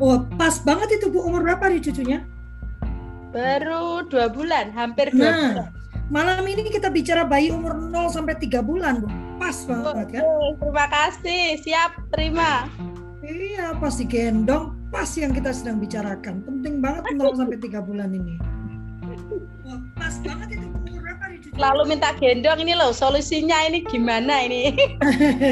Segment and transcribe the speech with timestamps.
[0.00, 1.20] Oh, pas banget itu Bu.
[1.22, 2.18] Umur berapa nih cucunya?
[3.30, 5.68] Baru dua bulan, hampir dua Nah, bulan.
[6.10, 9.08] malam ini kita bicara bayi umur 0 sampai 3 bulan, Bu.
[9.38, 10.24] Pas banget kan?
[10.58, 12.66] Terima kasih, siap terima.
[13.20, 16.42] Iya, pas digendong, pas yang kita sedang bicarakan.
[16.42, 18.34] Penting banget 0 sampai 3 bulan ini.
[19.62, 20.90] Wah, pas banget itu Bu.
[20.90, 21.60] umur berapa nih cucunya?
[21.62, 24.74] Lalu minta gendong ini loh, solusinya ini gimana ini?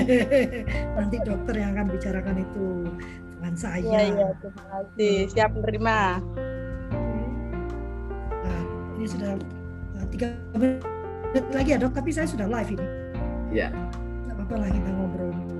[0.98, 2.64] Nanti dokter yang akan bicarakan itu
[3.58, 3.82] saya.
[3.82, 5.98] Iya, iya, terima kasih, siap menerima.
[8.46, 8.62] Nah,
[8.94, 9.34] ini sudah
[9.98, 12.86] uh, tiga menit lagi ya dok, tapi saya sudah live ini.
[13.50, 13.74] Ya.
[13.74, 15.58] Tidak apa-apa lah kita ngobrol dulu.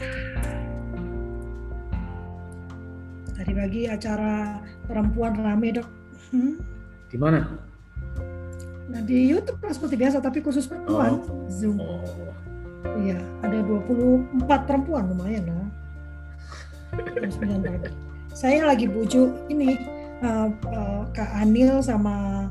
[0.00, 0.12] Ya.
[3.36, 5.88] Tadi pagi acara perempuan rame dok.
[6.32, 6.56] Hmm?
[7.12, 7.44] Di mana?
[8.86, 11.20] Nah, di YouTube lah seperti biasa, tapi khusus perempuan.
[11.52, 11.76] Zoom.
[11.76, 12.00] Oh.
[12.96, 15.68] Iya, ada 24 perempuan lumayan lah.
[17.12, 17.90] Jam 9 pagi.
[18.30, 19.74] Saya lagi bujuk ini
[20.20, 22.46] uh, uh, Kak Anil sama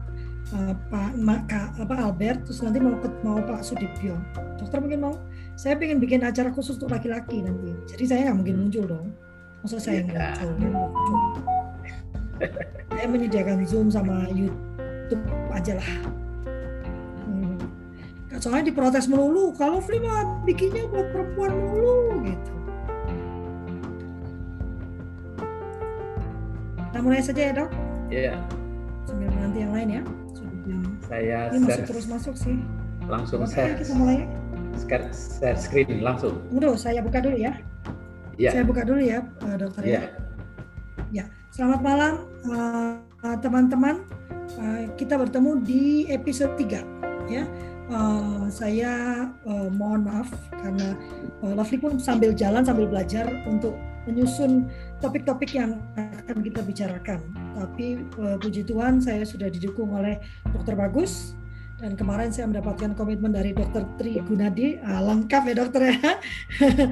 [0.52, 4.18] uh, Pak Ma, Kak apa Albert terus nanti mau ke- mau Pak Sudibyo.
[4.58, 5.14] Dokter mungkin mau.
[5.56, 7.72] Saya pengen bikin acara khusus untuk laki-laki nanti.
[7.88, 9.08] Jadi saya nggak mungkin muncul dong.
[9.64, 10.46] Masa saya nggak Iya.
[10.52, 10.52] muncul?
[10.60, 11.18] Kan muncul.
[12.92, 15.90] saya menyediakan Zoom sama YouTube aja lah.
[18.36, 18.42] Hmm.
[18.44, 22.52] Soalnya diprotes melulu, kalau Fli mah bikinnya buat perempuan melulu gitu.
[26.78, 27.70] Kita mulai saja ya dok,
[28.08, 28.34] Ya,
[29.04, 30.02] sambil menanti yang lain ya.
[31.06, 32.58] Saya Ini masih share, terus masuk sih.
[33.06, 34.18] langsung Oke, share, kita mulai.
[34.18, 34.28] ya.
[34.82, 36.42] share, share screen langsung.
[36.50, 37.54] Udah, saya buka dulu ya.
[38.36, 39.92] Ya, Saya buka dulu ya, eh, dokter ya.
[39.94, 40.02] ya,
[41.14, 42.14] Ya, selamat malam
[42.52, 43.96] eh, teman-teman.
[44.58, 46.82] Eh, kita bertemu di episode 3
[47.30, 47.46] ya.
[47.86, 48.94] Eh, saya
[49.46, 50.98] eh, mohon maaf karena
[51.46, 53.78] eh, Lovely pun sambil jalan sambil belajar untuk
[54.10, 54.66] menyusun
[55.06, 57.22] topik-topik yang akan kita bicarakan.
[57.54, 60.18] Tapi eh, puji Tuhan saya sudah didukung oleh
[60.50, 61.38] Dokter Bagus
[61.78, 65.98] dan kemarin saya mendapatkan komitmen dari Dokter Tri Gunadi, Ah, lengkap ya dokter ya.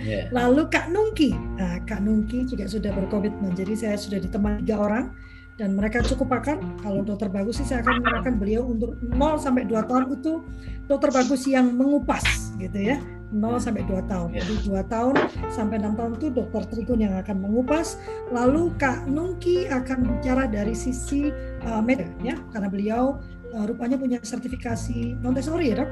[0.05, 0.21] ya.
[0.37, 3.57] Lalu Kak Nungki, nah, Kak Nungki juga sudah berkomitmen.
[3.57, 5.09] Jadi saya sudah ditemani tiga orang
[5.57, 6.57] dan mereka cukup pakar.
[6.81, 10.41] Kalau dokter bagus sih saya akan mengarahkan beliau untuk 0 sampai 2 tahun itu
[10.89, 12.97] dokter bagus yang mengupas gitu ya.
[13.33, 14.29] 0 sampai 2 tahun.
[14.33, 14.41] Ya.
[14.45, 15.13] Jadi 2 tahun
[15.49, 17.97] sampai 6 tahun itu dokter Trigun yang akan mengupas.
[18.29, 21.29] Lalu Kak Nungki akan bicara dari sisi
[21.65, 23.21] uh, media ya karena beliau
[23.53, 25.89] uh, rupanya punya sertifikasi Montessori ya, Dok.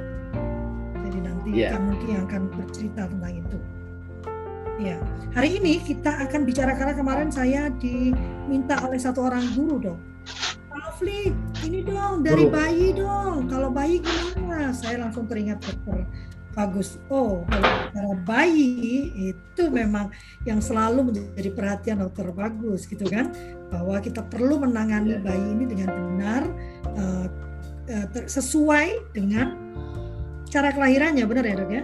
[1.06, 1.78] Jadi nanti Ya.
[1.78, 3.58] Kak Nungki yang akan bercerita tentang itu.
[4.82, 4.98] Ya,
[5.38, 10.00] hari ini kita akan bicara karena kemarin saya diminta oleh satu orang guru dong.
[10.74, 11.30] Lovely,
[11.62, 12.56] ini dong dari Guru.
[12.58, 13.46] bayi dong.
[13.46, 14.74] Kalau bayi gimana?
[14.74, 16.02] Saya langsung teringat dokter
[16.58, 16.98] bagus.
[17.14, 17.46] Oh,
[17.94, 20.10] kalau bayi itu memang
[20.50, 23.30] yang selalu menjadi perhatian dokter bagus gitu kan,
[23.70, 25.22] bahwa kita perlu menangani Ya.
[25.22, 26.42] bayi ini dengan benar,
[26.98, 27.28] eh,
[28.18, 29.54] ter- sesuai dengan
[30.50, 31.84] cara kelahirannya, benar ya dok ya?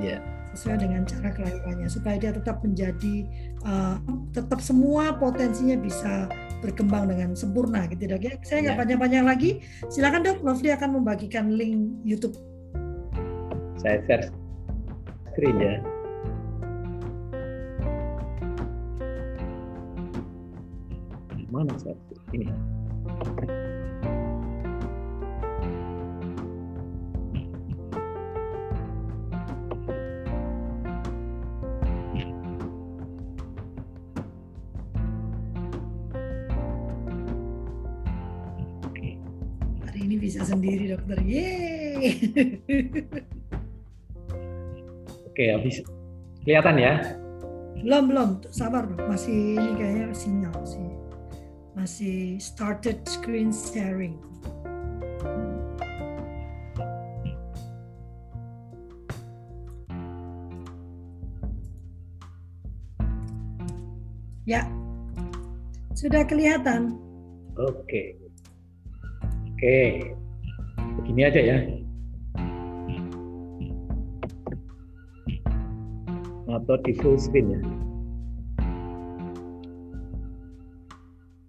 [0.00, 0.18] Ya.
[0.54, 3.26] Sesuai dengan cara kelahirannya supaya dia tetap menjadi
[3.62, 3.96] uh,
[4.34, 6.26] tetap semua potensinya bisa
[6.60, 8.34] berkembang dengan sempurna gitu dok ya.
[8.44, 8.80] Saya nggak Ya.
[8.84, 9.50] panjang-panjang lagi.
[9.88, 12.34] Silakan dok, Lovely akan membagikan link YouTube.
[13.80, 14.28] Saya share
[15.32, 15.80] screen ya.
[21.50, 21.98] Mana screen?
[22.30, 22.46] ini?
[40.50, 41.18] Sendiri dokter.
[41.22, 42.10] Yeay.
[45.30, 45.78] Oke, habis
[46.42, 46.94] kelihatan ya.
[47.80, 48.84] belum belum, sabar.
[49.08, 50.90] Masih ini kayaknya sinyal sih.
[51.78, 54.18] Masih started screen sharing.
[64.44, 64.66] Ya,
[65.94, 66.98] sudah kelihatan.
[67.54, 68.18] Oke.
[69.54, 70.10] Oke.
[71.00, 71.58] Begini aja ya.
[76.52, 77.60] Atau di full screen ya.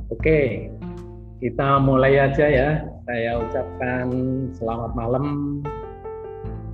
[0.07, 0.71] Oke.
[1.42, 2.69] Kita mulai aja ya.
[3.09, 4.07] Saya ucapkan
[4.53, 5.25] selamat malam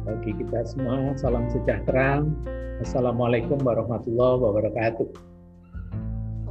[0.03, 1.15] bagi kita semua.
[1.15, 2.21] Salam sejahtera.
[2.83, 5.07] Assalamualaikum warahmatullahi wabarakatuh.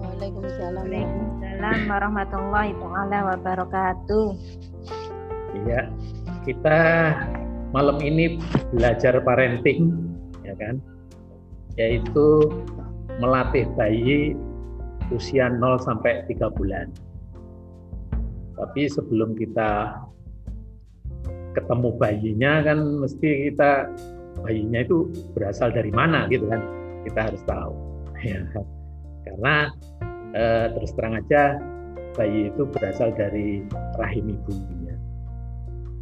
[0.00, 0.90] Waalaikumsalam.
[0.90, 4.26] Waalaikumsalam warahmatullahi taala wabarakatuh.
[5.56, 5.88] Iya,
[6.46, 6.78] kita
[7.74, 8.38] malam ini
[8.70, 9.92] belajar parenting,
[10.46, 10.78] ya kan?
[11.74, 12.48] Yaitu
[13.18, 14.38] melatih bayi
[15.10, 16.88] usia 0 sampai 3 bulan.
[18.56, 20.00] Tapi sebelum kita
[21.52, 23.88] ketemu bayinya kan mesti kita
[24.44, 26.60] bayinya itu berasal dari mana gitu kan
[27.08, 27.72] kita harus tahu
[28.28, 28.44] ya
[29.24, 29.72] karena
[30.36, 31.56] eh, terus terang aja
[32.12, 33.64] bayi itu berasal dari
[33.96, 34.75] rahim ibunya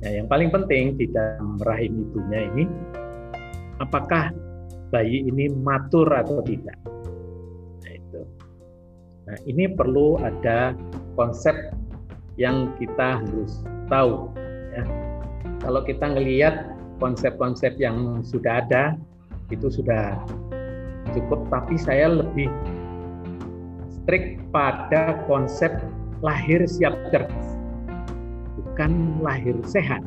[0.04, 2.64] ya yang paling penting di dalam rahim ibunya ini
[3.80, 4.30] apakah
[4.92, 6.76] bayi ini matur atau tidak?
[7.82, 8.20] Nah itu.
[9.26, 10.76] Nah ini perlu ada
[11.16, 11.56] konsep
[12.36, 14.28] yang kita harus tahu
[14.76, 14.84] ya.
[15.64, 18.94] Kalau kita ngelihat konsep-konsep yang sudah ada
[19.48, 20.20] itu sudah
[21.16, 22.48] cukup tapi saya lebih
[23.88, 25.72] strict pada konsep
[26.20, 27.53] lahir siap cerdas
[28.74, 30.02] bukan lahir sehat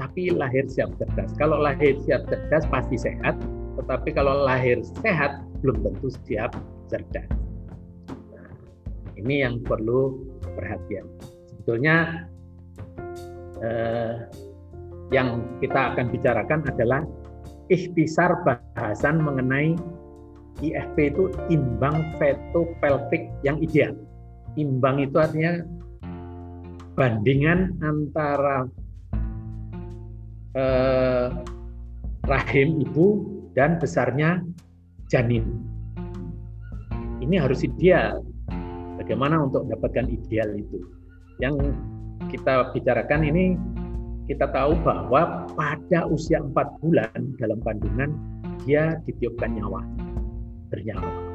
[0.00, 1.36] tapi lahir siap cerdas.
[1.36, 3.36] Kalau lahir siap cerdas pasti sehat
[3.76, 6.56] tetapi kalau lahir sehat belum tentu siap
[6.88, 7.28] cerdas.
[8.32, 8.48] Nah,
[9.20, 10.16] ini yang perlu
[10.56, 11.04] perhatian.
[11.44, 12.24] Sebetulnya
[13.60, 14.32] eh,
[15.12, 17.04] yang kita akan bicarakan adalah
[17.68, 19.76] ikhtisar bahasan mengenai
[20.64, 23.92] IFP itu imbang veto pelvic yang ideal.
[24.56, 25.83] Imbang itu artinya
[26.94, 28.70] bandingan antara
[30.54, 31.28] eh,
[32.24, 33.06] rahim ibu
[33.58, 34.40] dan besarnya
[35.10, 35.44] janin.
[37.22, 38.22] Ini harus ideal.
[38.98, 40.78] Bagaimana untuk mendapatkan ideal itu?
[41.42, 41.74] Yang
[42.30, 43.58] kita bicarakan ini
[44.30, 48.16] kita tahu bahwa pada usia empat bulan dalam kandungan
[48.64, 49.84] dia ditiupkan nyawa
[50.72, 51.33] bernyawa.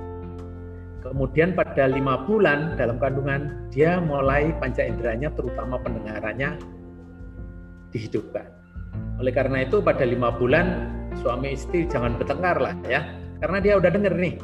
[1.00, 6.60] Kemudian pada lima bulan dalam kandungan dia mulai panca inderanya terutama pendengarannya
[7.96, 8.44] dihidupkan.
[9.24, 10.92] Oleh karena itu pada lima bulan
[11.24, 13.08] suami istri jangan bertengkar lah ya,
[13.40, 14.36] karena dia udah denger nih.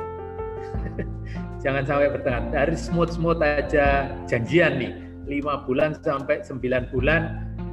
[1.64, 2.44] jangan sampai bertengkar.
[2.56, 4.16] Dari smooth-smooth aja.
[4.24, 4.92] Janjian nih,
[5.28, 7.22] lima bulan sampai sembilan bulan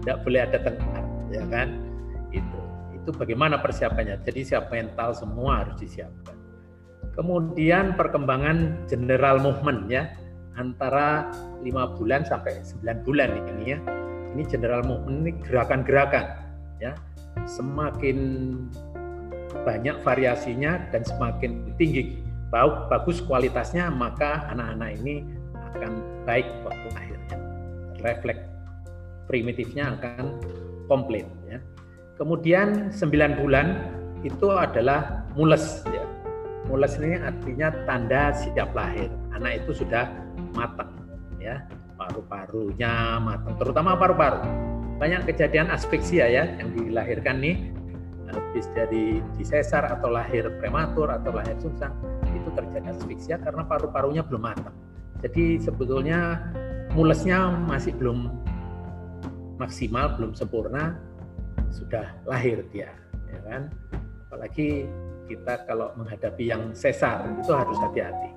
[0.02, 1.68] tidak boleh ada tengkar ya kan?
[2.34, 2.58] Itu.
[2.98, 4.26] Itu bagaimana persiapannya?
[4.26, 6.41] Jadi siap mental semua harus disiapkan
[7.12, 10.12] kemudian perkembangan general movement ya
[10.56, 11.32] antara
[11.64, 13.78] lima bulan sampai 9 bulan ini ya
[14.32, 16.24] ini general movement ini gerakan-gerakan
[16.80, 16.92] ya
[17.48, 18.18] semakin
[19.64, 22.20] banyak variasinya dan semakin tinggi
[22.88, 25.24] bagus kualitasnya maka anak-anak ini
[25.72, 25.92] akan
[26.28, 27.36] baik waktu akhirnya
[28.04, 28.52] refleks
[29.32, 30.36] primitifnya akan
[30.90, 31.56] komplit ya.
[32.20, 33.80] Kemudian 9 bulan
[34.22, 36.04] itu adalah mules ya.
[36.72, 39.12] Mules ini artinya tanda siap lahir.
[39.36, 40.08] Anak itu sudah
[40.56, 40.88] matang
[41.36, 41.60] ya.
[42.00, 44.40] Paru-parunya matang, terutama paru-paru.
[44.96, 47.70] Banyak kejadian aspeksia ya yang dilahirkan nih
[48.32, 51.92] habis dari disesar atau lahir prematur atau lahir sungsang
[52.32, 54.72] itu terjadi aspeksia karena paru-parunya belum matang.
[55.20, 56.40] Jadi sebetulnya
[56.96, 58.32] mulesnya masih belum
[59.60, 60.96] maksimal belum sempurna
[61.72, 62.92] sudah lahir dia
[63.32, 63.62] ya kan
[64.28, 64.90] apalagi
[65.32, 68.30] kita kalau menghadapi yang sesar itu harus hati-hati.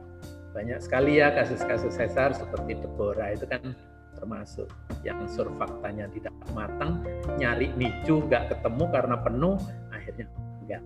[0.56, 3.75] Banyak sekali ya kasus-kasus sesar seperti Deborah itu kan
[4.15, 4.71] termasuk
[5.03, 7.03] yang surfaktanya tidak matang
[7.36, 9.59] nyari nicu nggak ketemu karena penuh
[9.92, 10.25] akhirnya
[10.63, 10.81] enggak.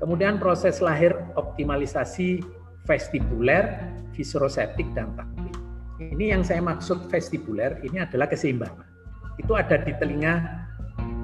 [0.00, 2.40] Kemudian proses lahir optimalisasi
[2.88, 5.62] vestibuler visceroseptik dan taktil
[6.10, 8.88] ini yang saya maksud vestibuler ini adalah keseimbangan.
[9.38, 10.34] Itu ada di telinga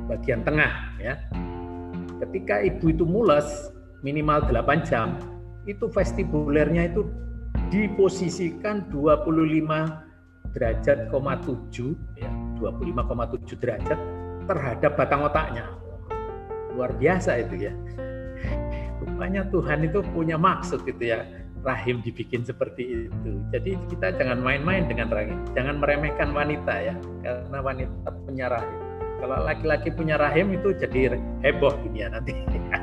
[0.06, 1.18] bagian tengah ya.
[2.22, 5.18] Ketika ibu itu mules minimal 8 jam,
[5.68, 7.06] itu vestibulernya itu
[7.68, 13.98] diposisikan 25 derajat, 7 ya, 25,7 derajat
[14.48, 15.64] terhadap batang otaknya.
[16.72, 17.72] Luar biasa itu ya.
[19.04, 21.26] Rupanya Tuhan itu punya maksud gitu ya
[21.66, 23.32] rahim dibikin seperti itu.
[23.50, 28.78] Jadi kita jangan main-main dengan rahim, jangan meremehkan wanita ya, karena wanita punya rahim.
[29.18, 32.34] Kalau laki-laki punya rahim itu jadi heboh dunia nanti.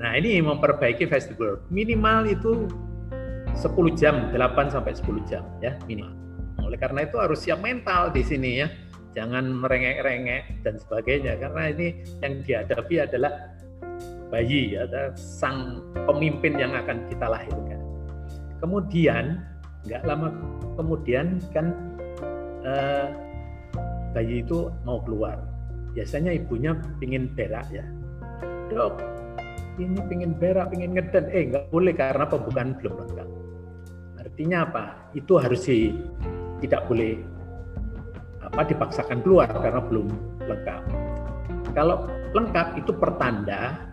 [0.00, 2.64] Nah ini memperbaiki vestibul minimal itu
[3.52, 6.16] 10 jam, 8 sampai 10 jam ya minimal.
[6.64, 8.68] Oleh karena itu harus siap mental di sini ya,
[9.12, 11.86] jangan merengek-rengek dan sebagainya karena ini
[12.24, 13.32] yang dihadapi adalah
[14.30, 17.80] bayi ada sang pemimpin yang akan kita lahirkan.
[18.64, 19.44] Kemudian
[19.84, 20.28] nggak lama
[20.80, 21.76] kemudian kan
[22.64, 23.06] eh,
[24.16, 25.36] bayi itu mau keluar.
[25.92, 27.82] Biasanya ibunya pingin berak ya.
[28.70, 29.02] Dok,
[29.80, 31.32] ini pingin berak, pingin ngeden.
[31.32, 33.28] Eh nggak boleh karena pembukaan belum lengkap.
[34.20, 34.84] Artinya apa?
[35.16, 35.96] Itu harus di,
[36.60, 37.16] tidak boleh
[38.44, 40.06] apa dipaksakan keluar karena belum
[40.44, 40.82] lengkap.
[41.72, 43.90] Kalau lengkap itu pertanda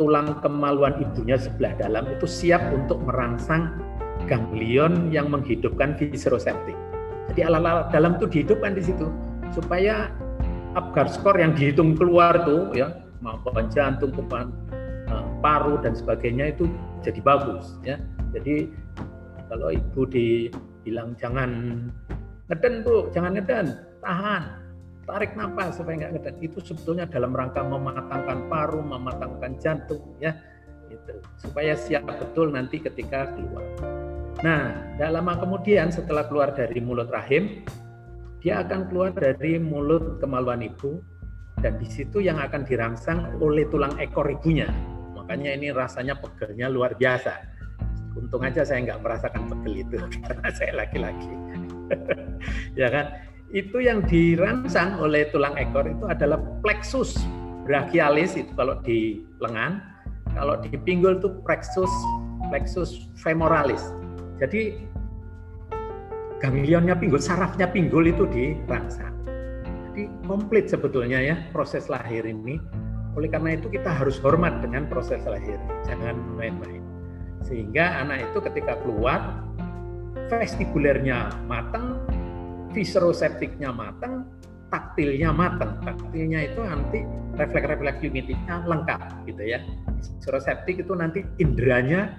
[0.00, 3.76] tulang kemaluan ibunya sebelah dalam itu siap untuk merangsang
[4.24, 6.76] ganglion yang menghidupkan visceroseptic.
[7.30, 9.06] Jadi alat-alat dalam itu dihidupkan di situ
[9.52, 10.10] supaya
[10.70, 14.14] Apgar skor yang dihitung keluar tuh ya maupun jantung,
[15.40, 16.70] paru dan sebagainya itu
[17.02, 17.96] jadi bagus ya.
[18.30, 18.70] Jadi
[19.50, 21.50] kalau ibu dibilang jangan
[22.50, 23.66] ngeden tuh, jangan ngeden,
[24.02, 24.42] tahan,
[25.06, 26.34] tarik nafas supaya nggak ngeden.
[26.42, 30.34] Itu sebetulnya dalam rangka mematangkan paru, mematangkan jantung ya,
[30.90, 33.66] itu supaya siap betul nanti ketika keluar.
[34.40, 37.66] Nah, dalam lama kemudian setelah keluar dari mulut rahim,
[38.40, 41.02] dia akan keluar dari mulut kemaluan ibu
[41.60, 44.70] dan di situ yang akan dirangsang oleh tulang ekor ibunya.
[45.30, 47.30] Makanya ini rasanya pegelnya luar biasa.
[48.18, 51.30] Untung aja saya nggak merasakan pegel itu karena saya laki-laki.
[52.82, 53.14] ya kan?
[53.54, 56.34] Itu yang dirangsang oleh tulang ekor itu adalah
[56.66, 57.14] plexus
[57.62, 59.78] brachialis itu kalau di lengan,
[60.34, 61.94] kalau di pinggul itu plexus
[62.50, 63.86] plexus femoralis.
[64.42, 64.82] Jadi
[66.42, 69.14] ganglionnya pinggul, sarafnya pinggul itu dirangsang.
[69.94, 72.58] Jadi komplit sebetulnya ya proses lahir ini.
[73.18, 76.82] Oleh karena itu kita harus hormat dengan proses lahir, jangan main-main.
[77.42, 79.42] Sehingga anak itu ketika keluar,
[80.30, 81.98] vestibulernya matang,
[82.70, 84.28] visceroseptiknya matang,
[84.70, 85.82] taktilnya matang.
[85.82, 87.02] Taktilnya itu nanti
[87.34, 89.58] refleks-refleks unitnya lengkap gitu ya.
[89.98, 92.14] Visceroseptik itu nanti inderanya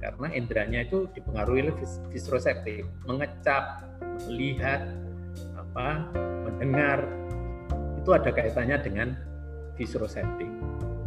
[0.00, 1.76] karena inderanya itu dipengaruhi oleh
[2.08, 4.96] visceroseptik, mengecap, melihat,
[5.60, 6.08] apa,
[6.48, 7.04] mendengar,
[8.00, 9.08] itu ada kaitannya dengan
[9.80, 10.52] visceroseptik.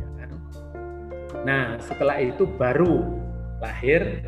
[0.02, 0.30] Ya kan?
[1.46, 3.06] Nah, setelah itu baru
[3.62, 4.26] lahir.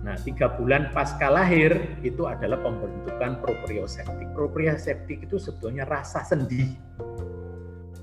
[0.00, 4.26] Nah, tiga bulan pasca lahir itu adalah pembentukan proprioseptik.
[4.34, 6.66] Proprioseptik itu sebetulnya rasa sendi.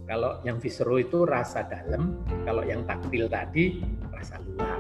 [0.07, 4.79] Kalau yang viscero itu rasa dalam, kalau yang taktil tadi rasa luar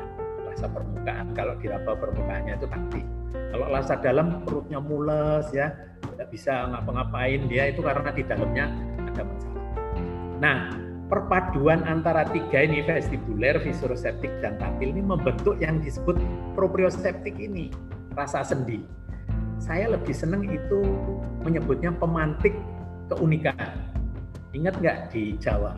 [0.57, 1.25] rasa permukaan.
[1.37, 3.05] Kalau diraba permukaannya itu taktik.
[3.53, 5.69] Kalau rasa dalam perutnya mules ya,
[6.01, 8.65] tidak bisa ngapa-ngapain dia itu karena di dalamnya
[9.05, 9.56] ada masalah.
[10.37, 10.69] Nah,
[11.09, 16.17] perpaduan antara tiga ini vestibuler, visceroseptik dan taktil ini membentuk yang disebut
[16.53, 17.73] proprioseptik ini,
[18.13, 18.85] rasa sendi.
[19.57, 20.85] Saya lebih senang itu
[21.41, 22.53] menyebutnya pemantik
[23.09, 23.57] keunikan.
[24.53, 25.73] Ingat nggak di Jawa?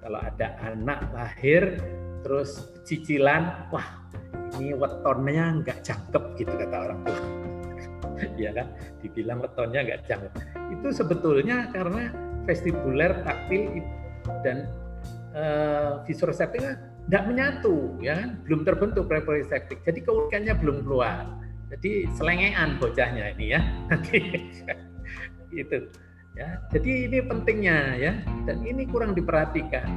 [0.00, 1.76] Kalau ada anak lahir
[2.24, 4.02] terus cicilan wah
[4.56, 7.18] ini wetonnya nggak cakep gitu kata orang tua
[8.42, 8.66] ya kan
[9.02, 10.32] dibilang wetonnya nggak cakep
[10.70, 13.82] itu sebetulnya karena vestibuler taktil
[14.42, 14.66] dan
[15.34, 16.62] uh, visceroseptik
[17.08, 18.38] tidak menyatu ya kan?
[18.46, 21.26] Belum terbentuk proprioseptik jadi keunikannya belum keluar.
[21.72, 23.60] Jadi selengean bocahnya ini ya.
[25.64, 25.88] Itu
[26.36, 26.60] ya.
[26.70, 28.12] Jadi ini pentingnya ya.
[28.44, 29.88] Dan ini kurang diperhatikan.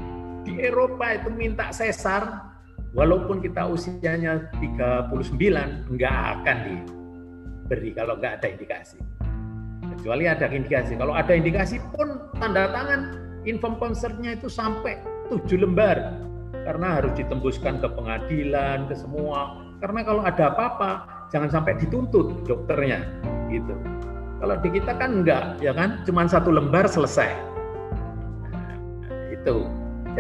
[0.46, 2.54] Di Eropa itu minta sesar
[2.96, 5.12] walaupun kita usianya 39
[5.92, 9.02] enggak akan diberi kalau enggak ada indikasi
[10.06, 10.94] kecuali ada indikasi.
[11.02, 13.18] Kalau ada indikasi pun tanda tangan
[13.50, 15.02] inform konsernya itu sampai
[15.34, 16.22] tujuh lembar.
[16.62, 19.66] Karena harus ditembuskan ke pengadilan ke semua.
[19.82, 20.90] Karena kalau ada apa-apa
[21.34, 23.02] jangan sampai dituntut dokternya
[23.50, 23.74] gitu.
[24.46, 26.06] Kalau di kita kan enggak ya kan?
[26.06, 27.34] Cuma satu lembar selesai.
[29.34, 29.66] Itu.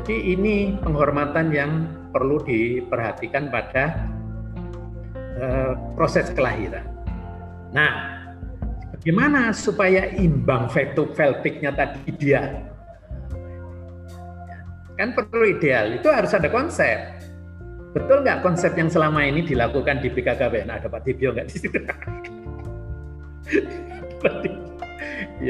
[0.01, 4.01] Jadi ini penghormatan yang perlu diperhatikan pada
[5.37, 6.89] uh, proses kelahiran.
[7.69, 8.14] Nah,
[9.05, 10.65] bagaimana supaya imbang
[11.13, 12.65] veltiknya tadi dia?
[14.97, 17.13] Kan perlu ideal, itu harus ada konsep.
[17.93, 20.73] Betul nggak konsep yang selama ini dilakukan di BKKBN?
[20.73, 21.77] Ada Pak Tibio nggak di situ?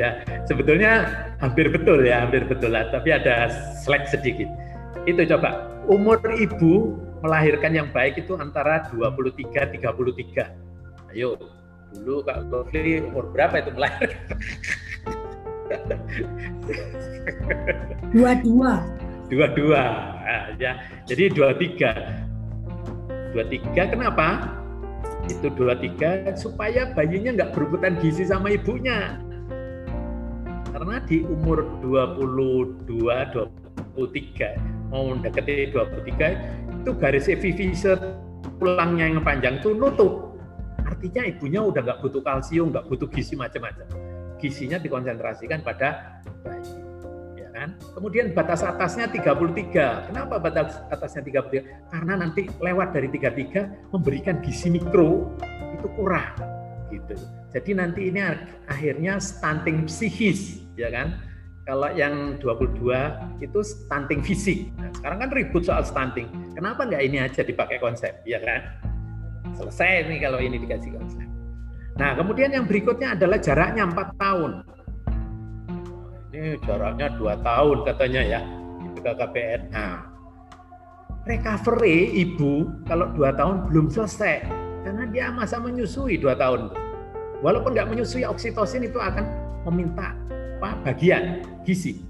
[0.04, 0.20] ya
[0.52, 1.08] sebetulnya
[1.40, 3.48] hampir betul ya hampir betul lah tapi ada
[3.88, 4.52] slack sedikit
[5.08, 11.40] itu coba umur ibu melahirkan yang baik itu antara 23 33 ayo
[11.94, 14.38] dulu Kak Gofli umur berapa itu melahirkan?
[18.14, 18.74] Dua dua
[19.28, 19.84] dua dua
[20.22, 20.78] nah, ya.
[21.10, 21.92] Jadi dua tiga
[23.34, 24.56] dua tiga kenapa?
[25.26, 29.18] Itu dua tiga supaya bayinya nggak berebutan gizi sama ibunya.
[30.76, 32.84] Karena di umur 22
[33.96, 37.96] 23 mau mendekati 23 itu garis epifise
[38.60, 40.35] tulangnya yang panjang itu nutup
[40.86, 43.88] artinya ibunya udah nggak butuh kalsium nggak butuh gizi macam-macam
[44.38, 46.78] gizinya dikonsentrasikan pada bayi
[47.42, 53.92] ya kan kemudian batas atasnya 33 kenapa batas atasnya 33 karena nanti lewat dari 33
[53.92, 55.34] memberikan gizi mikro
[55.74, 56.32] itu kurang
[56.94, 57.18] gitu
[57.56, 58.20] jadi nanti ini
[58.68, 61.16] akhirnya stunting psikis, ya kan?
[61.64, 64.76] Kalau yang 22 itu stunting fisik.
[64.76, 66.28] Nah, Sekarang kan ribut soal stunting.
[66.52, 68.85] Kenapa nggak ini aja dipakai konsep, ya kan?
[69.56, 71.28] Selesai nih kalau ini dikasih konsep.
[71.96, 74.52] Nah, kemudian yang berikutnya adalah jaraknya 4 tahun.
[76.36, 78.42] Ini jaraknya 2 tahun katanya ya
[78.84, 79.62] di BKKBN.
[79.72, 80.04] Nah,
[81.24, 84.44] recovery ibu kalau 2 tahun belum selesai
[84.84, 86.76] karena dia masa menyusui 2 tahun.
[87.40, 89.24] Walaupun nggak menyusui oksitosin itu akan
[89.66, 90.14] meminta
[90.56, 92.02] apa bagian gizi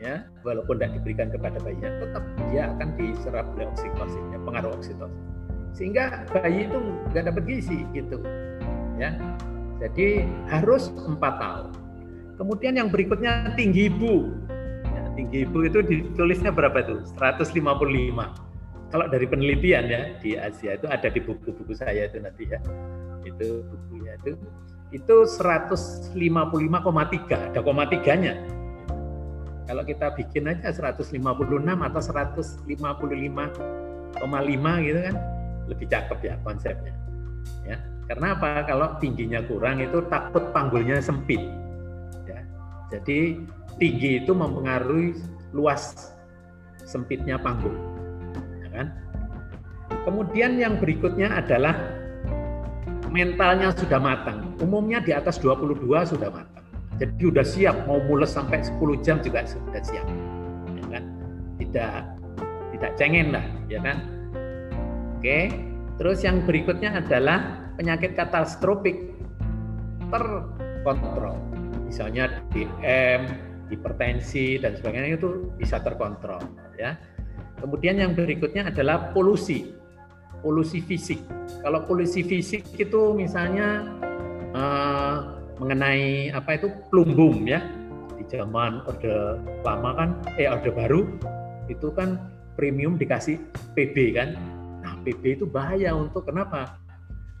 [0.00, 5.29] ya walaupun tidak diberikan kepada bayinya tetap dia akan diserap oleh oksitosin ya pengaruh oksitosin
[5.74, 6.78] sehingga bayi itu
[7.12, 8.18] nggak dapat gizi gitu.
[9.00, 9.16] Ya.
[9.80, 11.72] Jadi harus empat tahun.
[12.36, 14.28] Kemudian yang berikutnya tinggi ibu.
[14.84, 17.00] Ya, tinggi ibu itu ditulisnya berapa itu?
[17.16, 17.64] 155
[18.90, 22.58] kalau dari penelitian ya di Asia itu ada di buku-buku saya itu nanti ya.
[23.22, 24.34] Itu bukunya itu
[24.90, 28.34] itu 155,3 ada koma tiganya.
[29.70, 31.14] Kalau kita bikin aja 156
[31.78, 32.74] atau 155,5
[34.82, 35.14] gitu kan
[35.66, 36.94] lebih cakep ya konsepnya.
[37.66, 37.76] Ya.
[38.10, 38.66] Karena apa?
[38.66, 41.40] Kalau tingginya kurang itu takut panggulnya sempit.
[42.26, 42.40] Ya.
[42.90, 43.44] Jadi
[43.78, 45.14] tinggi itu mempengaruhi
[45.54, 46.14] luas
[46.82, 47.74] sempitnya panggul.
[48.66, 48.86] Ya kan?
[50.06, 51.76] Kemudian yang berikutnya adalah
[53.10, 54.54] mentalnya sudah matang.
[54.62, 56.64] Umumnya di atas 22 sudah matang.
[57.00, 60.06] Jadi udah siap mau mules sampai 10 jam juga sudah siap.
[60.76, 61.04] Ya kan?
[61.56, 61.94] Tidak
[62.76, 64.19] tidak cengeng lah, ya kan?
[65.20, 65.52] Oke.
[66.00, 69.12] Terus yang berikutnya adalah penyakit katastrofik
[70.08, 71.36] terkontrol.
[71.84, 73.28] Misalnya DM,
[73.68, 76.40] hipertensi dan sebagainya itu bisa terkontrol,
[76.80, 76.96] ya.
[77.60, 79.76] Kemudian yang berikutnya adalah polusi.
[80.40, 81.20] Polusi fisik.
[81.60, 83.84] Kalau polusi fisik itu misalnya
[84.56, 87.60] uh, mengenai apa itu plumbum ya
[88.16, 90.08] di zaman orde lama kan
[90.40, 91.04] eh orde baru
[91.68, 92.16] itu kan
[92.56, 93.36] premium dikasih
[93.76, 94.40] PB kan
[95.02, 96.76] PB itu bahaya untuk kenapa?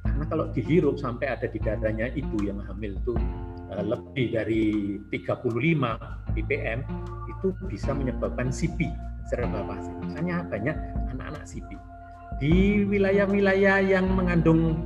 [0.04, 3.14] Karena kalau dihirup sampai ada di dadanya ibu yang hamil itu
[3.72, 4.64] uh, lebih dari
[5.12, 6.80] 35 ppm
[7.28, 8.88] itu bisa menyebabkan CP
[9.28, 9.92] cerebral palsy.
[10.08, 10.76] Makanya banyak
[11.14, 11.76] anak-anak CP
[12.40, 14.80] di wilayah-wilayah yang mengandung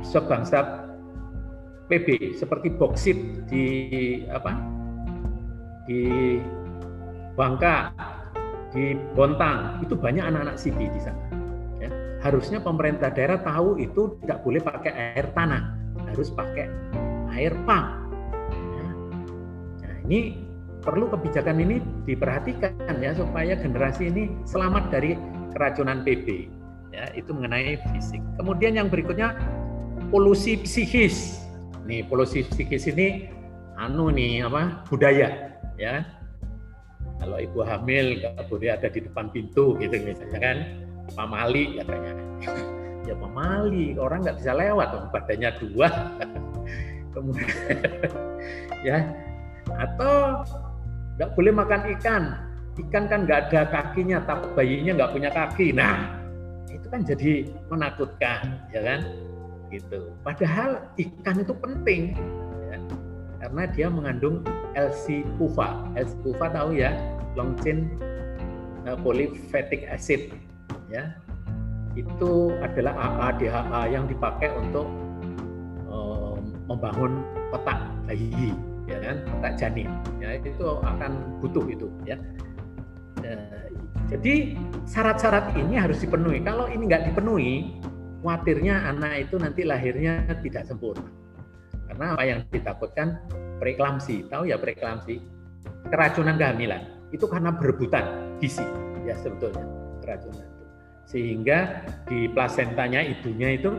[0.00, 0.88] sebangsa
[1.86, 3.64] PB seperti boksit di
[4.32, 4.56] apa?
[5.86, 6.02] Di
[7.36, 7.92] Bangka,
[8.72, 11.25] di Bontang itu banyak anak-anak sipil di sana.
[12.26, 12.34] Ya.
[12.34, 15.62] Harusnya pemerintah daerah tahu itu tidak boleh pakai air tanah,
[16.10, 16.66] harus pakai
[17.38, 17.86] air pump.
[18.50, 18.86] Ya.
[19.86, 20.42] Nah ini
[20.82, 25.14] perlu kebijakan ini diperhatikan ya supaya generasi ini selamat dari
[25.54, 26.50] keracunan PB.
[26.90, 28.18] Ya itu mengenai fisik.
[28.42, 29.38] Kemudian yang berikutnya
[30.10, 31.46] polusi psikis
[31.86, 33.30] nih polusi psikis ini
[33.78, 36.02] anu nih apa budaya ya
[37.22, 40.56] kalau ibu hamil nggak boleh ada di depan pintu gitu misalnya kan
[41.14, 42.12] pamali katanya.
[43.06, 45.88] Ya pamali orang nggak bisa lewat badannya dua.
[47.14, 47.48] Kemudian
[48.82, 48.98] ya
[49.78, 50.42] atau
[51.16, 52.22] nggak boleh makan ikan.
[52.76, 55.72] Ikan kan nggak ada kakinya tapi bayinya nggak punya kaki.
[55.72, 56.18] Nah
[56.68, 58.40] itu kan jadi menakutkan
[58.74, 59.00] ya kan?
[59.72, 60.14] Gitu.
[60.22, 62.14] Padahal ikan itu penting
[62.70, 62.78] ya,
[63.42, 64.46] karena dia mengandung
[64.78, 65.96] L-C-PUFA.
[65.98, 66.94] L-C-PUFA tahu ya,
[67.34, 67.90] long chain
[68.86, 70.30] uh, polyphatic acid
[70.90, 71.14] ya.
[71.96, 74.84] Itu adalah AA yang dipakai untuk
[75.88, 76.36] uh,
[76.68, 77.24] membangun
[77.56, 78.52] otak bayi
[78.84, 79.88] ya kan, otak janin.
[80.20, 82.20] Ya itu akan butuh itu ya.
[83.24, 83.66] Uh,
[84.06, 84.54] jadi
[84.86, 86.38] syarat-syarat ini harus dipenuhi.
[86.44, 87.74] Kalau ini nggak dipenuhi,
[88.22, 91.10] khawatirnya anak itu nanti lahirnya tidak sempurna.
[91.90, 93.18] Karena apa yang ditakutkan
[93.58, 95.22] preeklamsi, tahu ya preeklamsi,
[95.90, 96.82] keracunan kehamilan
[97.14, 98.66] itu karena berebutan gizi
[99.06, 99.62] ya sebetulnya
[100.02, 100.55] keracunan.
[101.06, 103.72] Sehingga di plasentanya ibunya itu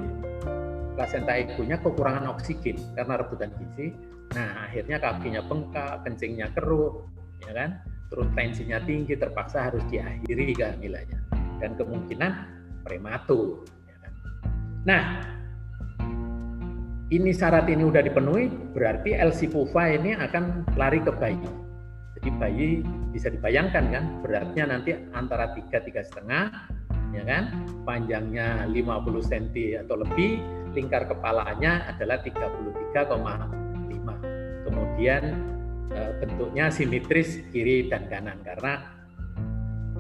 [0.96, 3.94] plasenta ibunya kekurangan oksigen karena rebutan gizi.
[4.34, 7.06] Nah, akhirnya kakinya bengkak, kencingnya keruh,
[7.46, 7.80] ya kan?
[8.08, 11.20] Terus tensinya tinggi, terpaksa harus diakhiri kehamilannya.
[11.60, 12.32] Dan kemungkinan
[12.88, 13.68] prematur.
[14.88, 15.20] Nah,
[17.12, 21.48] ini syarat ini sudah dipenuhi, berarti LC PUFA ini akan lari ke bayi.
[22.20, 22.70] Jadi bayi
[23.12, 26.72] bisa dibayangkan kan, beratnya nanti antara 3 tiga setengah,
[27.16, 27.44] ya kan,
[27.88, 30.44] panjangnya 50 cm atau lebih,
[30.76, 34.68] lingkar kepalanya adalah 33,5.
[34.68, 35.24] Kemudian
[35.96, 39.00] eh, bentuknya simetris kiri dan kanan karena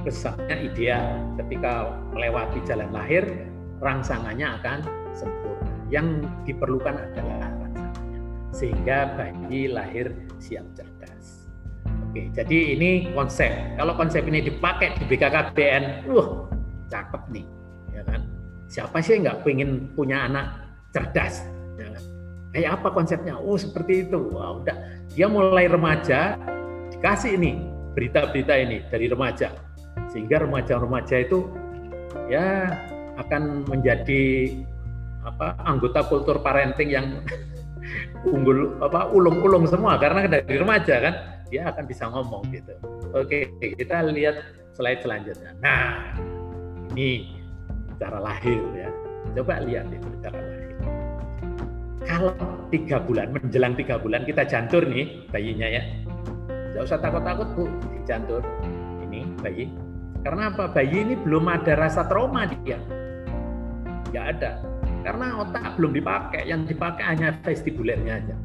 [0.04, 3.26] besarnya ideal ketika melewati jalan lahir
[3.82, 4.80] rangsangannya akan
[5.16, 5.72] sempurna.
[5.88, 7.88] Yang diperlukan adalah rangsangannya.
[8.52, 11.48] Sehingga bayi lahir siap cerdas.
[12.08, 12.32] Oke.
[12.36, 13.52] Jadi ini konsep.
[13.78, 16.48] Kalau konsep ini dipakai di BKKBN, wah,
[16.88, 17.46] cakep nih,
[17.94, 18.22] ya kan?
[18.68, 20.60] Siapa sih nggak pengen punya anak
[20.92, 21.44] cerdas?
[21.80, 22.04] Ya kan?
[22.52, 23.36] Kayak apa konsepnya?
[23.40, 24.20] Oh, seperti itu.
[24.34, 24.78] Wah, udah.
[25.14, 26.36] Dia mulai remaja,
[26.92, 27.64] dikasih ini
[27.96, 29.54] berita-berita ini dari remaja,
[30.12, 31.50] sehingga remaja-remaja itu
[32.30, 32.70] ya
[33.18, 34.54] akan menjadi
[35.26, 37.08] apa anggota kultur parenting yang
[38.32, 41.16] unggul apa ulung-ulung semua karena dari remaja kan
[41.48, 42.76] dia akan bisa ngomong gitu.
[43.16, 43.48] Oke,
[43.80, 44.36] kita lihat
[44.76, 45.56] slide selanjutnya.
[45.64, 46.14] Nah,
[46.94, 47.36] ini
[47.98, 48.90] cara lahir ya.
[49.36, 50.76] Coba lihat itu cara lahir.
[52.08, 52.34] Kalau
[52.72, 55.84] tiga bulan, menjelang tiga bulan kita jantur nih bayinya ya.
[56.48, 57.66] Tidak usah takut-takut bu,
[58.08, 58.42] jantur
[59.04, 59.68] ini bayi.
[60.24, 60.72] Karena apa?
[60.72, 62.80] Bayi ini belum ada rasa trauma dia.
[64.12, 64.52] Nggak ada.
[65.04, 68.36] Karena otak belum dipakai, yang dipakai hanya vestibulernya aja.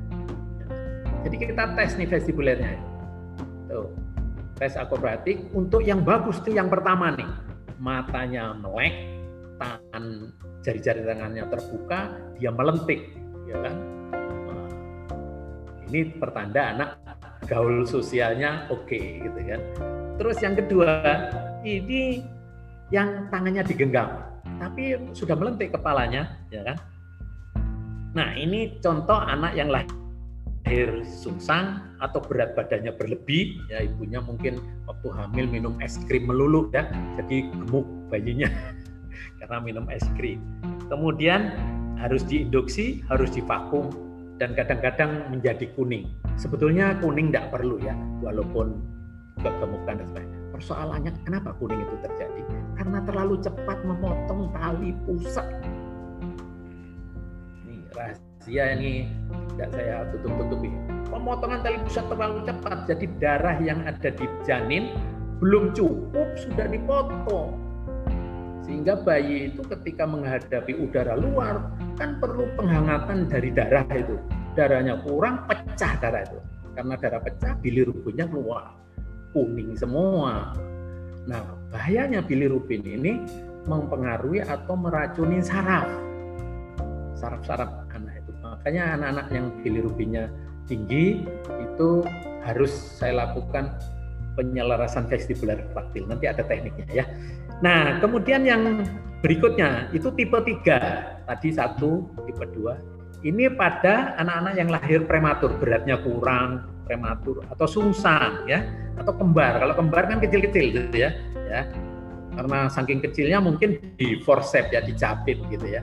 [1.22, 2.78] Jadi kita tes nih vestibulernya.
[3.70, 3.90] Tuh.
[4.58, 7.51] Tes akrobatik untuk yang bagus tuh yang pertama nih.
[7.78, 8.94] Matanya melek,
[9.56, 10.34] tangan
[10.66, 13.14] jari-jari tangannya terbuka, dia melentik,
[13.46, 13.74] ya kan?
[14.50, 14.68] Nah,
[15.88, 16.90] ini pertanda anak
[17.46, 19.60] gaul sosialnya oke okay, gitu kan.
[20.18, 20.90] Terus yang kedua,
[21.62, 22.26] ini
[22.90, 24.20] yang tangannya digenggam,
[24.58, 26.76] tapi sudah melentik kepalanya, ya kan?
[28.12, 30.01] Nah, ini contoh anak yang lahir
[30.72, 34.56] lahir sungsang atau berat badannya berlebih ya ibunya mungkin
[34.88, 36.88] waktu hamil minum es krim melulu ya
[37.20, 38.48] jadi gemuk bayinya
[39.44, 40.40] karena minum es krim.
[40.88, 41.52] Kemudian
[42.00, 43.92] harus diinduksi harus divakum
[44.40, 46.08] dan kadang-kadang menjadi kuning.
[46.40, 47.92] Sebetulnya kuning tidak perlu ya
[48.24, 48.80] walaupun
[49.44, 50.38] kegemukan dan sebagainya.
[50.56, 52.40] Persoalannya kenapa kuning itu terjadi?
[52.80, 55.44] Karena terlalu cepat memotong tali pusat
[58.42, 59.06] rahasia ini
[59.54, 60.70] tidak saya tutup-tutupi.
[61.06, 64.90] Pemotongan tali pusat terlalu cepat, jadi darah yang ada di janin
[65.38, 67.54] belum cukup sudah dipotong.
[68.66, 74.18] Sehingga bayi itu ketika menghadapi udara luar kan perlu penghangatan dari darah itu.
[74.58, 76.38] Darahnya kurang, pecah darah itu.
[76.74, 78.74] Karena darah pecah, bilirubinnya keluar.
[79.30, 80.50] Kuning semua.
[81.30, 83.22] Nah, bahayanya bilirubin ini
[83.70, 85.86] mempengaruhi atau meracuni saraf.
[87.14, 87.81] Saraf-saraf
[88.62, 90.30] Makanya anak-anak yang bilirubinnya
[90.70, 91.26] tinggi
[91.58, 92.06] itu
[92.46, 93.74] harus saya lakukan
[94.38, 96.06] penyelarasan vestibular faktil.
[96.06, 97.04] Nanti ada tekniknya ya.
[97.58, 98.86] Nah, kemudian yang
[99.18, 101.26] berikutnya itu tipe 3.
[101.26, 103.26] Tadi satu, tipe 2.
[103.26, 108.62] Ini pada anak-anak yang lahir prematur, beratnya kurang, prematur atau sungsang ya,
[108.94, 109.58] atau kembar.
[109.58, 111.10] Kalau kembar kan kecil-kecil gitu ya.
[111.50, 111.66] Ya.
[112.38, 115.82] Karena saking kecilnya mungkin di forceps ya, dicapit gitu ya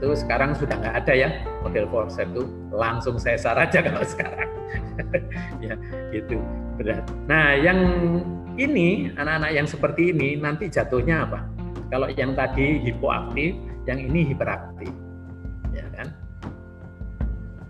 [0.00, 1.28] itu sekarang sudah nggak ada ya.
[1.60, 4.48] Model forceps itu langsung sesar aja kalau sekarang.
[5.60, 5.74] Ya
[6.14, 6.40] itu
[6.78, 7.04] berat.
[7.28, 7.80] Nah yang
[8.56, 11.44] ini anak-anak yang seperti ini nanti jatuhnya apa?
[11.90, 14.92] Kalau yang tadi hipoaktif yang ini hiperaktif.
[15.74, 16.08] Ya kan?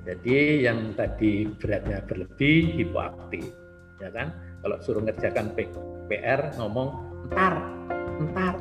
[0.07, 3.49] Jadi yang tadi beratnya berlebih hipoaktif.
[3.99, 4.31] Ya kan?
[4.61, 5.57] Kalau suruh ngerjakan
[6.11, 6.89] PR ngomong
[7.31, 7.55] entar
[8.21, 8.55] entar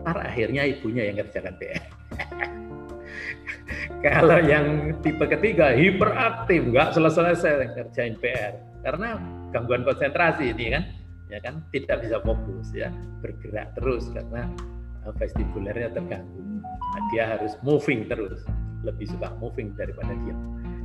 [0.00, 0.16] entar.
[0.24, 1.84] Akhirnya ibunya yang ngerjakan PR
[4.06, 9.14] Kalau yang tipe ketiga hiperaktif, nggak selesai-selesai ngerjain PR karena
[9.54, 10.82] gangguan konsentrasi ini kan,
[11.30, 12.90] ya kan tidak bisa fokus ya.
[13.22, 14.50] Bergerak terus karena
[15.06, 16.42] eh, vestibulernya terganggu.
[17.14, 18.44] Dia harus moving terus,
[18.84, 20.38] lebih suka moving daripada diam.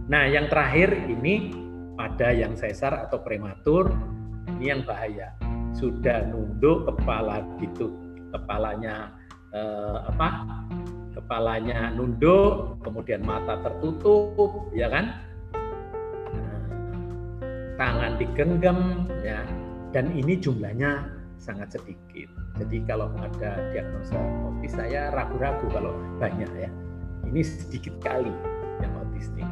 [0.07, 1.51] Nah yang terakhir ini
[1.97, 3.91] pada yang sesar atau prematur.
[4.47, 5.35] Ini yang bahaya.
[5.75, 7.91] Sudah nunduk kepala gitu.
[8.31, 9.11] Kepalanya
[9.51, 10.47] eh, apa
[11.27, 15.11] kepalanya nunduk, kemudian mata tertutup, ya kan?
[16.31, 16.63] Nah,
[17.75, 19.43] tangan digenggam, ya.
[19.91, 21.03] Dan ini jumlahnya
[21.35, 22.31] sangat sedikit.
[22.63, 24.15] Jadi kalau ada diagnosa
[24.47, 26.71] otis saya ragu-ragu kalau banyak ya.
[27.27, 28.31] Ini sedikit kali
[28.79, 29.51] yang otis nih.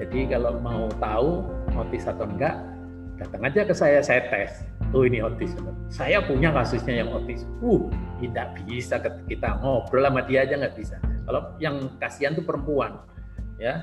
[0.00, 1.44] Jadi kalau mau tahu
[1.76, 2.64] otis atau enggak,
[3.20, 5.52] datang aja ke saya, saya tes oh ini otis.
[5.90, 7.42] Saya punya kasusnya yang otis.
[7.60, 7.90] Uh,
[8.22, 10.96] tidak bisa kita ngobrol sama dia aja nggak bisa.
[11.26, 13.02] Kalau yang kasihan tuh perempuan,
[13.58, 13.82] ya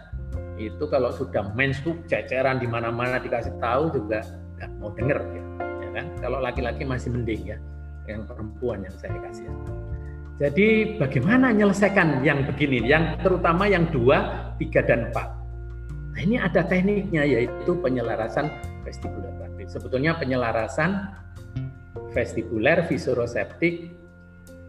[0.56, 4.24] itu kalau sudah mens tuh ceceran di mana-mana dikasih tahu juga
[4.58, 5.44] nggak mau denger ya,
[5.84, 6.06] ya kan?
[6.24, 7.58] Kalau laki-laki masih mending ya,
[8.08, 9.46] yang perempuan yang saya kasih.
[10.42, 15.28] Jadi bagaimana menyelesaikan yang begini, yang terutama yang dua, tiga dan empat.
[16.12, 18.50] Nah ini ada tekniknya yaitu penyelarasan
[18.84, 19.31] vestibular
[19.72, 21.08] sebetulnya penyelarasan
[22.12, 23.96] vestibuler, visuroseptik,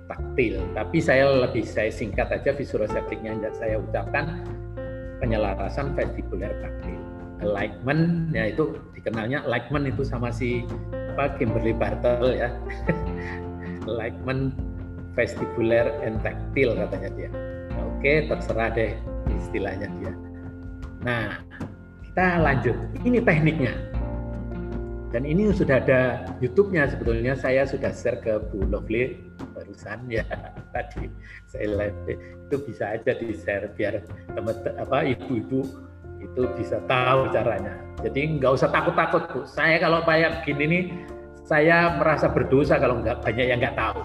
[0.07, 0.63] taktil.
[0.79, 4.47] Tapi saya lebih saya singkat aja visuroseptiknya yang saya ucapkan
[5.19, 7.03] penyelarasan vestibuler taktil.
[7.43, 10.63] alignment ya itu dikenalnya alignment itu sama si
[11.19, 12.55] apa Kimberly Bartel ya.
[13.91, 14.55] Alignment
[15.19, 17.31] vestibular and tactile katanya dia.
[17.75, 18.95] Nah, oke terserah deh
[19.43, 20.15] istilahnya dia.
[21.03, 21.43] Nah
[22.07, 22.79] kita lanjut.
[23.03, 23.75] Ini tekniknya
[25.13, 29.21] dan ini sudah ada YouTube-nya sebetulnya saya sudah share ke Bu Lovely
[29.53, 30.25] barusan ya
[30.75, 31.13] tadi
[31.45, 34.01] saya live itu bisa aja di share biar
[34.33, 35.69] teman apa ibu-ibu
[36.23, 37.75] itu bisa tahu caranya.
[38.01, 39.41] Jadi nggak usah takut-takut bu.
[39.45, 40.85] Saya kalau kayak gini nih
[41.43, 44.01] saya merasa berdosa kalau nggak banyak yang nggak tahu.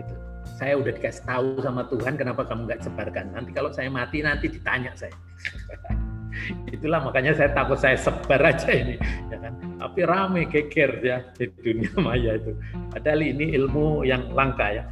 [0.00, 0.14] Gitu.
[0.56, 3.36] Saya udah dikasih tahu sama Tuhan kenapa kamu nggak sebarkan.
[3.36, 5.12] Nanti kalau saya mati nanti ditanya saya.
[6.74, 8.94] Itulah makanya saya takut saya sebar aja ini,
[9.28, 9.67] ya kan.
[9.78, 12.52] Tapi rame geger ya di dunia maya itu.
[12.90, 14.84] Padahal ini ilmu yang langka ya.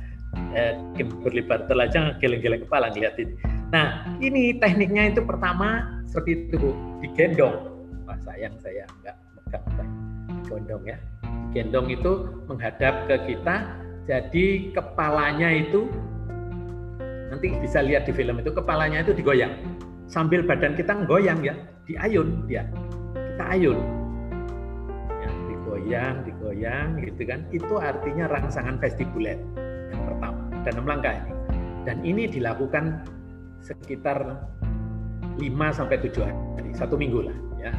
[0.53, 0.77] Eh,
[1.25, 3.35] berlibat aja geleng-geleng kepala ngeliat ini.
[3.73, 6.71] Nah, ini tekniknya itu pertama seperti itu Bu,
[7.01, 7.57] digendong.
[8.05, 9.65] Wah, sayang saya nggak megang
[10.45, 10.97] digendong ya.
[11.57, 12.13] Gendong itu
[12.53, 13.65] menghadap ke kita,
[14.07, 15.89] jadi kepalanya itu
[17.27, 19.51] nanti bisa lihat di film itu kepalanya itu digoyang
[20.07, 22.63] sambil badan kita goyang ya diayun dia
[23.13, 23.79] kita ayun
[25.87, 27.41] digoyang digoyang gitu kan.
[27.55, 29.39] Itu artinya rangsangan vestibuler
[29.95, 31.33] yang pertama dan enam langkah ini.
[31.87, 33.07] Dan ini dilakukan
[33.63, 34.19] sekitar
[35.39, 37.71] 5 sampai 7 hari satu minggu lah ya.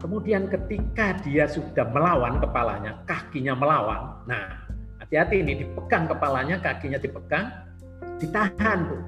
[0.00, 4.64] Kemudian ketika dia sudah melawan kepalanya kakinya melawan nah
[5.04, 7.52] hati-hati ini dipegang kepalanya kakinya dipegang
[8.16, 9.02] ditahan tuh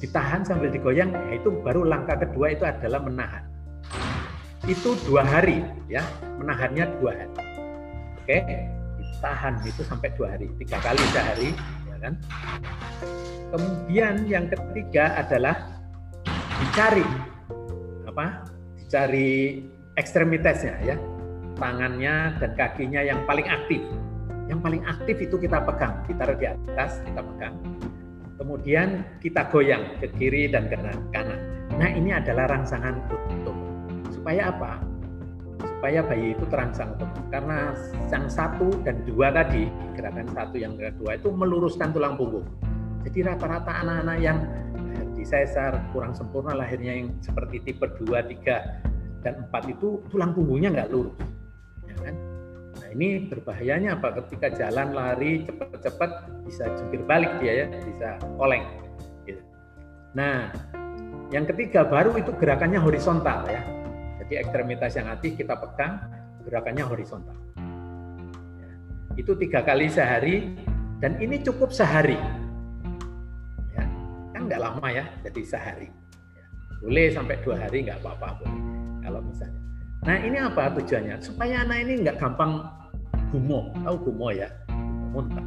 [0.00, 3.44] ditahan sambil digoyang ya itu baru langkah kedua itu adalah menahan.
[4.64, 5.60] Itu dua hari
[5.92, 6.00] ya
[6.40, 7.55] menahannya dua hari
[8.26, 8.38] oke
[8.98, 11.50] ditahan itu sampai dua hari tiga kali sehari
[11.86, 12.14] ya kan
[13.54, 15.54] kemudian yang ketiga adalah
[16.58, 17.06] dicari
[18.10, 18.42] apa
[18.82, 19.62] dicari
[19.94, 20.98] ekstremitasnya ya
[21.54, 23.78] tangannya dan kakinya yang paling aktif
[24.50, 27.54] yang paling aktif itu kita pegang ditaruh di atas kita pegang
[28.46, 30.78] kemudian kita goyang ke kiri dan ke
[31.10, 31.40] kanan.
[31.74, 33.58] Nah ini adalah rangsangan tutup.
[34.14, 34.85] Supaya apa?
[35.76, 36.96] Supaya bayi itu terangsang.
[37.28, 37.76] Karena
[38.08, 42.48] yang satu dan dua tadi, gerakan satu yang kedua itu meluruskan tulang punggung.
[43.04, 44.38] Jadi rata-rata anak-anak yang
[45.16, 50.72] di sesar, kurang sempurna lahirnya yang seperti tipe 2, 3, dan 4 itu tulang punggungnya
[50.72, 51.16] nggak lurus.
[51.88, 52.14] Ya kan?
[52.76, 54.20] Nah ini berbahayanya apa?
[54.20, 56.10] Ketika jalan lari cepat-cepat
[56.44, 58.64] bisa jungkir balik dia ya, bisa oleng.
[59.24, 59.40] Gitu.
[60.12, 60.52] Nah,
[61.32, 63.75] yang ketiga baru itu gerakannya horizontal ya.
[64.26, 66.02] Jadi ekstremitas yang aktif kita pegang,
[66.42, 67.38] gerakannya horizontal.
[68.58, 68.70] Ya.
[69.14, 70.50] Itu tiga kali sehari
[70.98, 72.18] dan ini cukup sehari.
[73.70, 73.86] Ya,
[74.34, 75.94] kan nggak lama ya, jadi sehari.
[76.34, 76.44] Ya.
[76.82, 78.62] Boleh sampai dua hari nggak apa-apa boleh.
[79.06, 79.62] Kalau misalnya
[80.06, 81.18] Nah ini apa tujuannya?
[81.18, 82.62] Supaya anak ini nggak gampang
[83.34, 83.74] gumoh.
[83.82, 84.50] Tahu gumoh ya?
[85.14, 85.46] Muntah.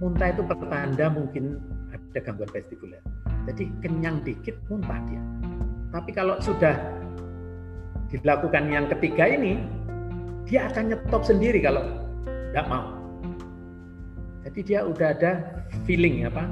[0.00, 1.60] Muntah itu pertanda mungkin
[1.92, 3.00] ada gangguan vestibuler.
[3.48, 5.22] Jadi kenyang dikit muntah dia.
[5.92, 6.76] Tapi kalau sudah
[8.10, 9.62] dilakukan yang ketiga ini,
[10.46, 11.82] dia akan nyetop sendiri kalau
[12.54, 12.94] nggak mau.
[14.46, 15.32] Jadi dia udah ada
[15.84, 16.46] feeling apa?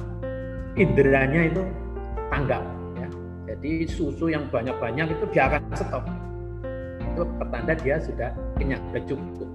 [0.74, 1.62] Inderanya itu
[2.28, 2.66] tanggap.
[2.98, 3.08] Ya.
[3.54, 6.04] Jadi susu yang banyak-banyak itu dia akan stop
[7.14, 9.50] itu pertanda dia sudah kenyang, sudah cukup.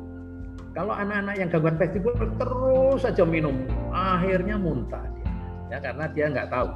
[0.72, 5.28] Kalau anak-anak yang gangguan vestibul terus saja minum, akhirnya muntah dia,
[5.76, 6.68] ya karena dia nggak tahu,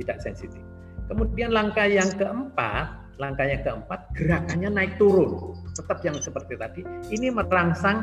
[0.00, 0.64] tidak sensitif.
[1.12, 2.88] Kemudian langkah yang keempat,
[3.20, 6.80] langkah yang keempat gerakannya naik turun, tetap yang seperti tadi.
[7.12, 8.00] Ini merangsang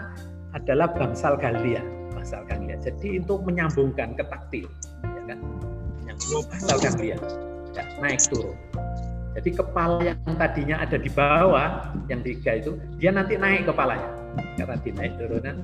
[0.54, 1.82] adalah bangsal galia,
[2.14, 2.78] bangsal galia.
[2.78, 4.70] Jadi untuk menyambungkan ke taktil,
[5.02, 5.40] ya kan,
[6.06, 7.18] yang bangsal galia,
[7.74, 8.54] ya, naik turun.
[9.38, 14.10] Jadi kepala yang tadinya ada di bawah, yang tiga itu, dia nanti naik kepalanya.
[14.58, 15.62] Karena dinaik turunan,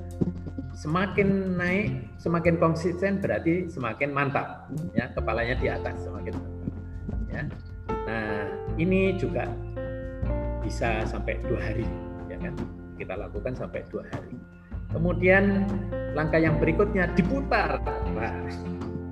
[0.77, 4.69] semakin naik, semakin konsisten berarti semakin mantap.
[4.93, 6.61] Ya, kepalanya di atas semakin mantap.
[7.33, 7.43] Ya.
[8.05, 8.45] Nah,
[8.77, 9.49] ini juga
[10.63, 11.87] bisa sampai dua hari,
[12.31, 12.53] ya kan?
[12.97, 14.37] Kita lakukan sampai dua hari.
[14.93, 15.65] Kemudian
[16.13, 17.81] langkah yang berikutnya diputar.
[18.13, 18.33] Nah,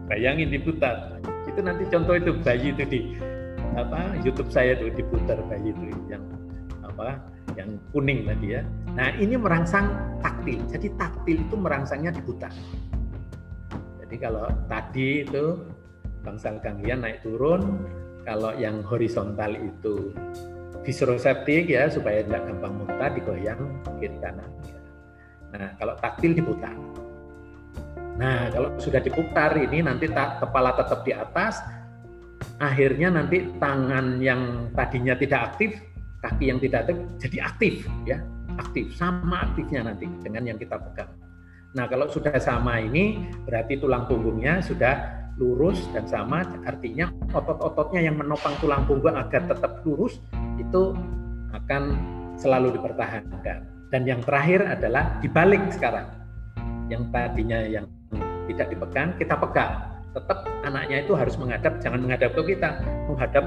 [0.06, 1.18] bayangin diputar.
[1.50, 3.02] Itu nanti contoh itu bayi itu di
[3.76, 6.24] apa YouTube saya tuh diputar bayi itu yang
[6.84, 7.24] apa
[7.56, 8.62] yang kuning tadi ya.
[8.96, 10.60] Nah ini merangsang taktil.
[10.68, 12.52] Jadi taktil itu merangsangnya diputar.
[14.04, 15.60] Jadi kalau tadi itu
[16.22, 17.88] bangsal ganglia naik turun,
[18.26, 20.14] kalau yang horizontal itu
[20.82, 23.62] visceroseptik ya supaya tidak gampang muntah digoyang
[24.02, 24.50] kiri kanan.
[25.54, 26.74] Nah kalau taktil diputar.
[28.18, 31.62] Nah kalau sudah diputar ini nanti tak, kepala tetap di atas,
[32.62, 35.78] akhirnya nanti tangan yang tadinya tidak aktif
[36.22, 37.74] kaki yang tidak aktif jadi aktif
[38.06, 38.18] ya
[38.62, 41.10] aktif sama aktifnya nanti dengan yang kita pegang
[41.74, 48.20] nah kalau sudah sama ini berarti tulang punggungnya sudah lurus dan sama artinya otot-ototnya yang
[48.20, 50.20] menopang tulang punggung agar tetap lurus
[50.60, 50.92] itu
[51.56, 51.96] akan
[52.36, 53.68] selalu dipertahankan.
[53.92, 56.08] Dan yang terakhir adalah dibalik sekarang.
[56.88, 57.86] Yang tadinya yang
[58.48, 59.72] tidak dipegang kita pegang.
[60.12, 63.46] Tetap anaknya itu harus menghadap jangan menghadap ke kita menghadap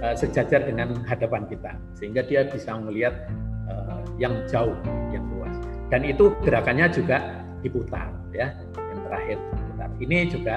[0.00, 1.72] uh, sejajar dengan hadapan kita.
[1.96, 3.28] Sehingga dia bisa melihat
[3.68, 4.76] uh, yang jauh
[5.12, 5.56] yang luas.
[5.88, 8.52] Dan itu gerakannya juga diputar ya.
[8.76, 9.88] Yang terakhir diputar.
[10.00, 10.54] Ini juga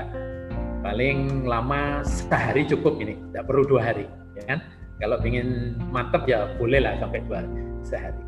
[0.86, 4.06] paling lama sehari cukup ini tidak perlu dua hari
[4.38, 4.62] ya kan
[5.02, 8.22] kalau ingin mantap ya boleh lah sampai dua hari, sehari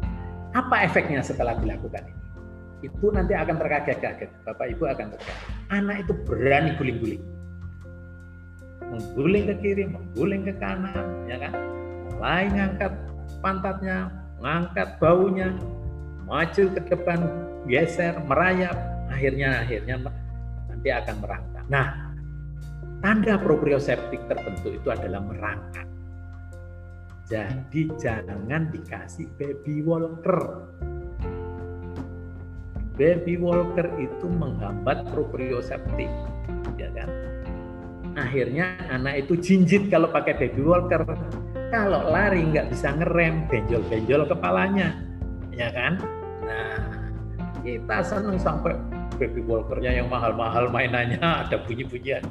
[0.58, 2.17] apa efeknya setelah dilakukan ini
[2.86, 4.30] itu nanti akan terkaget-kaget.
[4.46, 5.46] Bapak Ibu akan terkaget.
[5.74, 7.24] Anak itu berani guling-guling.
[8.88, 11.52] Mengguling ke kiri, mengguling ke kanan, ya kan?
[12.13, 12.93] Mulai ngangkat
[13.41, 15.50] pantatnya, ngangkat baunya,
[16.24, 17.20] maju ke depan,
[17.65, 18.78] geser, merayap,
[19.10, 19.96] akhirnya akhirnya
[20.70, 21.65] nanti akan merangkak.
[21.67, 22.07] Nah,
[23.02, 25.88] tanda proprioseptik tertentu itu adalah merangkak.
[27.28, 30.64] Jadi jangan dikasih baby walker.
[32.96, 36.10] Baby walker itu menghambat proprioseptif
[36.80, 37.10] ya kan?
[38.18, 41.04] Akhirnya anak itu jinjit kalau pakai baby walker.
[41.68, 44.96] Kalau lari nggak bisa ngerem benjol-benjol kepalanya
[45.52, 46.00] ya kan?
[46.48, 46.80] Nah
[47.62, 52.23] kita seneng sampai baby walkernya yang mahal-mahal mainannya ada bunyi-bunyian.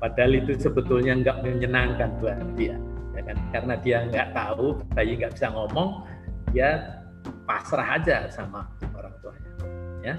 [0.00, 2.76] Padahal itu sebetulnya nggak menyenangkan buat dia
[3.14, 3.36] ya kan?
[3.52, 6.08] Karena dia nggak tahu bayi nggak bisa ngomong
[6.50, 6.98] dia
[7.44, 9.52] pasrah aja sama orang tuanya
[10.02, 10.14] ya.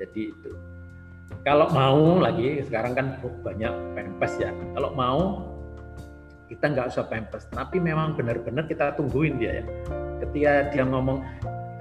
[0.00, 0.52] Jadi itu.
[1.46, 4.50] Kalau mau lagi sekarang kan banyak pempes ya.
[4.74, 5.46] Kalau mau
[6.46, 7.46] kita nggak usah pempes.
[7.50, 9.64] Tapi memang benar-benar kita tungguin dia ya.
[10.22, 11.22] Ketika dia ngomong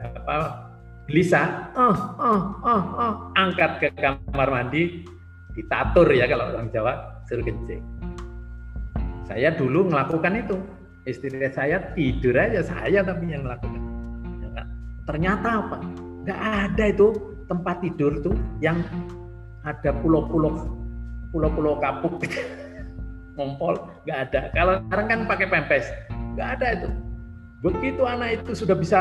[0.06, 0.65] apa
[1.06, 3.14] Lisa oh oh oh oh.
[3.38, 5.06] angkat ke kamar mandi
[5.54, 7.82] ditatur ya kalau orang Jawa suruh kencing.
[9.26, 10.58] Saya dulu melakukan itu.
[11.06, 13.82] Istri saya tidur aja saya tapi yang melakukan.
[14.42, 14.66] Ya
[15.06, 15.78] ternyata apa?
[16.26, 17.08] Nggak ada itu
[17.46, 18.82] tempat tidur tuh yang
[19.62, 20.74] ada pulau-pulau
[21.30, 22.26] pulau-pulau kapuk.
[23.38, 23.78] Ngompol
[24.10, 24.42] nggak ada.
[24.58, 25.86] Kalau sekarang kan pakai pempes
[26.34, 26.90] nggak ada itu.
[27.62, 29.00] Begitu anak itu sudah bisa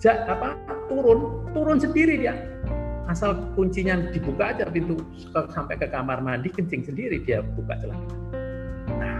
[0.00, 1.18] ja, apa turun
[1.52, 2.34] turun sendiri dia
[3.06, 4.98] asal kuncinya dibuka aja pintu
[5.54, 8.08] sampai ke kamar mandi kencing sendiri dia buka celana
[8.98, 9.18] nah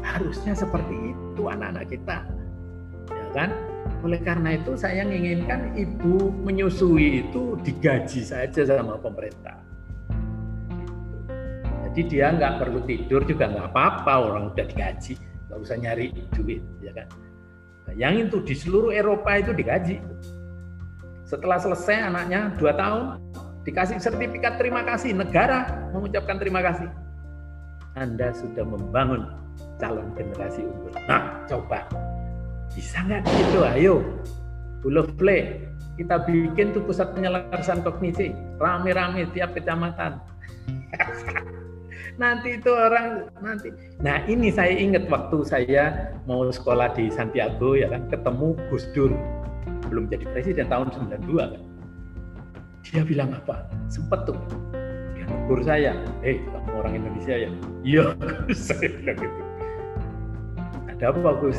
[0.00, 2.24] harusnya seperti itu anak-anak kita
[3.12, 3.50] ya kan
[4.04, 9.58] oleh karena itu saya menginginkan ibu menyusui itu digaji saja sama pemerintah.
[11.86, 15.16] Jadi dia nggak perlu tidur juga nggak apa-apa orang udah digaji,
[15.48, 17.08] nggak usah nyari duit, ya kan?
[17.96, 19.96] Yang itu di seluruh Eropa itu digaji.
[21.26, 23.18] Setelah selesai anaknya dua tahun
[23.66, 26.86] dikasih sertifikat terima kasih negara mengucapkan terima kasih.
[27.98, 29.26] Anda sudah membangun
[29.82, 30.94] calon generasi unggul.
[31.10, 31.82] Nah, coba
[32.70, 33.66] bisa nggak gitu?
[33.66, 33.94] Ayo,
[35.18, 35.66] play.
[35.98, 38.30] Kita bikin tuh pusat penyelarasan kognisi,
[38.62, 40.22] rame-rame tiap kecamatan.
[42.22, 43.72] nanti itu orang nanti.
[44.00, 49.12] Nah ini saya ingat waktu saya mau sekolah di Santiago ya kan ketemu Gus Dur
[49.88, 51.62] belum jadi presiden tahun 92 kan.
[52.86, 53.66] Dia bilang apa?
[53.90, 54.38] Sempet tuh
[55.18, 57.50] dia negur saya, eh kamu orang Indonesia ya?
[57.82, 58.04] Iya,
[58.54, 59.40] saya bilang gitu.
[60.90, 61.58] Ada apa Gus?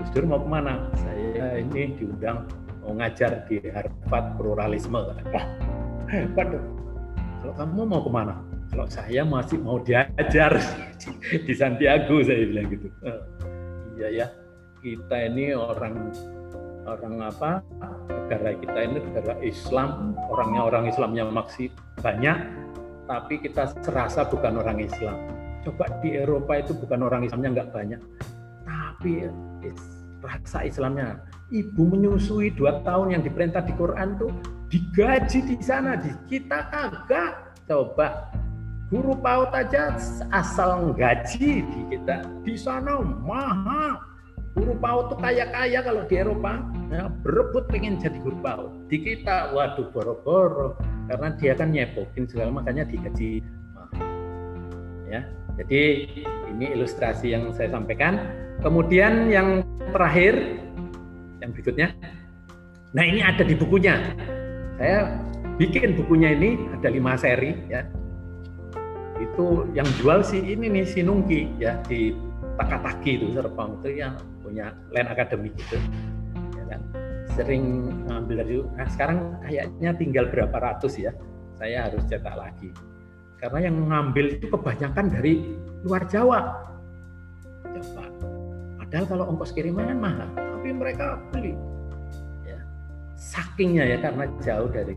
[0.00, 0.88] Gus Dur mau ke mana?
[0.96, 2.48] Saya ini diundang
[2.82, 4.98] mau ngajar di Harvard pluralisme.
[5.32, 5.46] Wah,
[6.48, 6.66] dong.
[7.42, 8.34] Kalau kamu mau ke mana?
[8.72, 10.56] Kalau saya masih mau diajar
[11.46, 12.88] di Santiago, saya bilang gitu.
[13.04, 13.20] Oh,
[14.00, 14.26] iya ya,
[14.80, 16.10] kita ini orang
[16.86, 17.50] orang apa
[18.10, 22.38] negara kita ini negara Islam orangnya orang Islam yang masih banyak
[23.06, 25.18] tapi kita serasa bukan orang Islam
[25.62, 28.00] coba di Eropa itu bukan orang Islamnya nggak banyak
[28.66, 29.30] tapi
[30.22, 31.18] rasa Islamnya.
[31.52, 34.32] Ibu menyusui dua tahun yang diperintah di Quran tuh
[34.72, 37.52] digaji di sana, di kita kagak.
[37.68, 38.32] Coba
[38.88, 39.96] guru PAUD aja
[40.32, 44.00] asal gaji di kita di sana mahal.
[44.52, 46.60] Guru PAUD tuh kaya-kaya kalau di Eropa,
[46.92, 48.92] ya, berebut pengen jadi guru PAUD.
[48.92, 50.76] Di kita, waduh boro-boro,
[51.08, 53.40] karena dia kan nyepokin segala makanya digaji
[55.12, 55.28] Ya,
[55.60, 56.08] jadi
[56.48, 58.16] ini ilustrasi yang saya sampaikan.
[58.64, 59.60] Kemudian yang
[59.92, 60.56] terakhir,
[61.44, 61.92] yang berikutnya.
[62.96, 64.00] Nah ini ada di bukunya.
[64.80, 65.12] Saya
[65.60, 67.84] bikin bukunya ini ada lima seri ya.
[69.20, 72.16] Itu yang jual si ini nih si Nungki ya di
[72.56, 74.16] Takataki itu Serpong itu yang
[74.52, 75.80] punya Land Academy itu.
[77.32, 81.16] sering ngambil dari nah sekarang kayaknya tinggal berapa ratus ya
[81.56, 82.68] saya harus cetak lagi.
[83.40, 86.60] Karena yang mengambil itu kebanyakan dari luar Jawa.
[87.64, 88.04] Coba
[88.84, 91.56] padahal kalau ongkos kiriman kan mahal tapi mereka beli.
[92.44, 92.60] Ya.
[93.16, 94.92] Sakingnya ya karena jauh dari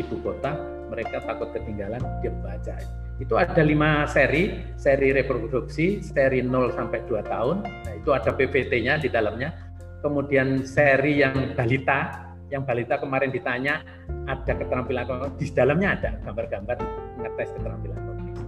[0.00, 0.56] ibu kota
[0.88, 2.80] mereka takut ketinggalan dia baca
[3.16, 9.00] itu ada lima seri, seri reproduksi, seri 0 sampai 2 tahun, nah, itu ada PVT-nya
[9.00, 9.56] di dalamnya.
[10.04, 13.80] Kemudian seri yang balita, yang balita kemarin ditanya
[14.28, 16.76] ada keterampilan di dalamnya ada gambar-gambar
[17.24, 18.46] ngetes keterampilan kognitif.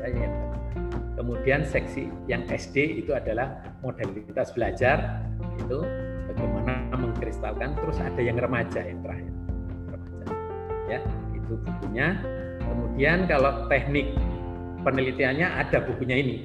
[0.00, 0.28] Ya, ya.
[1.16, 5.24] Kemudian seksi yang SD itu adalah modalitas belajar,
[5.60, 5.84] itu
[6.32, 9.32] bagaimana mengkristalkan, terus ada yang remaja yang terakhir,
[9.92, 10.24] remaja.
[10.88, 11.00] Ya,
[11.32, 12.20] itu bukunya
[12.66, 14.12] Kemudian kalau teknik
[14.82, 16.36] penelitiannya ada bukunya ini,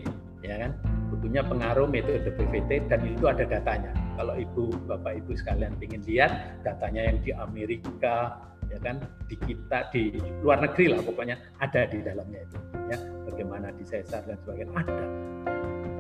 [0.45, 0.71] ya kan?
[1.11, 3.91] Bukunya pengaruh metode PVT dan itu ada datanya.
[4.15, 8.39] Kalau ibu, bapak, ibu sekalian ingin lihat datanya yang di Amerika,
[8.71, 12.57] ya kan, di kita, di luar negeri lah pokoknya ada di dalamnya itu,
[12.89, 12.97] ya.
[13.27, 15.05] Bagaimana di sesar dan sebagainya ada.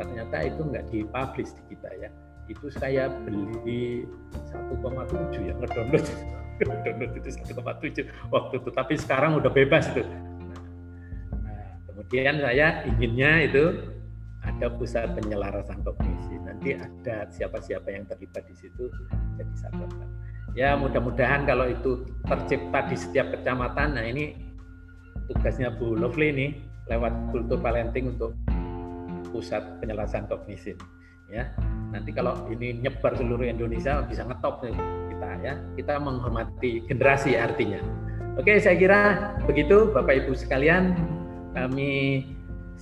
[0.01, 2.09] Ternyata itu nggak dipublish di kita ya.
[2.49, 4.09] Itu saya beli
[4.49, 6.05] 1,7 ya ngedownload
[6.85, 8.69] download itu 1,7 waktu itu.
[8.71, 10.03] Tapi sekarang udah bebas itu.
[11.41, 13.63] Nah, kemudian saya inginnya itu
[14.41, 18.89] ada pusat penyelarasan kognisi nanti ada siapa-siapa yang terlibat di situ
[19.37, 19.85] jadi satu
[20.57, 23.95] ya mudah-mudahan kalau itu tercipta di setiap kecamatan.
[23.95, 24.35] Nah ini
[25.31, 26.51] tugasnya Bu Lovely nih
[26.91, 28.35] lewat kultur parenting untuk
[29.31, 30.75] pusat penyelarasan kognisi
[31.31, 31.47] ya
[31.95, 34.75] nanti kalau ini nyebar seluruh Indonesia bisa ngetop nih
[35.21, 35.53] kita ya.
[35.77, 37.77] Kita menghormati generasi artinya.
[38.41, 38.99] Oke, saya kira
[39.45, 40.97] begitu Bapak Ibu sekalian.
[41.53, 42.25] Kami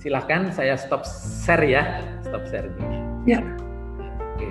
[0.00, 2.00] silahkan saya stop share ya.
[2.24, 3.36] Stop share ini.
[3.36, 3.44] Ya.
[4.40, 4.48] Oke.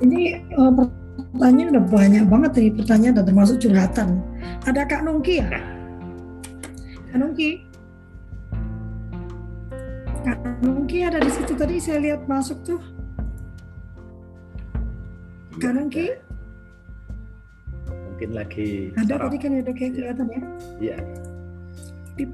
[0.00, 0.72] Ini uh,
[1.36, 4.08] pertanyaan udah banyak banget nih pertanyaan dan termasuk curhatan.
[4.64, 5.60] Ada Kak Nungki ya?
[7.12, 7.68] Kak Nungki.
[10.24, 12.80] Kak Nungki ada di situ tadi saya lihat masuk tuh.
[15.60, 16.29] Kak Nungki
[18.20, 20.42] mungkin lagi ada tadi kan ada kayak kelihatan ya?
[20.76, 20.98] Iya.
[22.20, 22.28] Ya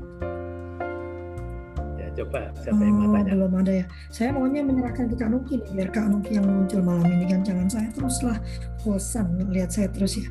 [2.16, 5.70] coba siapa yang mau oh, belum ada ya saya maunya menyerahkan ke Kak Nuki nih
[5.76, 8.38] biar Kak Nuki yang muncul malam ini kan jangan saya teruslah
[8.82, 10.26] bosan lihat saya terus ya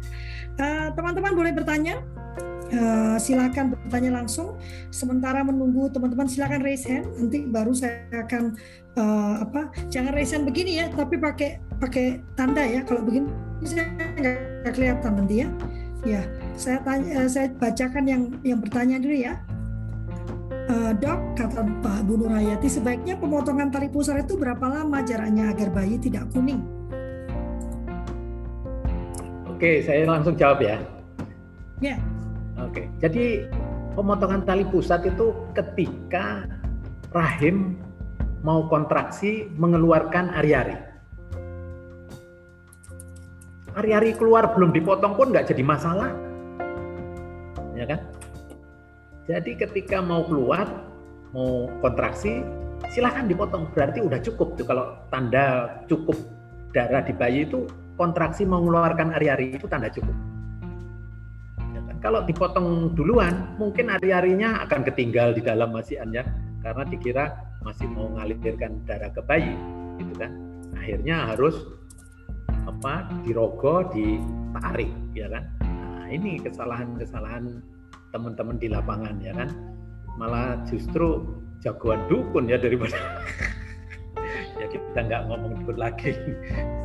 [0.57, 2.01] eh, teman-teman uh, boleh bertanya
[2.73, 4.57] Uh, silakan bertanya langsung.
[4.89, 7.05] Sementara menunggu teman-teman silakan raise hand.
[7.13, 8.57] Nanti baru saya akan
[8.97, 9.69] uh, apa?
[9.93, 12.81] Jangan raise hand begini ya, tapi pakai pakai tanda ya.
[12.81, 13.29] Kalau begini
[13.61, 13.86] saya
[14.17, 15.47] nggak kelihatan nanti ya.
[16.05, 16.21] Ya,
[16.57, 19.38] saya tanya, uh, saya bacakan yang yang bertanya dulu ya.
[20.66, 25.70] Uh, dok, kata Pak Bu Nurhayati, sebaiknya pemotongan tali pusar itu berapa lama jaraknya agar
[25.70, 26.57] bayi tidak kuning?
[29.45, 30.82] Oke, saya langsung jawab ya.
[31.86, 32.01] Ya.
[32.57, 33.45] Oke, jadi
[33.93, 36.49] pemotongan tali pusat itu ketika
[37.13, 37.78] rahim
[38.41, 40.82] mau kontraksi mengeluarkan ari-ari.
[43.78, 46.09] Ari-ari keluar belum dipotong pun nggak jadi masalah,
[47.78, 48.14] ya kan?
[49.26, 50.69] Jadi ketika mau keluar,
[51.34, 52.45] mau kontraksi,
[52.93, 53.73] silahkan dipotong.
[53.73, 56.15] Berarti udah cukup tuh kalau tanda cukup
[56.73, 57.65] darah di bayi itu
[57.95, 60.13] kontraksi mengeluarkan ari-ari itu tanda cukup
[62.05, 66.21] kalau dipotong duluan, mungkin hari-harinya akan ketinggal di dalam masiannya
[66.61, 67.26] karena dikira
[67.65, 69.57] masih mau ngalirkan darah ke bayi,
[69.97, 70.30] gitu kan.
[70.78, 71.65] Akhirnya harus
[72.69, 75.49] apa dirogo, ditarik, ya kan.
[75.65, 77.65] Nah, ini kesalahan-kesalahan
[78.16, 79.51] teman-teman di lapangan, ya kan.
[80.16, 81.28] Malah justru
[81.59, 82.95] jagoan dukun ya daripada
[84.61, 86.16] ya kita nggak ngomong dukun lagi.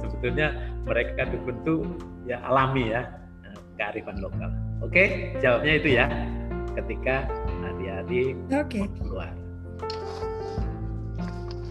[0.03, 1.87] Sebetulnya mereka dukun tuh
[2.27, 3.07] ya alami ya,
[3.79, 4.51] kearifan lokal.
[4.83, 6.07] Oke, jawabnya itu ya.
[6.75, 7.31] Ketika
[7.63, 8.91] hari-hari okay.
[8.99, 9.31] keluar.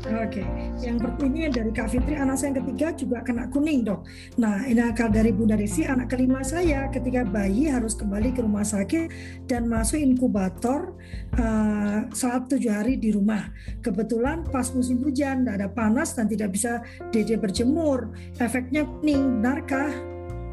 [0.09, 0.41] Oke,
[0.81, 4.09] yang ini dari Kak Fitri, anak saya yang ketiga juga kena kuning dok.
[4.41, 8.65] Nah, ini akal dari Bunda Desi, anak kelima saya ketika bayi harus kembali ke rumah
[8.65, 9.05] sakit
[9.45, 10.97] dan masuk inkubator
[11.37, 13.53] uh, saat tujuh hari di rumah.
[13.85, 16.81] Kebetulan pas musim hujan, tidak ada panas dan tidak bisa
[17.13, 18.09] dede berjemur.
[18.41, 19.93] Efeknya kuning, benarkah?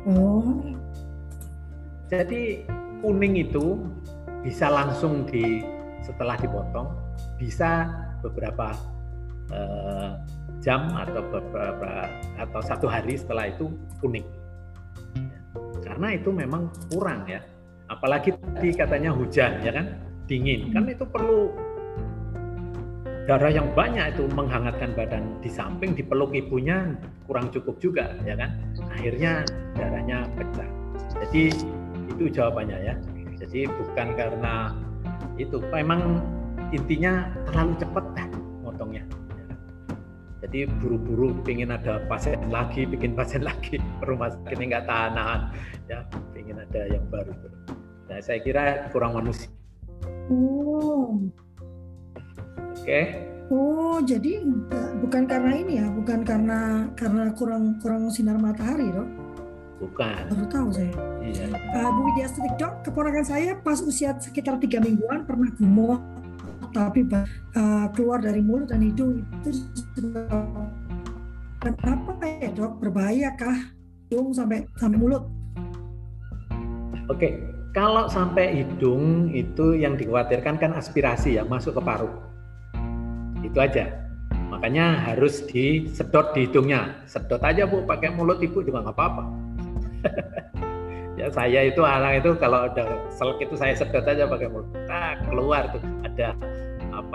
[0.05, 0.61] Oh,
[2.13, 2.61] jadi
[3.01, 3.81] kuning itu
[4.45, 5.65] bisa langsung di
[6.05, 6.93] setelah dipotong,
[7.41, 7.89] bisa
[8.21, 8.96] beberapa
[9.53, 10.11] eh,
[10.65, 13.71] jam atau beberapa atau satu hari setelah itu
[14.03, 14.27] kuning.
[15.85, 17.41] Karena itu memang kurang ya.
[17.87, 19.87] Apalagi tadi katanya hujan ya kan,
[20.27, 20.75] dingin.
[20.75, 21.55] Kan itu perlu
[23.27, 26.95] darah yang banyak itu menghangatkan badan di samping dipeluk ibunya
[27.27, 28.55] kurang cukup juga ya kan
[28.95, 29.43] akhirnya
[29.75, 30.71] darahnya pecah
[31.27, 31.51] jadi
[32.15, 32.95] itu jawabannya ya
[33.43, 34.79] jadi bukan karena
[35.43, 36.23] itu memang
[36.71, 38.27] intinya terlalu cepat dah
[38.63, 39.26] motongnya ya kan?
[40.45, 45.41] Jadi buru-buru ingin ada pasien lagi bikin pasien lagi rumah sakit ini nggak tahan
[45.89, 46.01] ya
[46.37, 47.33] ingin ada yang baru
[48.07, 49.51] nah saya kira kurang manusia
[50.27, 51.23] Oh.
[52.75, 53.01] Oke.
[53.47, 54.43] Oh, jadi
[54.99, 59.07] bukan karena ini ya, bukan karena karena kurang kurang sinar matahari, dok?
[59.79, 60.23] Bukan.
[60.35, 60.91] Baru tahu saya.
[61.23, 61.47] Iya.
[61.55, 62.27] Uh, Bu Widya
[62.59, 66.03] dok, keponakan saya pas usia sekitar tiga mingguan pernah gumoh,
[66.77, 67.09] tapi
[67.57, 69.65] uh, keluar dari mulut dan hidung itu
[71.65, 72.85] kenapa ya dok?
[72.85, 73.73] Berbahaya kah?
[74.07, 75.25] Hidung sampai sampai mulut?
[77.09, 77.41] Oke,
[77.73, 82.13] kalau sampai hidung itu yang dikhawatirkan kan aspirasi ya masuk ke paru.
[83.41, 83.89] Itu aja.
[84.53, 87.01] Makanya harus disedot di hidungnya.
[87.09, 89.25] Sedot aja bu pakai mulut ibu juga nggak apa-apa.
[91.17, 94.69] Ya saya itu anak itu kalau ada selek itu saya sedot aja pakai mulut.
[94.85, 96.37] Nah, keluar tuh ada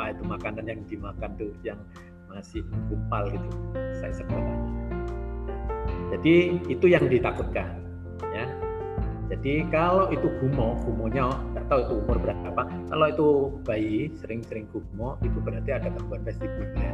[0.02, 1.78] apa itu makanan yang dimakan tuh yang
[2.26, 3.50] masih gumpal gitu
[4.02, 4.56] saya sedot aja
[6.18, 7.86] jadi itu yang ditakutkan
[8.34, 8.50] ya
[9.30, 12.68] jadi kalau itu gumo, gumonya nggak tahu itu umur berapa.
[12.68, 13.28] Kalau itu
[13.64, 16.76] bayi sering-sering gumo, itu berarti ada gangguan vestibuler.
[16.76, 16.92] Ya.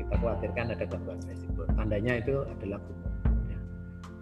[0.00, 1.68] Kita khawatirkan ada gangguan vestibuler.
[1.76, 3.08] Tandanya itu adalah gumo.
[3.44, 3.60] Ya.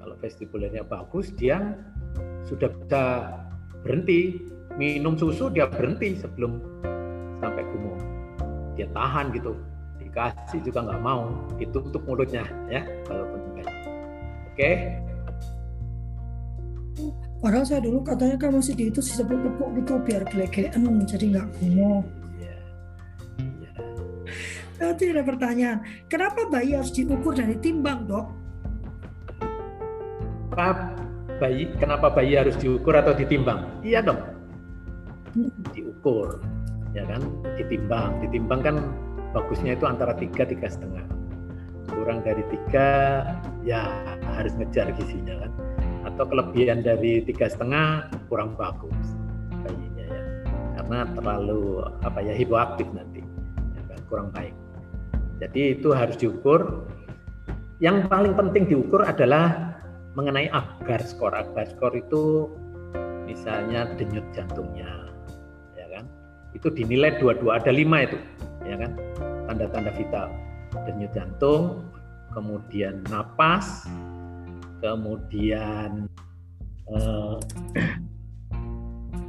[0.02, 1.78] Kalau vestibulernya bagus, dia
[2.50, 3.02] sudah bisa
[3.86, 6.58] berhenti minum susu, dia berhenti sebelum
[7.40, 7.96] sampai gumo.
[8.78, 9.56] Dia tahan gitu,
[9.98, 13.72] dikasih juga nggak mau, ditutup mulutnya ya, walaupun bayi.
[14.52, 14.70] Oke,
[17.40, 21.48] Padahal saya dulu katanya kan masih di itu sisa tepuk gitu biar gelegean jadi nggak
[21.56, 22.04] gumoh.
[22.36, 22.56] Iya.
[24.76, 25.78] Nanti ada pertanyaan,
[26.12, 28.26] kenapa bayi harus diukur dan ditimbang dok?
[31.40, 33.64] bayi, kenapa bayi harus diukur atau ditimbang?
[33.80, 34.20] Iya dong,
[35.72, 36.44] diukur,
[36.96, 37.22] ya kan,
[37.54, 38.76] ditimbang, ditimbang kan
[39.30, 41.06] bagusnya itu antara tiga tiga setengah,
[41.90, 42.88] kurang dari tiga
[43.62, 43.86] ya
[44.38, 45.52] harus ngejar gizinya kan?
[46.10, 49.14] Atau kelebihan dari tiga setengah kurang bagus
[49.62, 50.24] bayinya ya.
[50.80, 53.22] Karena terlalu apa ya hipoaktif nanti
[53.76, 54.00] ya kan?
[54.08, 54.54] kurang baik.
[55.40, 56.84] Jadi itu harus diukur.
[57.80, 59.72] Yang paling penting diukur adalah
[60.12, 61.32] mengenai agar skor.
[61.32, 62.52] Agar skor itu
[63.24, 65.09] misalnya denyut jantungnya
[66.54, 68.18] itu dinilai dua-dua ada lima itu
[68.66, 68.92] ya kan?
[69.50, 70.28] Tanda-tanda vital.
[70.86, 71.82] Denyut jantung
[72.30, 73.90] kemudian napas
[74.80, 76.08] kemudian
[76.90, 77.36] eh,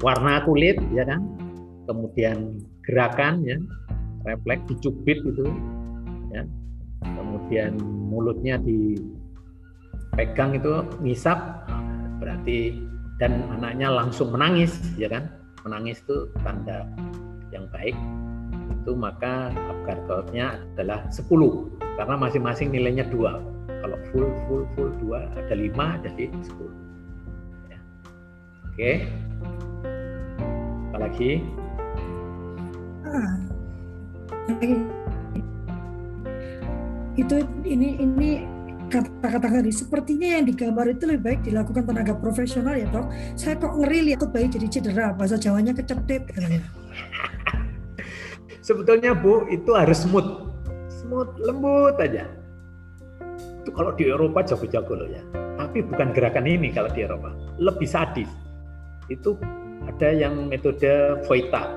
[0.02, 1.22] warna kulit ya kan?
[1.86, 3.58] Kemudian gerakan ya
[4.26, 5.46] refleks dicubit itu
[6.34, 6.44] ya.
[7.02, 11.66] Kemudian mulutnya dipegang itu ngisap
[12.22, 12.78] berarti
[13.18, 15.30] dan anaknya langsung menangis ya kan?
[15.62, 16.90] Menangis itu tanda
[17.52, 17.96] yang baik
[18.82, 21.28] itu maka Apgar adalah 10
[22.02, 23.38] karena masing-masing nilainya dua.
[23.82, 26.74] Kalau full full full dua ada lima jadi sepuluh.
[27.70, 27.80] Ya.
[28.66, 28.92] oke.
[30.92, 31.30] Apalagi
[33.06, 33.34] ah,
[37.22, 37.36] itu
[37.66, 38.30] ini ini
[38.92, 43.10] kata-kata ngeri sepertinya yang digambar itu lebih baik dilakukan tenaga profesional ya dok.
[43.34, 46.62] Saya kok ngeri lihat bayi jadi cedera bahasa Jawanya kecetit katanya
[48.62, 50.30] sebetulnya bu itu harus smooth
[50.88, 52.30] smooth lembut aja
[53.62, 55.22] itu kalau di Eropa jago-jago loh ya.
[55.62, 57.30] Tapi bukan gerakan ini kalau di Eropa.
[57.62, 58.28] Lebih sadis.
[59.06, 59.38] Itu
[59.86, 61.70] ada yang metode Voita.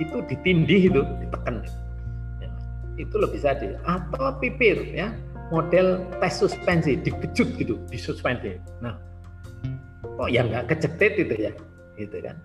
[0.00, 1.60] Itu ditindih itu, ditekan.
[2.40, 2.48] Ya,
[2.96, 3.76] itu lebih sadis.
[3.84, 5.12] Atau pipir ya,
[5.52, 8.56] model tes suspensi, dikejut gitu, disuspendi.
[8.80, 8.96] Nah,
[10.02, 11.52] kok ya nggak kecetit itu ya,
[12.00, 12.36] gitu kan.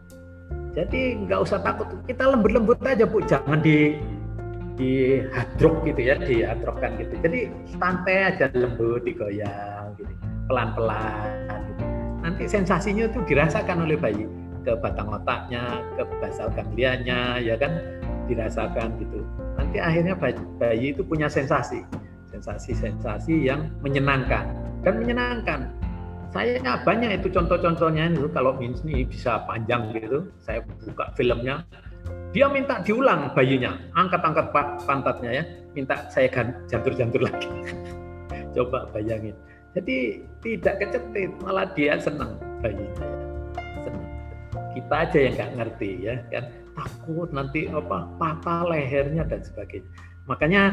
[0.71, 3.99] Jadi nggak usah takut, kita lembut-lembut aja bu, jangan di
[4.79, 7.13] di hadrok gitu ya dihadrokkan gitu.
[7.19, 7.39] Jadi
[7.75, 10.11] santai aja lembut digoyang gitu.
[10.47, 11.83] Pelan-pelan gitu.
[12.21, 14.25] nanti sensasinya itu dirasakan oleh bayi.
[14.61, 17.75] Ke batang otaknya ke basal ganglianya ya kan?
[18.31, 19.25] Dirasakan gitu.
[19.59, 21.83] Nanti akhirnya bayi, bayi itu punya sensasi.
[22.31, 24.47] Sensasi-sensasi yang menyenangkan.
[24.81, 25.67] Dan menyenangkan
[26.31, 31.67] saya banyak itu contoh-contohnya itu kalau ini bisa panjang gitu saya buka filmnya
[32.31, 35.43] dia minta diulang bayinya, angkat-angkat pak pantatnya ya,
[35.75, 36.31] minta saya
[36.71, 37.47] jantur-jantur lagi.
[38.55, 39.35] Coba bayangin.
[39.75, 43.17] Jadi tidak kecetit, malah dia senang bayinya ya.
[43.83, 44.05] Senang.
[44.71, 46.45] Kita aja yang nggak ngerti ya kan.
[46.71, 49.91] takut nanti apa patah lehernya dan sebagainya.
[50.31, 50.71] Makanya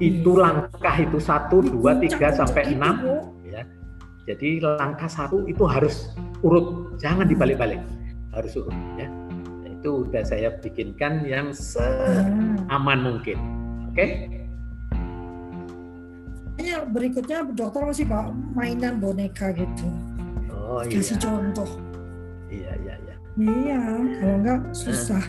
[0.00, 3.20] itu langkah itu satu, dua, tiga sampai enam, ya.
[4.28, 6.12] Jadi langkah satu itu harus
[6.44, 7.80] urut, jangan dibalik-balik,
[8.36, 9.08] harus urut, ya.
[9.08, 13.40] Nah, itu udah saya bikinkan yang seaman mungkin,
[13.88, 13.96] oke?
[13.96, 14.38] Okay?
[16.88, 19.88] berikutnya dokter masih pak mainan boneka gitu.
[20.50, 21.00] Oh iya.
[21.00, 21.70] Kasih contoh.
[22.48, 23.14] Iya iya iya.
[23.38, 23.80] Iya,
[24.18, 25.22] kalau enggak susah.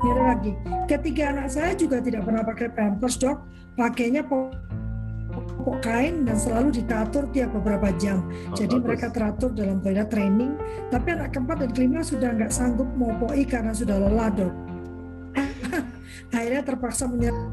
[0.00, 0.52] Ini lagi.
[0.88, 3.44] Ketiga anak saya juga tidak pernah pakai pampers dok,
[3.76, 4.24] pakainya
[5.30, 8.26] pokok kain dan selalu ditatur tiap beberapa jam.
[8.50, 8.86] Oh, Jadi bagus.
[8.86, 10.58] mereka teratur dalam beda training.
[10.90, 14.54] Tapi anak keempat dan kelima sudah nggak sanggup mau poi karena sudah lelah dok.
[16.34, 17.46] Akhirnya terpaksa menyerah.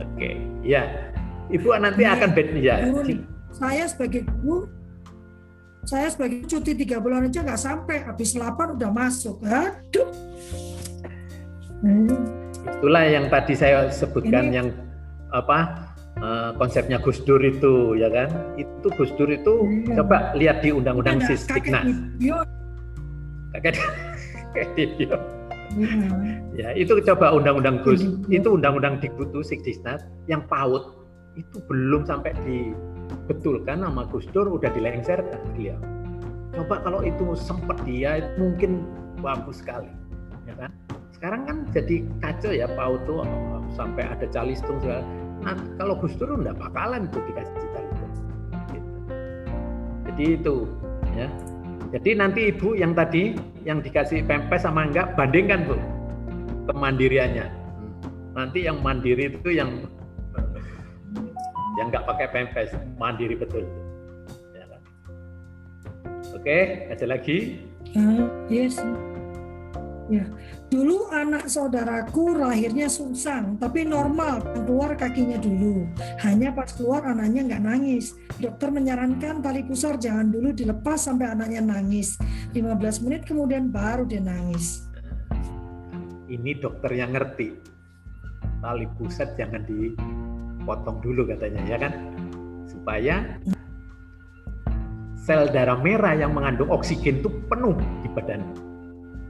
[0.00, 0.30] Oke,
[0.64, 1.12] ya.
[1.46, 2.76] Ibu nanti ya, akan bed ya.
[3.54, 4.66] Saya sebagai guru
[5.86, 9.38] saya sebagai cuti tiga bulan aja nggak sampai, habis 8 udah masuk.
[9.46, 10.10] Aduh.
[11.86, 12.10] Hmm.
[12.66, 14.68] Itulah yang tadi saya sebutkan Ini, yang
[15.30, 15.85] apa
[16.20, 18.28] uh, konsepnya Gus Dur itu ya kan?
[18.56, 19.54] Itu Gus Dur itu
[19.86, 20.00] iya.
[20.00, 21.88] coba lihat di Undang-Undang Sisdiknas.
[23.56, 23.76] Kakek
[24.76, 25.16] video.
[25.76, 26.08] Iya.
[26.54, 28.00] Ya, itu coba undang-undang Gus,
[28.30, 30.94] itu undang-undang Dikbutu Sikdisnat yang PAUD
[31.36, 32.72] itu belum sampai di
[33.28, 35.76] betul kan nama Gus Dur udah dilengserkan beliau.
[36.56, 38.88] Coba kalau itu sempat dia itu mungkin
[39.20, 39.90] bagus sekali,
[40.48, 40.70] ya kan?
[41.12, 43.26] Sekarang kan jadi kacau ya Pak Auto
[43.76, 45.04] sampai ada calistung segala.
[45.44, 48.12] Nah kalau Gus Dur nggak bakalan itu dikasih calistung.
[48.72, 48.90] Gitu.
[50.08, 50.56] Jadi itu
[51.16, 51.28] ya.
[51.96, 55.76] Jadi nanti ibu yang tadi yang dikasih pempes sama enggak bandingkan bu
[56.70, 57.46] kemandiriannya.
[58.36, 59.86] Nanti yang mandiri itu yang
[61.76, 63.62] yang nggak pakai pempes mandiri betul
[64.56, 64.80] ya kan?
[66.32, 66.58] oke
[66.88, 67.60] ada lagi
[67.94, 68.80] uh, yes
[70.08, 70.24] ya
[70.66, 75.86] dulu anak saudaraku lahirnya sungsang tapi normal keluar kakinya dulu.
[76.26, 78.18] Hanya pas keluar anaknya nggak nangis.
[78.42, 82.18] Dokter menyarankan tali pusar jangan dulu dilepas sampai anaknya nangis.
[82.50, 84.82] 15 menit kemudian baru dia nangis.
[86.26, 87.54] Ini dokter yang ngerti.
[88.58, 89.94] Tali pusat jangan di
[90.66, 91.92] potong dulu katanya ya kan?
[92.66, 93.38] Supaya
[95.14, 98.42] sel darah merah yang mengandung oksigen itu penuh di badan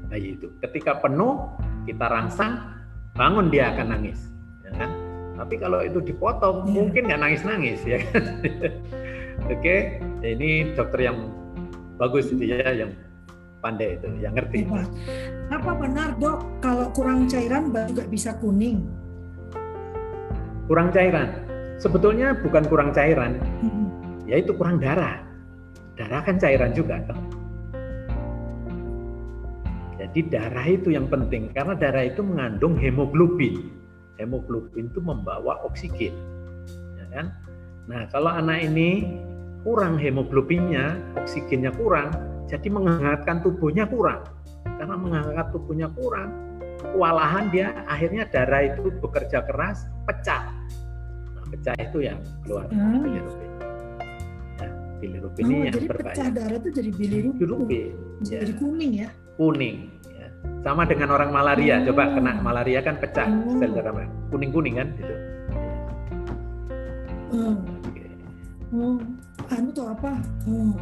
[0.09, 1.50] bayi itu ketika penuh
[1.84, 2.62] kita rangsang
[3.14, 4.30] bangun dia akan nangis
[4.66, 4.90] ya kan
[5.36, 6.72] tapi kalau itu dipotong ya.
[6.72, 8.24] mungkin nggak nangis nangis ya kan
[9.52, 9.76] oke
[10.24, 11.30] ini dokter yang
[12.00, 12.92] bagus itu ya yang
[13.61, 14.68] pandai itu yang ngerti
[15.48, 18.84] apa benar dok kalau kurang cairan juga bisa kuning
[20.66, 21.30] kurang cairan.
[21.78, 23.86] Sebetulnya bukan kurang cairan, hmm.
[24.26, 25.22] yaitu kurang darah.
[25.96, 27.00] Darah kan cairan juga.
[30.07, 33.74] Jadi darah itu yang penting karena darah itu mengandung hemoglobin.
[34.22, 36.14] Hemoglobin itu membawa oksigen.
[36.94, 37.26] Ya kan?
[37.90, 39.18] Nah, kalau anak ini
[39.66, 42.14] kurang hemoglobinnya, oksigennya kurang,
[42.46, 44.22] jadi menghangatkan tubuhnya kurang.
[44.62, 46.46] Karena menghangatkan tubuhnya kurang,
[46.92, 50.52] kewalahan dia akhirnya darah itu bekerja keras pecah
[51.34, 53.02] nah, pecah itu yang keluar hmm.
[53.02, 53.50] bilirubin
[54.57, 54.68] ya,
[55.00, 57.88] bilirubin oh, ini yang jadi berbahaya pecah darah itu jadi bilirubin, bilirubin
[58.28, 58.38] ya.
[58.44, 60.28] jadi kuning ya kuning ya.
[60.64, 61.84] sama dengan orang malaria.
[61.84, 61.93] Oh.
[61.93, 63.61] coba kena malaria kan pecah oh.
[63.61, 65.14] sel darah kuning kuning kan gitu.
[67.37, 67.57] Oh.
[68.74, 68.99] oh
[69.53, 70.16] anu tuh apa?
[70.49, 70.74] Oh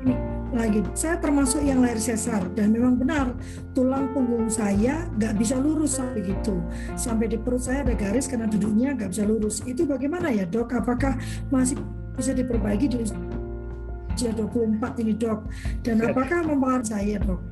[0.00, 0.14] ini
[0.50, 0.80] lagi.
[0.96, 3.36] Saya termasuk yang lahir sesar dan memang benar
[3.76, 6.58] tulang punggung saya nggak bisa lurus sampai gitu.
[6.96, 9.62] Sampai di perut saya ada garis karena duduknya nggak bisa lurus.
[9.62, 10.74] Itu bagaimana ya dok?
[10.74, 11.14] Apakah
[11.52, 11.78] masih
[12.16, 15.46] bisa diperbaiki di usia 24 ini dok?
[15.86, 17.49] Dan apakah mempengaruhi saya dok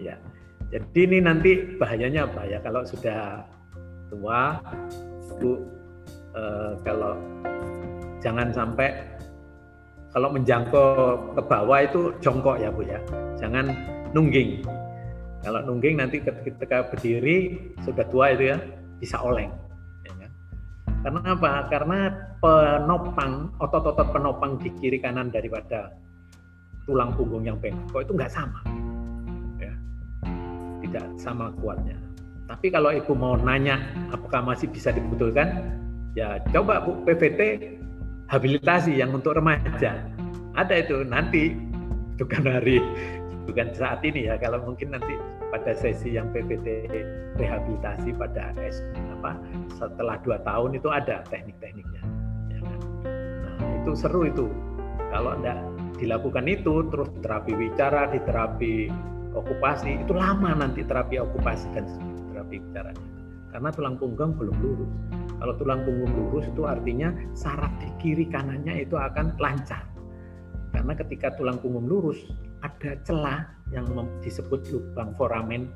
[0.00, 0.16] ya
[0.72, 3.44] jadi ini nanti bahayanya apa ya kalau sudah
[4.10, 4.58] tua
[5.40, 5.60] bu
[6.34, 7.14] eh, kalau
[8.24, 9.14] jangan sampai
[10.14, 13.02] kalau menjangkau ke bawah itu jongkok ya Bu ya.
[13.34, 13.74] Jangan
[14.14, 14.62] nungging.
[15.42, 18.56] Kalau nungging nanti ketika berdiri sudah tua itu ya
[19.02, 19.50] bisa oleng.
[20.06, 20.30] Ya?
[21.02, 21.66] Karena apa?
[21.66, 21.98] Karena
[22.38, 25.90] penopang otot-otot penopang di kiri kanan daripada
[26.86, 28.62] tulang punggung yang bengkok itu nggak sama.
[30.94, 31.98] Tidak sama kuatnya.
[32.46, 33.82] Tapi kalau ibu mau nanya
[34.14, 35.74] apakah masih bisa dibetulkan,
[36.14, 37.74] ya coba Bu PVT
[38.30, 40.06] habilitasi yang untuk remaja.
[40.54, 41.58] Ada itu nanti
[42.14, 42.78] bukan hari
[43.50, 45.18] bukan saat ini ya kalau mungkin nanti
[45.50, 46.86] pada sesi yang PPT
[47.42, 48.78] rehabilitasi pada S
[49.20, 49.34] apa
[49.74, 52.02] setelah dua tahun itu ada teknik-tekniknya
[52.54, 52.78] ya kan?
[53.42, 54.46] nah itu seru itu
[55.10, 55.58] kalau tidak
[55.98, 58.74] dilakukan itu terus terapi bicara di terapi
[59.34, 61.84] okupasi itu lama nanti terapi okupasi dan
[62.32, 63.14] terapi bicaranya
[63.54, 64.90] karena tulang punggung belum lurus.
[65.38, 69.86] Kalau tulang punggung lurus itu artinya saraf di kiri kanannya itu akan lancar.
[70.74, 72.18] Karena ketika tulang punggung lurus
[72.66, 73.86] ada celah yang
[74.18, 75.70] disebut lubang foramen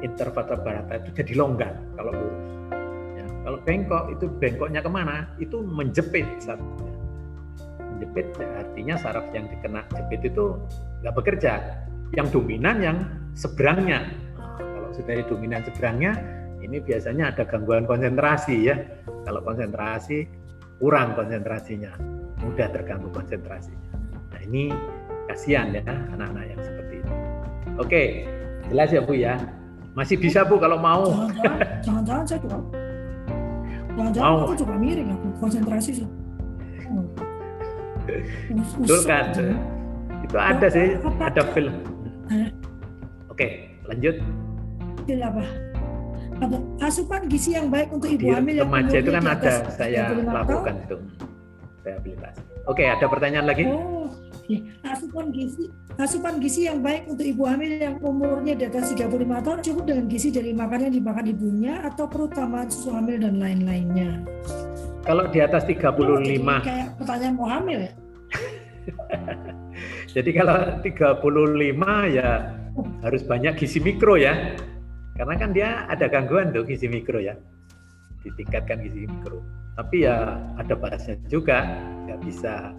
[0.00, 2.44] intervertebrata itu jadi longgar kalau lurus.
[3.20, 5.28] Ya, kalau bengkok itu bengkoknya ke mana?
[5.36, 6.96] Itu menjepit sarafnya.
[7.76, 10.56] Menjepit ya, artinya saraf yang dikena jepit itu
[11.04, 11.60] nggak bekerja.
[12.12, 12.98] Yang dominan yang
[13.32, 14.12] seberangnya.
[14.36, 16.12] Nah, kalau sudah dominan seberangnya,
[16.60, 18.76] ini biasanya ada gangguan konsentrasi ya.
[19.24, 20.28] Kalau konsentrasi
[20.82, 21.94] kurang konsentrasinya,
[22.42, 23.88] mudah terganggu konsentrasinya.
[24.34, 24.74] Nah ini
[25.30, 27.12] kasihan ya anak-anak yang seperti itu.
[27.78, 28.02] Oke,
[28.68, 29.38] jelas ya Bu ya.
[29.94, 31.28] Masih bisa Bu kalau mau.
[31.86, 32.58] Jangan-jangan saya juga.
[33.92, 36.08] Jangan-jangan aku juga miring aku konsentrasi sih.
[38.82, 39.32] Betul kan?
[40.22, 41.91] Itu ada sih, ada film.
[43.32, 44.16] Oke, lanjut.
[45.08, 45.44] Film apa?
[46.82, 50.96] asupan gizi yang baik untuk ibu hamil yang remaja itu kan ada saya lakukan itu
[51.86, 52.40] rehabilitasi.
[52.66, 53.66] Oke, ada pertanyaan lagi?
[53.66, 54.10] Oh,
[54.46, 54.58] ya.
[54.86, 59.58] asupan gizi asupan gizi yang baik untuk ibu hamil yang umurnya di atas 35 tahun
[59.60, 64.22] cukup dengan gizi dari makanan yang dimakan ibunya atau perlu tambahan susu hamil dan lain-lainnya.
[65.02, 66.18] Kalau di atas 35 oh,
[66.62, 67.92] kayak pertanyaan mau hamil ya.
[70.12, 72.30] jadi kalau 35 ya
[73.00, 74.56] harus banyak gizi mikro ya.
[75.16, 77.36] Karena kan dia ada gangguan tuh gizi mikro ya,
[78.24, 79.44] ditingkatkan gizi mikro.
[79.76, 81.64] Tapi ya ada batasnya juga,
[82.08, 82.72] nggak bisa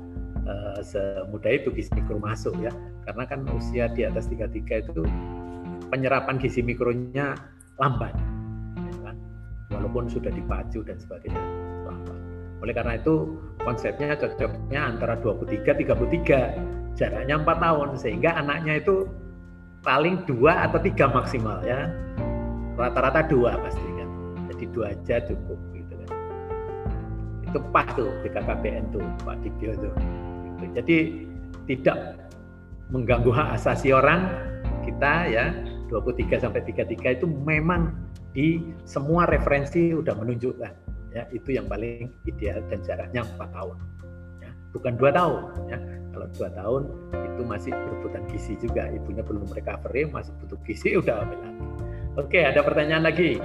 [0.46, 2.74] uh, semudah itu gizi mikro masuk ya.
[3.06, 5.02] Karena kan usia di atas 33 itu
[5.94, 7.38] penyerapan gizi mikronya
[7.78, 8.14] lambat,
[8.78, 9.16] ya kan?
[9.74, 11.42] walaupun sudah dipacu dan sebagainya
[11.86, 12.20] lambat.
[12.66, 19.10] Oleh karena itu konsepnya cocoknya antara 23 33 jaraknya 4 tahun sehingga anaknya itu
[19.84, 21.92] paling dua atau tiga maksimal ya.
[22.80, 24.10] Rata-rata dua pasti kan.
[24.50, 26.10] Jadi dua aja cukup gitu kan.
[27.46, 29.94] Itu pas tuh BKKBN tuh Pak Dibio tuh.
[29.94, 30.80] Gitu.
[30.80, 30.98] jadi
[31.68, 31.98] tidak
[32.88, 34.32] mengganggu hak asasi orang
[34.88, 35.46] kita ya.
[35.92, 37.94] 23 sampai 33 itu memang
[38.34, 40.74] di semua referensi udah menunjukkan
[41.14, 41.28] ya.
[41.30, 43.78] Itu yang paling ideal dan jaraknya empat tahun
[44.42, 44.50] ya.
[44.74, 45.78] Bukan dua tahun ya
[46.14, 46.82] kalau dua tahun
[47.34, 51.66] itu masih berebutan gizi juga ibunya belum recovery masih butuh gizi udah ambil lagi
[52.22, 53.42] oke ada pertanyaan lagi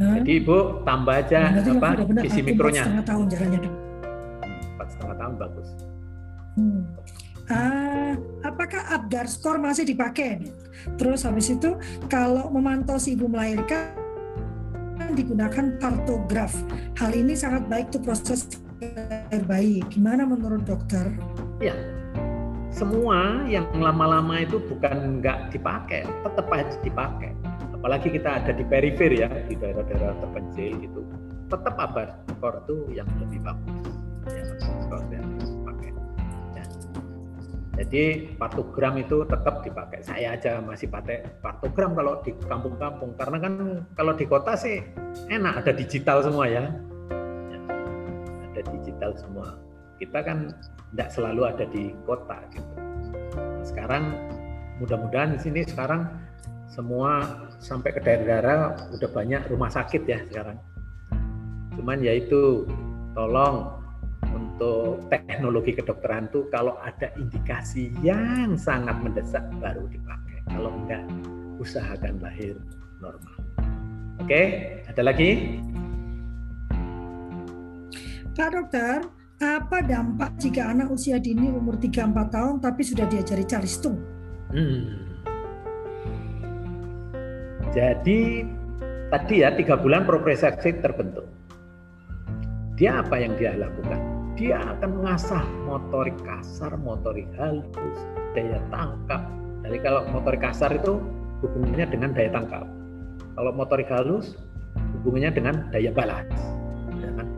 [0.00, 0.14] hmm?
[0.24, 1.88] jadi ibu tambah aja nah, apa
[2.24, 5.68] gizi mikronya empat setengah tahun jalannya dong hmm, empat setengah tahun bagus
[6.56, 6.82] hmm.
[7.50, 8.14] Ah,
[8.46, 10.38] apakah Abdar skor masih dipakai?
[10.94, 11.74] Terus habis itu
[12.06, 13.90] kalau memantau si ibu melahirkan
[15.18, 16.54] digunakan kartograf.
[16.94, 18.46] Hal ini sangat baik tuh proses
[19.28, 19.84] terbaik.
[19.92, 21.04] Gimana menurut dokter?
[21.60, 21.76] Ya,
[22.72, 27.36] semua yang lama-lama itu bukan nggak dipakai, tetap aja dipakai.
[27.76, 31.00] Apalagi kita ada di perifer ya, di daerah-daerah terpencil itu,
[31.48, 33.92] tetap apa skor itu yang lebih bagus.
[34.32, 34.44] Ya,
[34.84, 35.90] skor yang dipakai.
[36.56, 36.64] Ya.
[37.80, 38.04] Jadi
[38.36, 40.04] partogram itu tetap dipakai.
[40.04, 43.52] Saya aja masih pakai partogram kalau di kampung-kampung, karena kan
[43.96, 44.84] kalau di kota sih
[45.32, 46.68] enak ada digital semua ya
[48.60, 49.56] ada digital semua.
[49.96, 50.52] Kita kan
[50.92, 52.74] tidak selalu ada di kota gitu.
[53.32, 54.04] Nah, sekarang
[54.76, 56.08] mudah-mudahan di sini sekarang
[56.68, 57.24] semua
[57.58, 60.60] sampai ke daerah-daerah udah banyak rumah sakit ya sekarang.
[61.76, 62.68] Cuman ya itu
[63.16, 63.80] tolong
[64.30, 70.38] untuk teknologi kedokteran tuh kalau ada indikasi yang sangat mendesak baru dipakai.
[70.52, 71.04] Kalau enggak
[71.58, 72.56] usahakan lahir
[73.00, 73.36] normal.
[74.20, 74.42] Oke,
[74.84, 75.60] ada lagi?
[78.30, 79.02] Pak dokter,
[79.42, 83.98] apa dampak jika anak usia dini umur 3-4 tahun tapi sudah diajari calistung?
[84.54, 85.02] Hmm.
[87.74, 88.46] Jadi
[89.10, 91.26] tadi ya tiga bulan propriocepsi terbentuk.
[92.78, 93.98] Dia apa yang dia lakukan?
[94.38, 97.98] Dia akan mengasah motorik kasar, motorik halus,
[98.32, 99.26] daya tangkap.
[99.66, 101.02] Jadi kalau motorik kasar itu
[101.42, 102.64] hubungannya dengan daya tangkap.
[103.34, 104.38] Kalau motorik halus
[105.02, 106.59] hubungannya dengan daya balas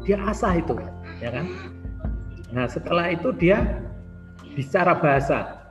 [0.02, 0.74] dia asah itu
[1.22, 1.46] ya kan?
[2.52, 3.80] Nah setelah itu dia
[4.54, 5.62] bicara bahasa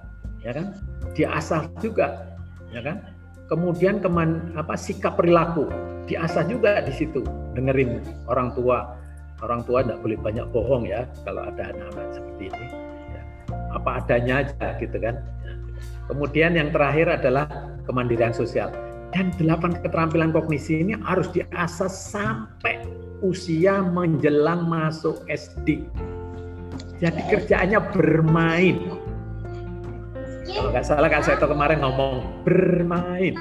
[0.42, 0.74] ya kan?
[1.14, 2.32] Dia asah juga
[2.72, 3.04] ya kan?
[3.52, 5.68] Kemudian keman apa sikap perilaku
[6.08, 7.22] diasah juga di situ
[7.54, 8.00] dengerin
[8.32, 8.98] orang tua.
[9.42, 12.68] Orang tua tidak boleh banyak bohong ya kalau ada anak-anak seperti ini
[13.10, 13.22] ya.
[13.74, 15.18] apa adanya aja gitu kan?
[16.06, 17.50] Kemudian yang terakhir adalah
[17.90, 18.70] kemandirian sosial.
[19.12, 22.80] Dan delapan keterampilan kognisi ini harus diasah sampai
[23.22, 25.86] usia menjelang masuk SD.
[27.02, 28.78] Jadi kerjaannya bermain.
[30.52, 33.34] Kalau nggak salah Kak Seto kemarin ngomong bermain.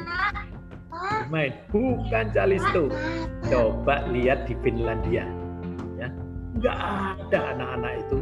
[0.93, 2.89] Bermain, bukan calisto.
[3.49, 5.27] Coba lihat di Finlandia.
[6.01, 6.09] Ya,
[6.57, 8.19] nggak ada anak-anak itu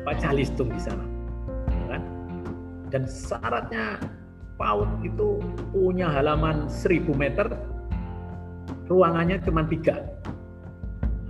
[0.00, 1.04] apa calistung di sana.
[1.88, 2.02] Kan?
[2.88, 4.00] Dan syaratnya
[4.56, 5.42] PAUD itu
[5.74, 7.50] punya halaman 1000 meter,
[8.88, 10.00] ruangannya cuma tiga.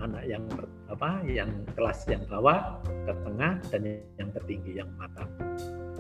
[0.02, 0.44] Anak yang
[0.92, 3.82] apa, yang kelas yang bawah, ke tengah, dan
[4.20, 5.26] yang tertinggi yang matang.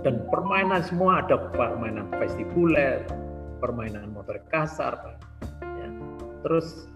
[0.04, 3.02] Dan permainan semua ada permainan vestibuler,
[3.58, 5.16] permainan motor kasar,
[5.64, 5.88] ya.
[6.44, 6.86] terus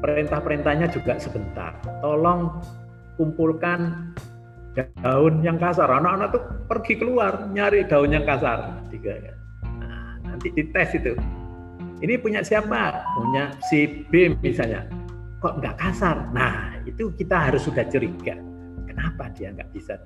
[0.00, 1.76] perintah-perintahnya juga sebentar.
[2.00, 2.56] Tolong
[3.20, 4.12] kumpulkan
[5.00, 5.88] daun yang kasar.
[5.88, 8.76] Anak-anak tuh pergi keluar nyari daun yang kasar.
[8.92, 9.16] Tiga.
[9.80, 11.16] Nah, nanti dites itu.
[11.96, 13.00] Ini punya siapa?
[13.16, 14.84] Punya si B misalnya.
[15.40, 16.28] Kok nggak kasar?
[16.36, 18.36] Nah, itu kita harus sudah curiga.
[18.84, 19.96] Kenapa dia nggak bisa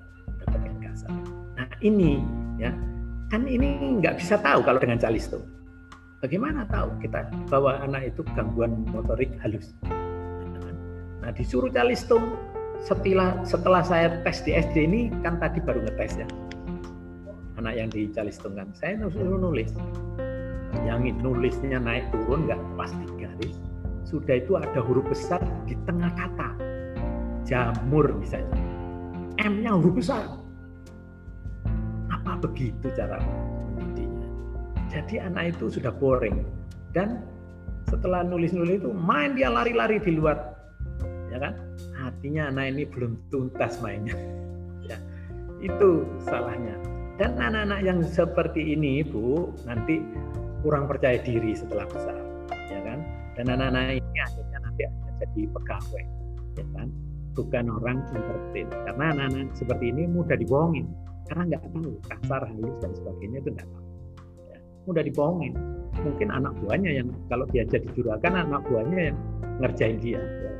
[0.42, 1.10] dapatkan kasar?
[1.58, 2.22] Nah, ini
[2.62, 2.70] ya
[3.30, 5.42] kan ini nggak bisa tahu kalau dengan calisto.
[6.22, 9.74] Bagaimana tahu kita bahwa anak itu gangguan motorik halus?
[11.20, 12.22] Nah, disuruh calisto
[12.80, 16.28] setelah setelah saya tes di SD ini kan tadi baru ngetes ya
[17.60, 19.68] anak yang di Calistungkan saya suruh nulis
[20.84, 23.56] yang nulisnya naik turun nggak pasti garis
[24.10, 25.38] sudah itu ada huruf besar
[25.70, 26.50] di tengah kata.
[27.46, 28.58] Jamur misalnya.
[29.38, 30.26] M-nya huruf besar.
[32.10, 33.22] Apa begitu cara
[33.78, 34.26] mendidiknya
[34.90, 36.42] jadi anak itu sudah boring.
[36.90, 37.22] Dan
[37.86, 40.58] setelah nulis-nulis itu main dia lari-lari di luar.
[41.30, 41.54] Ya kan?
[42.02, 44.18] Artinya anak ini belum tuntas mainnya.
[44.90, 44.98] ya,
[45.62, 46.74] itu salahnya.
[47.14, 50.02] Dan anak-anak yang seperti ini, Bu, nanti
[50.60, 52.20] kurang percaya diri setelah besar,
[52.68, 52.98] ya kan?
[53.38, 56.04] Dan anak-anak ini akhirnya nanti akan jadi pegawai,
[56.58, 56.88] ya kan?
[57.38, 58.68] Bukan orang entertain.
[58.68, 60.86] Karena anak-anak seperti ini mudah dibohongin,
[61.30, 63.84] karena nggak tahu kasar, halus dan sebagainya itu nggak tahu.
[64.50, 64.58] Ya,
[64.88, 65.52] mudah dibohongin.
[66.00, 69.16] Mungkin anak buahnya yang kalau dia jadi juragan, anak buahnya yang
[69.60, 70.20] ngerjain dia.
[70.20, 70.50] Ya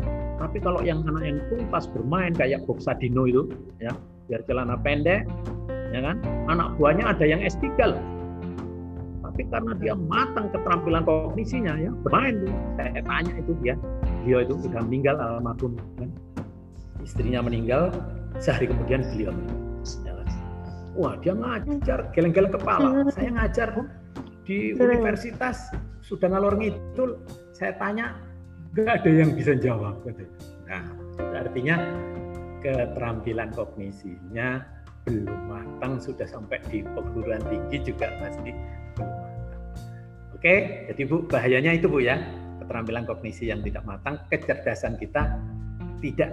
[0.41, 1.39] tapi kalau yang anak yang
[1.69, 3.45] pas bermain kayak Bob Sadino itu,
[3.77, 3.93] ya
[4.33, 5.29] biar celana pendek,
[5.93, 6.17] ya kan,
[6.49, 8.01] anak buahnya ada yang S3 loh.
[9.41, 12.53] Tapi karena dia matang keterampilan kognisinya, ya bermain tuh.
[12.77, 13.73] Saya tanya itu dia,
[14.21, 16.13] dia itu sudah meninggal almarhum kan.
[17.01, 17.89] Istrinya meninggal,
[18.37, 19.49] sehari kemudian beliau kan?
[20.93, 23.09] Wah dia ngajar, geleng-geleng kepala.
[23.17, 23.73] Saya ngajar
[24.45, 25.73] di universitas
[26.05, 27.17] sudah ngalor ngidul.
[27.57, 28.21] Saya tanya
[28.77, 30.05] nggak ada yang bisa jawab
[30.69, 30.85] Nah,
[31.33, 31.81] artinya
[32.61, 34.61] keterampilan kognisinya
[35.09, 38.53] belum matang sudah sampai di perguruan tinggi juga masih.
[40.41, 42.17] Oke, jadi Bu bahayanya itu Bu ya
[42.65, 45.37] keterampilan kognisi yang tidak matang, kecerdasan kita
[46.01, 46.33] tidak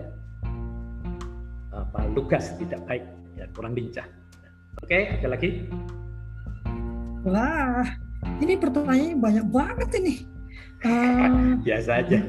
[1.75, 3.03] apa lugas, tidak baik,
[3.35, 4.07] ya kurang lincah.
[4.79, 5.67] Oke, ada lagi?
[7.27, 7.83] Wah,
[8.39, 10.15] ini pertanyaannya banyak banget ini.
[10.87, 12.19] Uh, Biasa aja.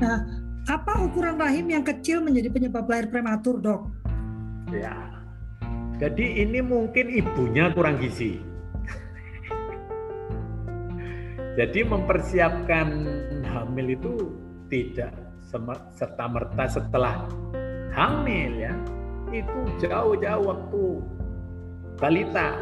[0.00, 0.24] Nah,
[0.72, 3.92] apa ukuran rahim yang kecil menjadi penyebab lahir prematur, dok?
[4.72, 5.20] Ya,
[6.00, 8.45] jadi ini mungkin ibunya kurang gizi.
[11.56, 12.88] Jadi mempersiapkan
[13.48, 14.12] hamil itu
[14.68, 15.16] tidak
[15.96, 17.24] serta merta setelah
[17.96, 18.76] hamil ya,
[19.32, 21.00] itu jauh-jauh waktu
[21.96, 22.60] balita,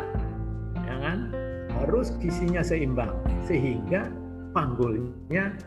[0.87, 1.35] ya kan?
[1.75, 3.11] Harus gizinya seimbang
[3.43, 4.07] sehingga
[4.55, 5.59] panggulnya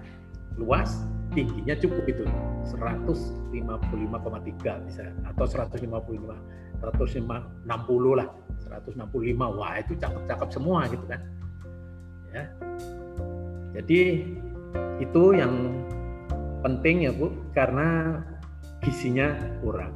[0.55, 1.03] luas,
[1.35, 2.23] tingginya cukup itu
[2.63, 5.83] 155,3 bisa atau 155
[6.79, 7.27] 160
[8.15, 8.31] lah
[8.63, 9.03] 165
[9.35, 11.19] wah itu cakep-cakep semua gitu kan
[12.31, 12.45] ya
[13.77, 14.25] jadi
[14.97, 15.53] itu yang
[16.65, 18.19] penting ya Bu karena
[18.81, 19.93] gizinya kurang.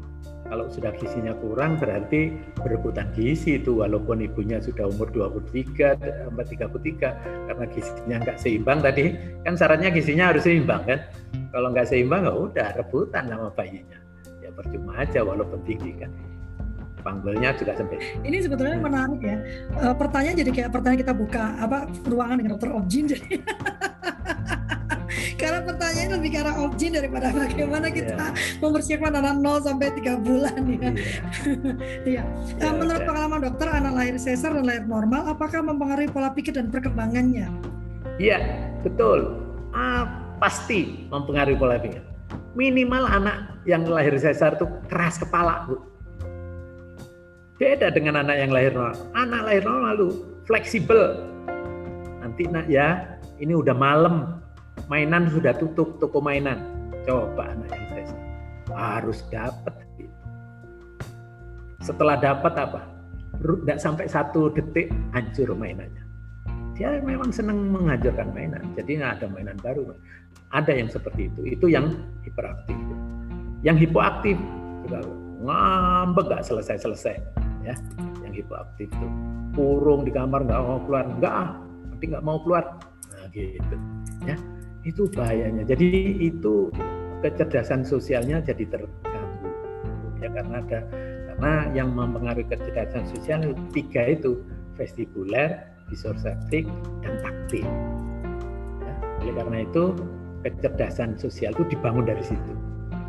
[0.51, 7.47] Kalau sudah gizinya kurang berarti berebutan gizi itu walaupun ibunya sudah umur 23 sampai 33
[7.49, 9.15] karena gizinya nggak seimbang tadi.
[9.47, 10.99] Kan syaratnya gizinya harus seimbang kan?
[11.49, 13.97] Kalau nggak seimbang nggak udah rebutan sama bayinya.
[14.43, 16.11] Ya percuma aja walaupun tinggi kan
[17.01, 19.37] panggilnya juga sampai ini sebetulnya menarik ya
[19.75, 21.77] e, pertanyaan jadi kayak pertanyaan kita buka apa
[22.07, 23.41] ruangan dengan dokter objin jadi
[25.41, 28.31] karena pertanyaan lebih ke arah objin daripada bagaimana kita yeah.
[28.61, 30.71] mempersiapkan anak 0 sampai 3 bulan ya.
[30.71, 30.91] Iya.
[32.21, 32.25] yeah.
[32.61, 32.73] yeah.
[32.73, 37.49] Menurut pengalaman dokter anak lahir sesar dan lahir normal apakah mempengaruhi pola pikir dan perkembangannya?
[38.21, 38.39] Iya,
[38.85, 39.41] betul.
[39.73, 42.03] Ah, pasti mempengaruhi pola pikir.
[42.55, 45.90] Minimal anak yang lahir sesar itu keras kepala, Bu.
[47.61, 48.97] Beda dengan anak yang lahir normal.
[49.13, 50.09] Anak lahir normal lu
[50.49, 51.21] fleksibel.
[52.17, 53.05] Nanti nak ya,
[53.37, 54.41] ini udah malam,
[54.89, 56.57] mainan sudah tutup toko mainan
[57.05, 58.17] coba anak yang saya
[58.73, 59.73] harus dapat
[61.81, 62.81] setelah dapat apa
[63.41, 66.01] tidak sampai satu detik hancur mainannya.
[66.77, 69.93] Dia memang senang menghancurkan mainan, jadi nggak ada mainan baru.
[70.53, 71.93] Ada yang seperti itu, itu yang
[72.25, 72.77] hiperaktif.
[73.65, 74.37] Yang hipoaktif
[74.85, 75.05] juga
[75.41, 77.17] ngambek nggak selesai-selesai,
[77.65, 77.75] ya.
[78.25, 79.07] Yang hipoaktif itu
[79.57, 81.49] kurung di kamar nggak mau keluar, nggak ah,
[81.91, 82.79] nanti nggak mau keluar,
[83.11, 83.75] nah gitu,
[84.23, 84.35] ya.
[84.81, 85.67] Itu bahayanya.
[85.67, 86.71] Jadi itu
[87.21, 89.49] kecerdasan sosialnya jadi terganggu,
[90.23, 90.79] ya karena ada
[91.31, 94.41] karena yang mempengaruhi kecerdasan sosial tiga itu
[94.79, 96.65] vestibuler, visorseptik,
[97.05, 97.67] dan taktil.
[98.81, 99.83] Ya, oleh karena itu
[100.41, 102.53] kecerdasan sosial itu dibangun dari situ.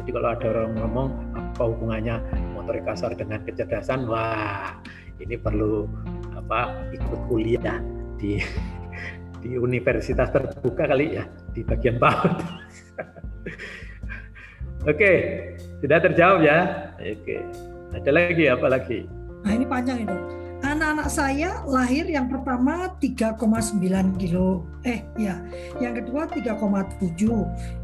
[0.03, 2.17] Jadi kalau ada orang ngomong apa hubungannya
[2.63, 4.79] motorik kasar dengan kecerdasan, wah
[5.19, 5.91] ini perlu
[6.39, 7.83] apa ikut kuliah
[8.23, 8.39] di
[9.43, 12.39] di universitas terbuka kali ya di bagian bawah.
[14.91, 15.13] Oke,
[15.83, 16.59] sudah terjawab ya.
[17.03, 17.43] Oke.
[17.93, 19.11] Ada lagi apa lagi?
[19.43, 20.17] Nah ini panjang itu.
[20.83, 23.39] Anak-anak saya lahir yang pertama 3,9
[24.19, 24.67] kilo.
[24.83, 25.39] Eh ya,
[25.79, 27.23] yang kedua 3,7,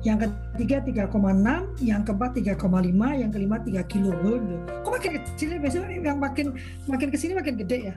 [0.03, 2.59] yang ketiga 3,6, yang keempat 3,5,
[3.15, 4.11] yang kelima 3 kilo.
[4.83, 5.59] Kok makin kecil ya?
[5.63, 6.59] Biasanya yang makin
[6.91, 7.97] makin ke sini makin gede ya.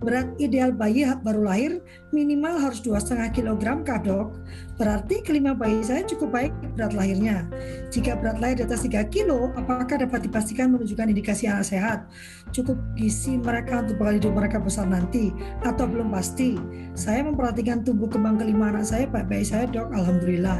[0.00, 4.40] Berat ideal bayi baru lahir minimal harus dua setengah kilogram kak dok.
[4.80, 7.44] Berarti kelima bayi saya cukup baik berat lahirnya.
[7.92, 12.08] Jika berat lahir di atas 3 kilo, apakah dapat dipastikan menunjukkan indikasi anak sehat?
[12.56, 15.34] Cukup gizi mereka untuk bakal hidup mereka besar nanti
[15.66, 16.56] atau belum pasti?
[16.94, 20.58] Saya memperhatikan tumbuh kembang kelima anak saya baik-baik saya dok, alhamdulillah.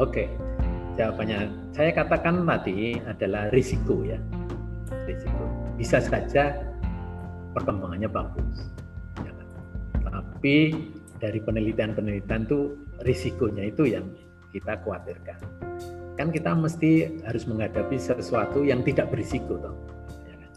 [0.00, 0.26] Oke,
[0.98, 4.18] jawabannya saya katakan tadi adalah risiko ya,
[5.06, 5.44] risiko.
[5.78, 6.58] Bisa saja
[7.54, 8.70] perkembangannya bagus,
[9.22, 9.32] ya
[10.06, 10.74] tapi
[11.18, 14.06] dari penelitian-penelitian itu risikonya itu yang
[14.54, 15.38] kita khawatirkan.
[16.14, 19.74] Kan kita mesti harus menghadapi sesuatu yang tidak berisiko toh.
[20.26, 20.50] Ya kan?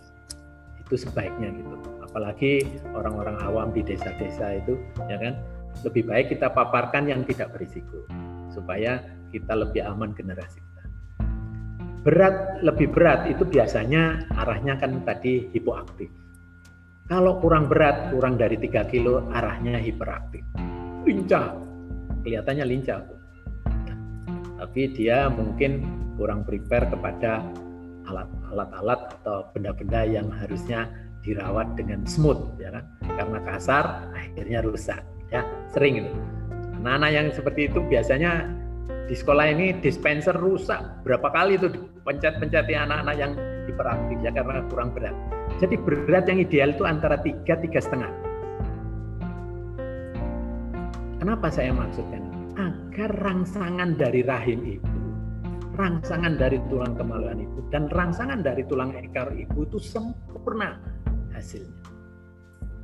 [0.81, 1.77] Itu sebaiknya gitu.
[2.11, 4.75] Apalagi orang-orang awam di desa-desa itu
[5.07, 5.39] ya kan
[5.87, 8.03] lebih baik kita paparkan yang tidak berisiko
[8.51, 8.99] supaya
[9.31, 10.83] kita lebih aman generasi kita.
[12.03, 16.11] Berat lebih berat itu biasanya arahnya kan tadi hipoaktif.
[17.07, 20.43] Kalau kurang berat, kurang dari 3 kilo, arahnya hiperaktif.
[21.07, 21.55] Lincah,
[22.23, 23.03] kelihatannya lincah.
[24.59, 25.83] Tapi dia mungkin
[26.19, 27.43] kurang prepare kepada
[28.51, 30.91] alat-alat atau benda-benda yang harusnya
[31.21, 32.85] dirawat dengan smooth ya kan?
[33.17, 35.45] Karena kasar akhirnya rusak ya.
[35.71, 36.11] Sering itu.
[36.81, 38.49] Anak-anak yang seperti itu biasanya
[39.05, 41.67] di sekolah ini dispenser rusak berapa kali itu
[42.01, 43.31] pencet-penceti anak-anak yang
[43.69, 45.13] hiperaktif ya karena kurang berat.
[45.61, 48.09] Jadi berat yang ideal itu antara tiga tiga setengah.
[51.21, 52.23] Kenapa saya maksudkan?
[52.57, 54.99] Agar rangsangan dari rahim ibu,
[55.77, 60.81] rangsangan dari tulang kemaluan ibu, dan rangsangan dari tulang ekor ibu itu sempurna
[61.41, 61.81] hasilnya.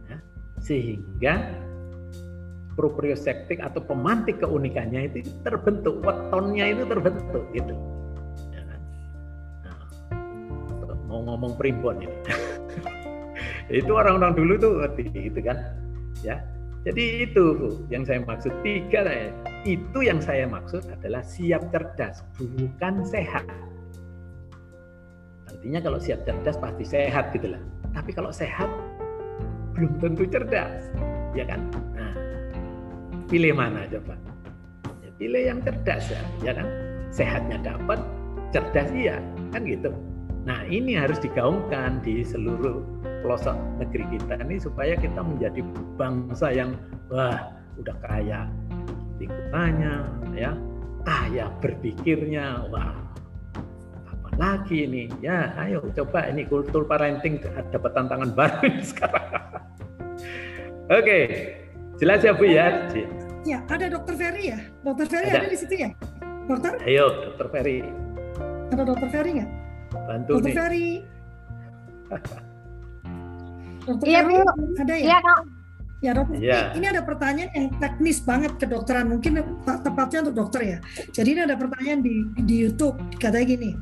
[0.09, 0.17] Ya,
[0.57, 1.33] sehingga
[2.73, 7.73] proprioceptik atau pemantik keunikannya itu terbentuk, wetonnya itu terbentuk gitu.
[8.53, 8.81] Ya kan?
[9.65, 9.77] Nah,
[11.05, 12.17] mau ngomong primbon ini.
[13.81, 15.57] itu orang-orang dulu tuh gitu kan.
[16.25, 16.41] Ya,
[16.87, 17.45] jadi itu
[17.91, 19.33] yang saya maksud tiga ya.
[19.67, 23.43] Itu yang saya maksud adalah siap cerdas, bukan sehat.
[25.51, 27.61] Artinya kalau siap cerdas pasti sehat gitu lah.
[27.97, 28.69] Tapi kalau sehat
[29.73, 30.93] belum tentu cerdas,
[31.33, 31.65] ya kan?
[31.97, 32.13] Nah,
[33.25, 34.13] pilih mana coba?
[35.01, 36.69] Ya, pilih yang cerdas ya, ya kan?
[37.09, 37.97] Sehatnya dapat,
[38.53, 39.17] cerdas iya,
[39.49, 39.89] kan gitu.
[40.45, 42.79] Nah ini harus digaungkan di seluruh
[43.25, 45.59] pelosok negeri kita ini supaya kita menjadi
[45.99, 46.71] bangsa yang
[47.11, 48.47] wah udah kaya
[49.19, 50.55] lingkungannya ya
[51.03, 52.95] kaya berpikirnya wah
[54.37, 57.41] lagi ini ya ayo coba ini kultur parenting
[57.73, 59.25] dapat tantangan baru sekarang
[60.97, 61.19] oke
[61.97, 62.85] jelas ya Bu ya
[63.43, 65.89] ya ada dokter Ferry ya dokter Ferry ada, ada di situ ya
[66.45, 67.77] dokter ayo dokter Ferry
[68.69, 69.51] ada dokter Ferry nggak
[69.87, 70.55] Bantu Dokter nih.
[70.55, 70.87] Ferry.
[73.87, 74.51] Dokter Iya, Ferry, Bu.
[74.83, 75.03] ada ya?
[75.07, 75.39] Iya, Kak.
[75.97, 76.77] Ya dokter, Iya.
[76.77, 80.77] ini ada pertanyaan yang teknis banget kedokteran, mungkin te- tepatnya untuk dokter ya.
[81.09, 83.73] Jadi ini ada pertanyaan di, di YouTube, katanya gini,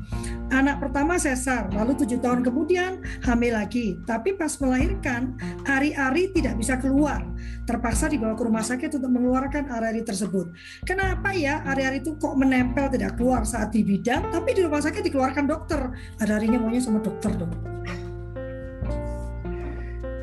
[0.48, 5.36] anak pertama sesar, lalu tujuh tahun kemudian hamil lagi, tapi pas melahirkan
[5.68, 7.20] ari-ari tidak bisa keluar,
[7.68, 10.56] terpaksa dibawa ke rumah sakit untuk mengeluarkan ari-ari tersebut.
[10.88, 15.04] Kenapa ya ari-ari itu kok menempel tidak keluar saat di bidang, tapi di rumah sakit
[15.04, 17.52] dikeluarkan dokter, ada arinya maunya sama dokter dong.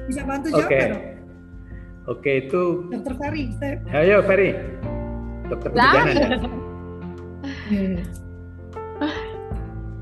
[0.10, 1.13] Bisa bantu jawab nggak, dok?
[2.04, 4.52] Oke itu Dokter Ferry, saya ayo Ferry.
[5.48, 5.94] Dokter Lah.
[5.94, 6.28] Bujana ya.
[7.64, 7.96] Hmm.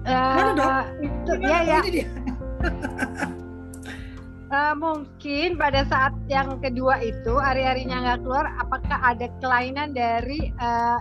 [0.02, 0.84] Eh, Mana, Dok?
[1.06, 2.06] itu Gimana ya ya?
[4.52, 11.00] Eh, mungkin pada saat yang kedua itu hari-harinya nggak keluar, apakah ada kelainan dari eh,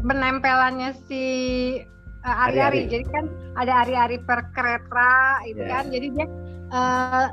[0.00, 1.24] menempelannya si
[1.84, 2.88] eh, hari-hari?
[2.88, 5.68] Jadi kan ada hari-hari per kereta itu Ya.
[5.76, 6.26] kan, jadi dia
[6.72, 7.26] eh,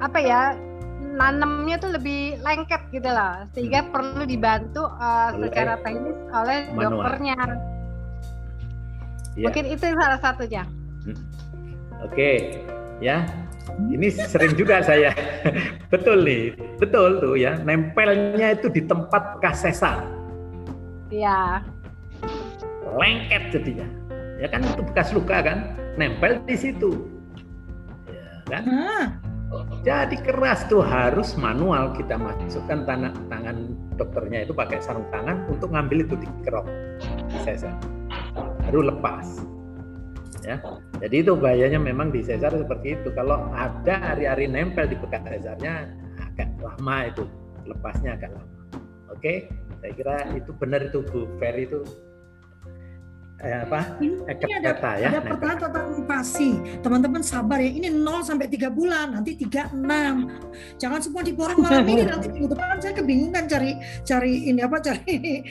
[0.00, 0.56] apa ya
[1.10, 6.90] nanemnya tuh lebih lengket gitu loh, sehingga perlu dibantu Oleh secara teknis oleh manual.
[7.02, 7.36] dokternya.
[9.38, 9.46] Ya.
[9.46, 10.62] Mungkin itu salah satunya.
[12.02, 12.60] Oke,
[12.98, 13.26] ya.
[13.80, 15.14] Ini sering juga saya.
[15.92, 16.52] betul nih,
[16.82, 17.54] betul tuh ya.
[17.62, 20.04] Nempelnya itu di tempat bekas sesar,
[21.08, 21.62] Iya.
[22.90, 23.86] lengket jadinya.
[24.40, 27.06] Ya kan itu bekas luka kan, nempel di situ.
[28.50, 28.62] Ya kan?
[28.66, 29.06] Ah,
[29.82, 33.56] Jadi keras tuh harus manual kita masukkan tangan tangan
[33.98, 36.66] dokternya itu pakai sarung tangan untuk ngambil itu di kerok
[37.26, 37.74] di sesar.
[38.66, 39.42] Baru lepas.
[40.46, 40.62] Ya.
[41.02, 43.10] Jadi itu bahayanya memang di sesar seperti itu.
[43.10, 45.90] Kalau ada hari-hari nempel di bekas sesarnya
[46.22, 47.24] agak lama itu
[47.66, 48.54] lepasnya agak lama.
[49.10, 49.50] Oke,
[49.82, 51.82] saya kira itu benar itu Bu Ferry itu
[53.40, 53.80] eh, apa?
[54.00, 55.90] ini, ada, kata ya, ada pertanyaan tentang.
[56.80, 57.70] Teman-teman sabar ya.
[57.70, 60.76] Ini 0 sampai 3 bulan, nanti 36.
[60.76, 63.72] Jangan semua diborong malam ini nanti minggu depan saya kebingungan cari
[64.04, 65.00] cari ini apa cari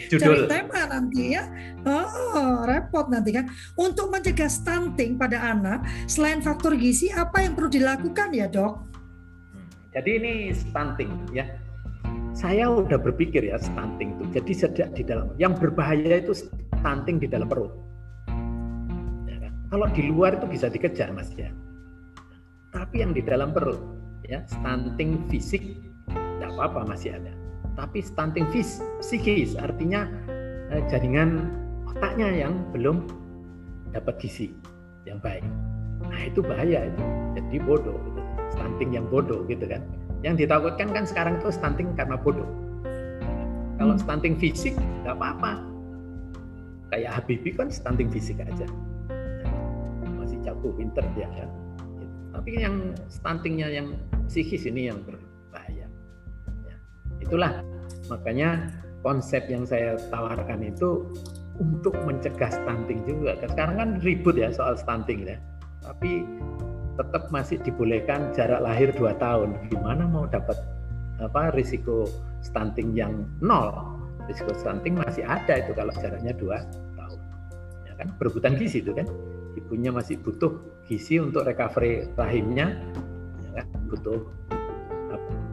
[0.09, 0.49] cari Judul.
[0.49, 1.43] tema nanti ya.
[1.85, 3.49] Oh, repot nanti kan.
[3.79, 8.73] Untuk mencegah stunting pada anak, selain faktor gizi apa yang perlu dilakukan ya, Dok?
[9.95, 11.45] Jadi ini stunting ya.
[12.37, 14.23] Saya udah berpikir ya stunting itu.
[14.37, 16.31] Jadi sejak di dalam yang berbahaya itu
[16.79, 17.71] stunting di dalam perut.
[19.27, 19.51] Ya kan?
[19.69, 21.51] Kalau di luar itu bisa dikejar mas ya.
[22.71, 23.79] Tapi yang di dalam perut
[24.25, 25.61] ya stunting fisik
[26.09, 27.33] tidak apa-apa masih ada.
[27.75, 30.07] Tapi stunting fis psikis artinya
[30.71, 31.51] eh, jaringan
[31.87, 33.07] otaknya yang belum
[33.91, 34.53] dapat gizi
[35.07, 35.43] yang baik.
[36.05, 37.03] Nah itu bahaya itu.
[37.39, 37.97] Jadi bodoh.
[37.97, 38.21] Gitu.
[38.55, 39.81] Stunting yang bodoh gitu kan.
[40.21, 42.47] Yang ditakutkan kan sekarang itu stunting karena bodoh.
[43.79, 44.03] Kalau Hmm.
[44.03, 45.68] stunting fisik nggak apa-apa.
[46.89, 48.65] Kayak Habibie kan stunting fisik aja.
[50.17, 51.29] Masih jago pinter dia.
[51.29, 51.55] Gitu.
[52.33, 52.75] Tapi yang
[53.09, 53.87] stuntingnya yang
[54.25, 55.85] psikis ini yang berbahaya.
[56.65, 56.75] Ya.
[57.21, 57.61] Itulah
[58.09, 58.73] makanya
[59.05, 61.05] konsep yang saya tawarkan itu
[61.59, 63.37] untuk mencegah stunting juga.
[63.43, 65.37] Sekarang kan ribut ya soal stunting ya.
[65.83, 66.25] Tapi
[66.99, 69.55] tetap masih dibolehkan jarak lahir 2 tahun.
[69.71, 70.57] Gimana mau dapat
[71.19, 72.07] apa risiko
[72.39, 73.98] stunting yang nol?
[74.29, 76.45] Risiko stunting masih ada itu kalau jaraknya 2
[76.95, 77.19] tahun.
[77.89, 78.07] Ya kan?
[78.21, 79.09] Berebutan gizi itu kan.
[79.57, 82.77] Ibunya masih butuh gizi untuk recovery rahimnya
[83.49, 83.65] ya kan?
[83.89, 84.21] butuh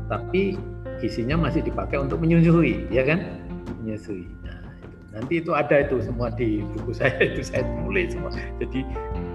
[0.06, 0.54] tapi
[1.02, 3.42] gizinya masih dipakai untuk menyusui ya kan?
[3.82, 4.28] Menyusui.
[4.44, 4.60] Nah,
[5.16, 8.30] nanti itu ada itu semua di buku saya itu saya tulis semua.
[8.62, 8.84] Jadi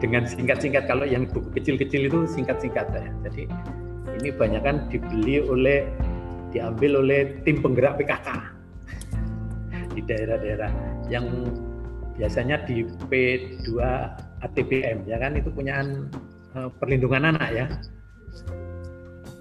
[0.02, 3.44] dengan singkat-singkat kalau yang buku kecil-kecil itu singkat-singkat ya jadi
[4.18, 5.86] ini banyak kan dibeli oleh
[6.50, 8.28] diambil oleh tim penggerak PKK
[9.92, 10.72] di daerah-daerah
[11.12, 11.28] yang
[12.16, 13.68] biasanya di P2
[14.42, 16.12] ATBM ya kan itu punyaan
[16.56, 17.66] eh, perlindungan anak ya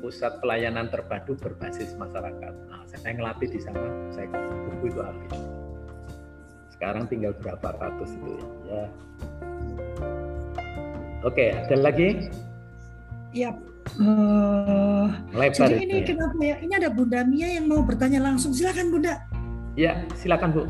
[0.01, 2.53] pusat pelayanan terpadu berbasis masyarakat.
[2.73, 4.27] Nah, saya ngelatih di sana, saya
[4.73, 5.33] buku itu habis.
[6.73, 8.49] Sekarang tinggal berapa ratus itu ya.
[8.73, 8.85] ya.
[11.21, 12.33] Oke, ada lagi?
[13.37, 13.53] Ya.
[15.31, 16.07] Melebar jadi ini ya.
[16.09, 16.57] kenapa ya?
[16.65, 18.57] Ini ada Bunda Mia yang mau bertanya langsung.
[18.57, 19.21] Silakan Bunda.
[19.75, 20.63] Ya, silakan Bu.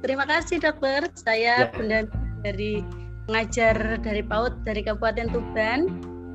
[0.00, 1.08] Terima kasih dokter.
[1.16, 1.72] Saya Ya.
[1.72, 2.04] Bunda
[2.44, 2.84] dari
[3.24, 5.80] pengajar dari PAUD dari Kabupaten Tuban.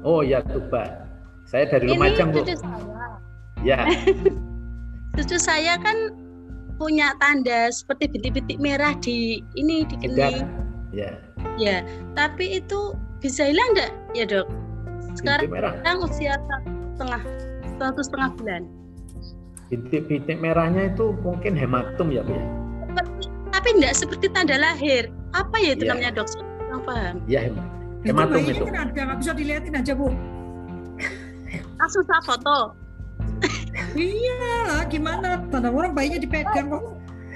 [0.02, 1.06] Oh ya, Tuba.
[1.45, 2.41] Saya dari Ini Lumajang, Bu.
[2.41, 3.07] cucu saya.
[3.60, 3.80] Ya,
[5.19, 6.15] Cucu saya kan
[6.80, 10.48] punya tanda seperti bintik-bintik merah di ini di kening.
[10.95, 11.19] Ya,
[11.60, 11.84] Ya,
[12.15, 14.48] tapi itu bisa hilang enggak ya dok?
[15.14, 15.99] Sekarang bintik merah.
[16.07, 17.22] usia satu setengah
[17.78, 18.61] satu setengah bulan.
[19.70, 22.46] Bintik-bintik merahnya itu mungkin hematum ya, Bu ya.
[23.54, 25.14] Tapi enggak seperti tanda lahir.
[25.38, 25.94] Apa ya itu Iya.
[25.94, 26.28] namanya dok?
[26.34, 27.16] Kurang paham.
[27.30, 27.70] Ya, hematum.
[28.00, 28.66] Itu Hematum bayinya itu.
[28.66, 30.08] kan ada, nggak bisa dilihatin aja Bu.
[31.78, 32.58] Langsung saya foto.
[33.96, 34.40] Iya,
[34.90, 35.41] gimana?
[35.54, 36.84] Tanda orang bayinya dipegang kok.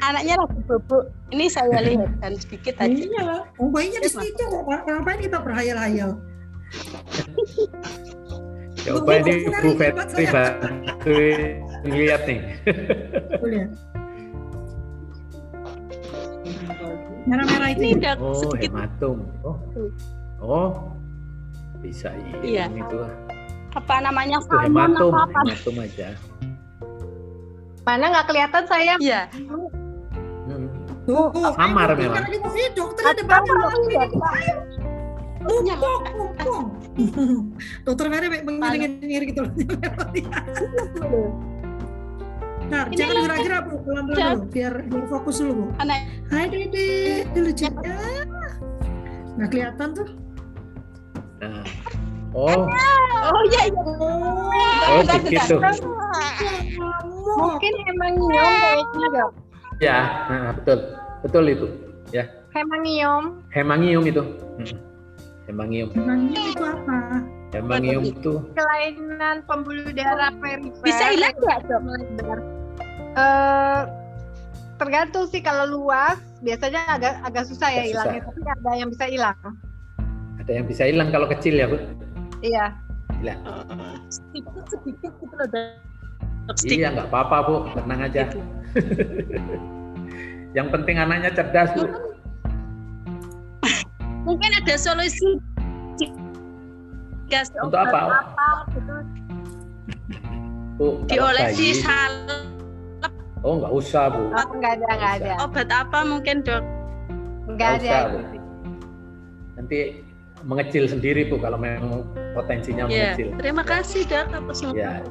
[0.04, 1.04] Anaknya lagi bubuk.
[1.32, 2.92] Ini saya lihat dan sedikit aja.
[2.92, 3.48] Iya.
[3.56, 4.66] Oh, bayinya di situ kok.
[4.68, 6.18] Ngapain kita berhayal-hayal?
[8.84, 11.40] Coba ini Bu, Fetri bantuin
[11.84, 12.42] lihat nih.
[17.24, 17.84] Merah-merah itu.
[18.00, 18.16] Ya?
[18.16, 19.18] dok Oh, sedikit hematum.
[19.44, 19.58] Oh,
[20.44, 20.70] oh,
[21.80, 22.12] bisa
[22.44, 22.68] Iya.
[22.72, 23.00] itu.
[23.74, 25.40] apa namanya Itu hematum, atau apa?
[25.50, 26.14] hematum aja.
[27.84, 28.94] Mana nggak kelihatan saya?
[29.02, 29.22] Iya.
[30.46, 30.70] Hmm.
[31.04, 32.24] Tuh, Samar ayo, memang.
[32.24, 32.48] Bu.
[32.54, 33.56] Ini dokter ada banyak.
[35.44, 36.64] Takutnya Mumpung, mumpung.
[37.84, 39.52] Dokter Mary mengiring-iring gitu loh.
[42.72, 44.06] Nah, Ini jangan gerak-gerak Bu, pelan-pelan
[44.40, 45.66] dulu, biar biar fokus dulu Bu.
[45.84, 46.00] anak
[46.32, 47.98] Hai Dede, dulu juga.
[49.36, 50.08] Nggak kelihatan tuh.
[51.44, 51.66] Nah.
[52.34, 52.66] Oh,
[53.30, 53.82] oh iya iya
[54.90, 55.62] oh dikit tuh.
[57.38, 59.32] Mungkin hemangium kayaknya dok.
[59.78, 59.98] Ya,
[60.30, 60.78] nah, betul.
[61.22, 61.68] Betul itu.
[62.10, 63.42] Ya, Hemangium.
[63.50, 64.22] hemangium itu.
[64.22, 64.78] Hmm.
[65.50, 65.90] Hemangium.
[65.98, 66.98] Emangnya itu apa?
[67.54, 72.40] Hemangium itu kelainan pembuluh darah perifer bisa hilang nggak dok melebar.
[73.14, 73.82] Eh,
[74.82, 79.38] tergantung sih kalau luas biasanya agak agak susah ya hilangnya tapi ada yang bisa hilang
[80.42, 81.78] ada yang bisa hilang kalau kecil ya, Bu.
[82.42, 82.74] iya
[83.22, 83.40] Hilang.
[84.10, 85.68] sedikit sedikit gitu loh dok
[86.44, 87.56] Iya, sedikit nggak apa-apa, Bu.
[87.72, 88.28] Tenang aja.
[88.28, 88.40] gitu.
[90.60, 91.88] Yang penting anaknya cerdas, Bu.
[94.28, 95.40] mungkin ada solusi
[97.34, 98.02] gas Untuk apa?
[98.22, 98.96] apa gitu
[100.74, 102.46] Bu, kalau diolesi salep
[103.42, 104.30] Oh, nggak usah, Bu.
[104.30, 106.64] oh, nggak ada nggak ada obat apa mungkin dok
[107.50, 108.18] nggak ada usah, Bu.
[109.54, 109.78] Nanti
[110.44, 113.28] mengecil sendiri, Bu, kalau memang potensinya ya mengecil.
[113.36, 115.04] terima kasih dok atas Ya.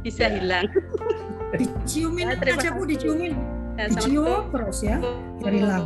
[0.00, 0.30] bisa Ya.
[0.34, 0.66] hilang
[1.50, 3.32] Diciumin Ya, terima aja Bu, diciumin.
[3.74, 4.96] Ya, sama- Dicium terus ya,
[5.38, 5.84] biar hilang.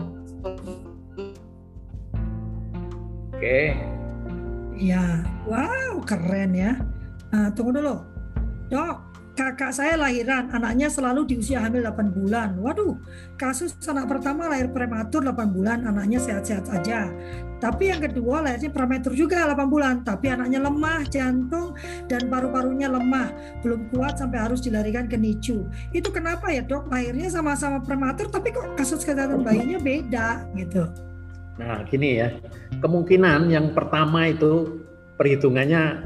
[3.30, 3.60] Oke.
[4.74, 6.78] Iya, wow keren ya.
[7.30, 8.02] Nah, tunggu dulu.
[8.70, 8.96] Dok,
[9.34, 12.54] kakak saya lahiran, anaknya selalu di usia hamil 8 bulan.
[12.58, 12.98] Waduh,
[13.34, 17.10] kasus anak pertama lahir prematur 8 bulan, anaknya sehat-sehat saja.
[17.58, 21.74] Tapi yang kedua lahirnya prematur juga 8 bulan, tapi anaknya lemah, jantung
[22.10, 23.30] dan paru-parunya lemah,
[23.62, 25.66] belum kuat sampai harus dilarikan ke NICU.
[25.90, 26.90] Itu kenapa ya dok?
[26.90, 30.86] Lahirnya sama-sama prematur, tapi kok kasus kesehatan bayinya beda gitu.
[31.54, 32.28] Nah, gini ya.
[32.82, 34.82] Kemungkinan yang pertama itu
[35.14, 36.02] perhitungannya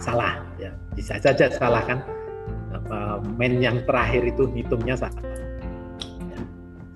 [0.00, 0.72] salah ya.
[0.96, 2.00] Bisa saja salah kan.
[3.36, 5.20] Men yang terakhir itu hitungnya salah.
[6.32, 6.40] Ya,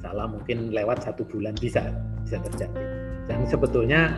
[0.01, 1.85] salah mungkin lewat satu bulan bisa
[2.25, 2.81] bisa terjadi.
[3.29, 4.17] Dan sebetulnya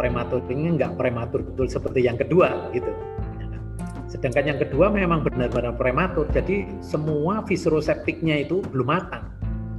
[0.00, 2.88] prematur ini nggak prematur betul seperti yang kedua gitu.
[3.36, 3.62] Ya kan?
[4.08, 6.24] Sedangkan yang kedua memang benar-benar prematur.
[6.32, 9.28] Jadi semua viseroseptiknya itu belum matang.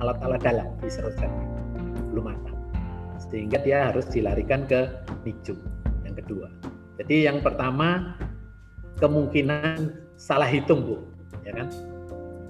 [0.06, 1.49] Alat-alat dalam viseroseptik
[2.14, 2.52] belum matang
[3.30, 4.88] sehingga dia harus dilarikan ke
[5.24, 5.56] NICU
[6.04, 6.48] yang kedua.
[7.00, 8.18] Jadi yang pertama
[9.02, 10.98] kemungkinan salah hitung bu,
[11.44, 11.68] ya kan?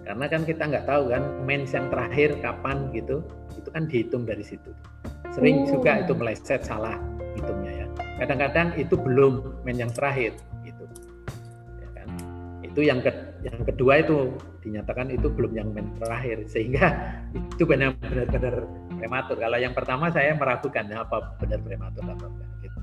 [0.04, 3.24] Karena kan kita nggak tahu kan mens yang terakhir kapan gitu,
[3.56, 4.76] itu kan dihitung dari situ.
[5.32, 5.80] Sering Oh.
[5.80, 7.00] juga itu meleset salah
[7.34, 7.88] hitungnya ya.
[8.22, 10.36] Kadang-kadang itu belum men yang terakhir
[10.68, 10.86] gitu,
[11.82, 12.08] ya kan?
[12.62, 13.10] Itu yang ke,
[13.44, 14.32] yang kedua itu
[14.64, 16.95] dinyatakan itu belum yang men terakhir sehingga
[17.36, 18.64] itu benar-benar
[18.95, 19.36] prematur.
[19.36, 22.80] Kalau yang pertama saya meragukan ya, apa benar prematur atau enggak gitu.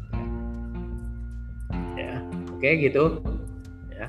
[1.97, 2.15] Ya,
[2.53, 3.05] oke gitu.
[3.89, 4.07] Ya,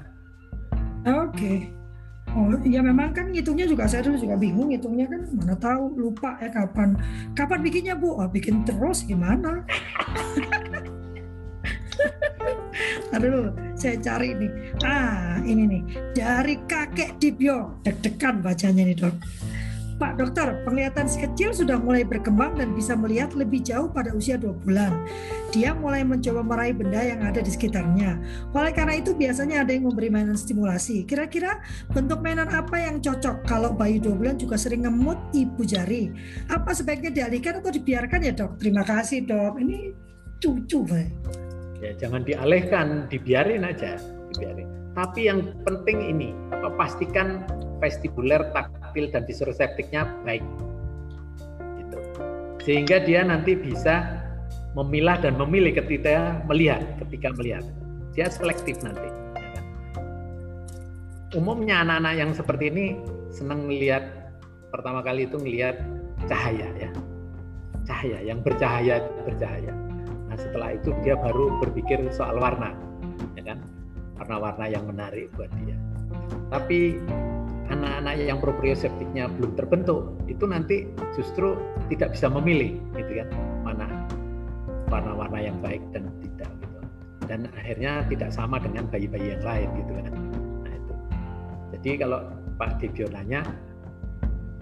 [1.07, 1.71] Oke.
[2.31, 6.39] Oh iya memang kan ngitungnya juga saya dulu juga bingung ngitungnya kan mana tahu lupa
[6.39, 6.95] ya kapan
[7.35, 9.67] kapan bikinnya bu oh, bikin terus gimana
[13.11, 14.51] Aduh, saya cari nih.
[14.83, 15.83] Ah, ini nih.
[16.15, 17.79] Dari kakek Dibyo.
[17.83, 19.15] Deg-degan bacanya nih, Dok.
[20.01, 24.33] Pak dokter, penglihatan si kecil sudah mulai berkembang dan bisa melihat lebih jauh pada usia
[24.33, 25.05] 2 bulan.
[25.53, 28.17] Dia mulai mencoba meraih benda yang ada di sekitarnya.
[28.49, 31.05] Oleh karena itu biasanya ada yang memberi mainan stimulasi.
[31.05, 31.61] Kira-kira
[31.93, 36.09] bentuk mainan apa yang cocok kalau bayi 2 bulan juga sering ngemut ibu jari?
[36.49, 38.57] Apa sebaiknya dialihkan atau dibiarkan ya dok?
[38.57, 39.61] Terima kasih dok.
[39.61, 39.93] Ini
[40.41, 41.50] cucu Pak.
[41.81, 43.97] Ya jangan dialihkan, dibiarin aja,
[44.31, 44.69] dibiarin.
[44.93, 47.41] Tapi yang penting ini, apa pastikan
[47.81, 50.45] vestibuler, taktil dan viseroseptiknya baik.
[51.81, 51.97] Gitu.
[52.61, 54.21] Sehingga dia nanti bisa
[54.77, 57.65] memilah dan memilih ketika melihat, ketika melihat.
[58.11, 59.07] Dia selektif nanti.
[59.39, 59.65] ya kan.
[61.33, 62.85] Umumnya anak-anak yang seperti ini
[63.31, 64.03] senang melihat
[64.69, 65.79] pertama kali itu melihat
[66.27, 66.91] cahaya ya.
[67.87, 69.71] Cahaya yang bercahaya bercahaya.
[70.31, 72.71] Nah setelah itu dia baru berpikir soal warna,
[73.35, 73.59] ya kan?
[74.15, 75.75] Warna-warna yang menarik buat dia.
[76.47, 76.95] Tapi
[77.67, 80.87] anak-anak yang proprioseptiknya belum terbentuk, itu nanti
[81.19, 81.59] justru
[81.91, 83.27] tidak bisa memilih, gitu kan?
[83.67, 83.87] Mana
[84.87, 86.79] warna-warna yang baik dan tidak, gitu.
[87.27, 90.15] Dan akhirnya tidak sama dengan bayi-bayi yang lain, gitu kan?
[90.63, 90.93] Nah itu.
[91.75, 92.19] Jadi kalau
[92.55, 93.43] Pak Dibyo nanya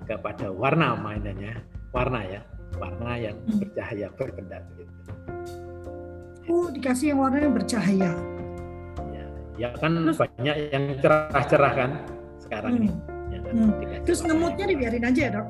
[0.10, 1.62] kepada warna mainannya,
[1.94, 2.42] warna ya,
[2.80, 4.92] warna yang bercahaya berkedap gitu.
[6.50, 8.12] Oh, dikasih yang warnanya bercahaya.
[9.14, 9.26] Ya,
[9.60, 11.92] ya kan Terus- banyak yang cerah-cerah kan
[12.42, 12.80] sekarang Hmm.
[12.82, 12.90] ini.
[13.30, 13.72] Ya kan, Hmm.
[14.08, 15.48] Terus warna ngemutnya yang- dibiarin aja ya dok?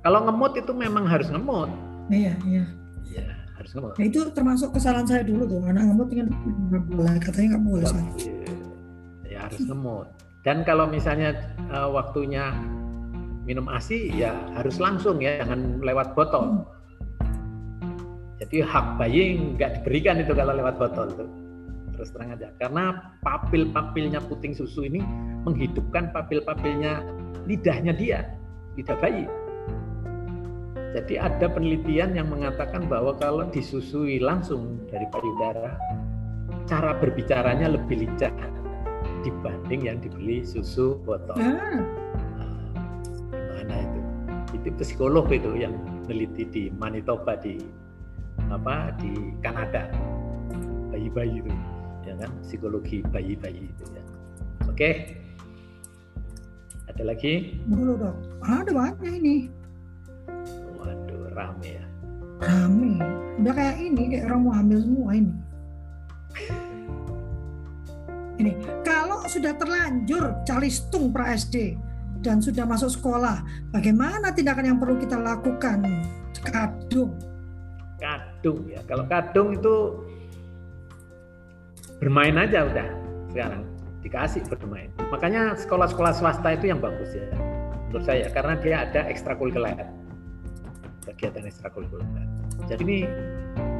[0.00, 1.70] Kalau ngemut itu memang harus ngemut.
[2.10, 2.64] Iya, iya.
[3.08, 3.24] Ya,
[3.56, 3.94] harus ngemut.
[3.96, 5.60] Nah, itu termasuk kesalahan saya dulu tuh.
[5.64, 7.86] Anak ngemut kan nggak boleh, katanya nggak boleh.
[7.88, 8.04] Saya.
[9.24, 10.08] Ya harus ngemut.
[10.40, 11.36] Dan kalau misalnya
[11.68, 12.48] uh, waktunya
[13.44, 16.64] minum ASI ya harus langsung ya, jangan lewat botol.
[18.40, 21.28] Jadi hak bayi nggak diberikan itu kalau lewat botol tuh.
[21.96, 22.48] Terus terang aja.
[22.56, 25.04] Karena papil-papilnya puting susu ini
[25.44, 27.04] menghidupkan papil-papilnya
[27.44, 28.24] lidahnya dia,
[28.80, 29.28] lidah bayi.
[30.90, 35.78] Jadi ada penelitian yang mengatakan bahwa kalau disusui langsung dari payudara,
[36.66, 38.34] cara berbicaranya lebih lincah
[39.22, 41.36] dibanding yang dibeli susu botol.
[41.38, 42.09] Itu?
[44.60, 45.72] Itu psikolog itu yang
[46.04, 47.56] meneliti di Manitoba di
[48.52, 49.88] apa di Kanada
[50.92, 51.52] bayi-bayi itu,
[52.04, 52.30] ya kan?
[52.44, 54.04] Psikologi bayi-bayi itu ya.
[54.68, 55.16] Oke.
[56.90, 57.62] Ada lagi?
[57.64, 58.16] dulu dok.
[58.44, 59.36] Ada banyak ini.
[60.76, 61.84] Waduh, rame ya.
[62.44, 63.00] Rame.
[63.40, 65.34] Udah kayak ini, kayak orang mau hamil semua ini.
[68.40, 68.52] Ini,
[68.84, 71.76] kalau sudah terlanjur calistung pra SD
[72.20, 73.42] dan sudah masuk sekolah,
[73.72, 75.84] bagaimana tindakan yang perlu kita lakukan?
[76.40, 77.16] Kadung.
[78.00, 78.80] Kadung ya.
[78.88, 79.74] Kalau kadung itu
[82.00, 82.88] bermain aja udah
[83.32, 83.62] sekarang
[84.00, 84.88] dikasih bermain.
[85.12, 87.28] Makanya sekolah-sekolah swasta itu yang bagus ya
[87.90, 89.84] menurut saya karena dia ada ekstrakurikuler
[91.20, 92.06] kegiatan ekstrakurikuler.
[92.70, 92.98] Jadi ini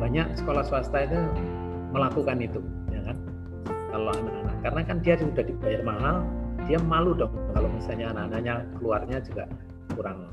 [0.02, 1.18] banyak sekolah swasta itu
[1.94, 2.60] melakukan itu,
[2.90, 3.16] ya kan?
[3.90, 6.16] Kalau anak-anak, karena kan dia sudah dibayar mahal,
[6.70, 9.50] dia malu dong kalau misalnya anak-anaknya keluarnya juga
[9.98, 10.30] kurang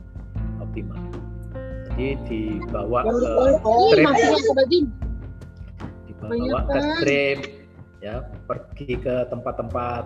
[0.62, 1.02] optimal.
[1.90, 3.18] Jadi dibawa ke
[3.82, 4.10] trip,
[6.06, 7.40] dibawa ke trip,
[8.06, 10.06] ya pergi ke tempat-tempat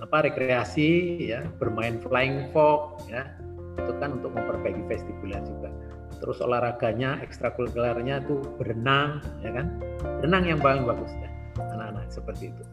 [0.00, 3.28] apa rekreasi, ya bermain flying fox, ya.
[3.76, 5.68] Itu kan untuk memperbaiki vestibular juga.
[6.16, 9.76] Terus olahraganya ekstrakurikulernya itu berenang ya kan?
[10.24, 11.28] Berenang yang paling bagus ya
[11.60, 12.64] anak-anak seperti itu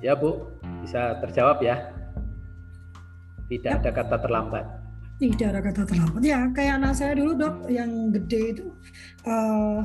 [0.00, 0.48] ya bu.
[0.80, 1.92] Bisa terjawab ya.
[3.50, 4.64] Tidak ada kata terlambat.
[5.20, 6.22] Tidak ada kata terlambat.
[6.24, 8.66] Ya, kayak anak saya dulu dok, yang gede itu,
[9.28, 9.80] eh,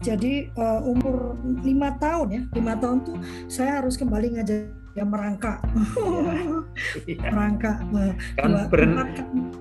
[0.00, 3.16] jadi eh, umur lima tahun ya, lima tahun tuh
[3.48, 5.58] saya harus kembali ngajar dia merangkak,
[7.04, 7.28] Iya.
[7.34, 7.76] merangkak.
[8.32, 9.10] kan beren- kali.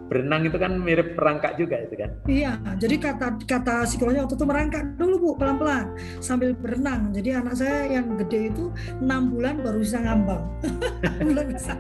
[0.05, 4.45] berenang itu kan mirip perangkak juga itu kan Iya, jadi kata kata psikolognya waktu itu
[4.45, 5.89] merangkak dulu bu pelan-pelan
[6.19, 7.09] sambil berenang.
[7.11, 8.69] Jadi anak saya yang gede itu
[8.99, 10.43] enam bulan baru bisa ngambang,
[11.25, 11.73] belum bisa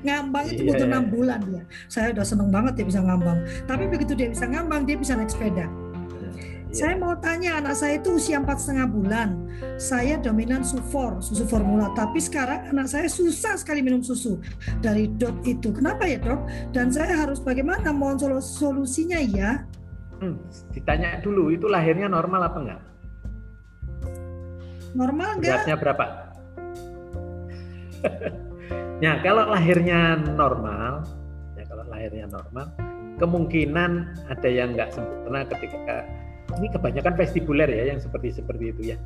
[0.00, 0.90] ngambang itu Iya, butuh iya.
[0.90, 1.62] enam bulan dia.
[1.86, 3.38] Saya udah seneng banget dia bisa ngambang.
[3.68, 5.68] Tapi begitu dia bisa ngambang dia bisa naik sepeda.
[6.70, 6.86] Iya.
[6.86, 9.28] Saya mau tanya anak saya itu usia empat setengah bulan.
[9.74, 11.90] Saya dominan sufor, susu formula.
[11.98, 14.38] Tapi sekarang anak saya susah sekali minum susu
[14.78, 15.74] dari dot itu.
[15.74, 16.46] Kenapa ya dok?
[16.70, 17.90] Dan saya harus bagaimana?
[17.90, 19.66] Mohon solu- solusinya ya.
[20.20, 20.36] Hmm,
[20.70, 22.80] ditanya dulu itu lahirnya normal apa enggak
[24.92, 25.64] Normal enggak?
[25.64, 26.04] beratnya berapa
[29.04, 31.08] ya kalau lahirnya normal
[31.56, 32.68] ya kalau lahirnya normal
[33.16, 36.04] kemungkinan ada yang nggak sempurna ketika
[36.58, 38.98] ini kebanyakan vestibuler ya yang seperti seperti itu ya.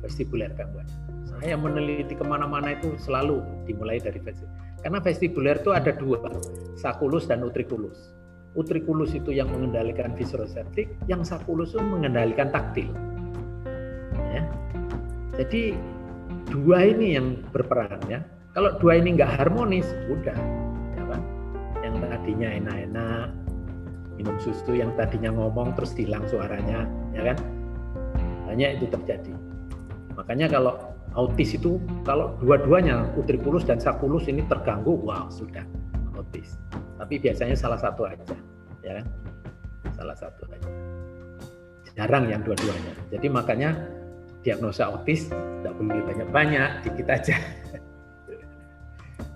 [0.00, 0.88] Vestibuler buat
[1.28, 6.20] saya meneliti ke mana-mana itu selalu dimulai dari vestibuler karena vestibuler itu ada dua
[6.76, 8.12] sakulus dan utriculus
[8.58, 12.90] utriculus itu yang mengendalikan visoroseptik yang sakulus itu mengendalikan taktil.
[14.34, 14.42] Ya.
[15.38, 15.78] Jadi
[16.50, 18.20] dua ini yang berperan ya.
[18.50, 20.38] Kalau dua ini nggak harmonis udah
[20.98, 21.22] ya kan?
[21.86, 23.28] Yang tadinya enak-enak
[24.20, 26.84] minum susu yang tadinya ngomong terus hilang suaranya
[27.16, 27.36] ya kan?
[28.44, 29.32] Banyak itu terjadi.
[30.12, 30.76] Makanya kalau
[31.16, 35.64] autis itu kalau dua-duanya utriculus dan sakulus ini terganggu wow sudah
[36.12, 36.60] autis.
[37.00, 38.36] Tapi biasanya salah satu aja
[38.84, 39.06] ya kan?
[39.96, 40.68] Salah satu aja.
[41.96, 42.92] Jarang yang dua-duanya.
[43.08, 43.72] Jadi makanya
[44.44, 47.36] diagnosa autis tidak boleh banyak-banyak dikit aja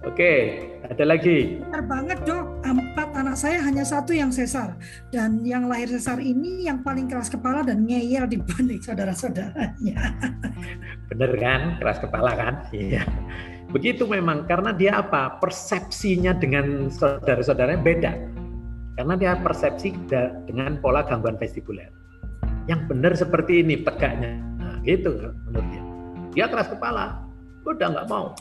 [0.04, 1.64] Oke, ada lagi.
[1.64, 4.76] Benar banget dok, empat anak saya hanya satu yang sesar
[5.08, 9.96] dan yang lahir sesar ini yang paling keras kepala dan ngeyel dibanding saudara-saudaranya.
[11.08, 11.80] Bener kan?
[11.80, 12.54] Keras kepala kan?
[12.76, 13.00] Iya.
[13.72, 15.40] Begitu memang karena dia apa?
[15.40, 18.12] Persepsinya dengan saudara-saudaranya beda.
[19.00, 19.96] Karena dia persepsi
[20.46, 21.88] dengan pola gangguan vestibuler.
[22.68, 24.36] Yang benar seperti ini tegaknya.
[24.60, 25.82] Nah, gitu menurut dia.
[26.36, 27.24] Dia keras kepala,
[27.64, 28.36] udah nggak mau.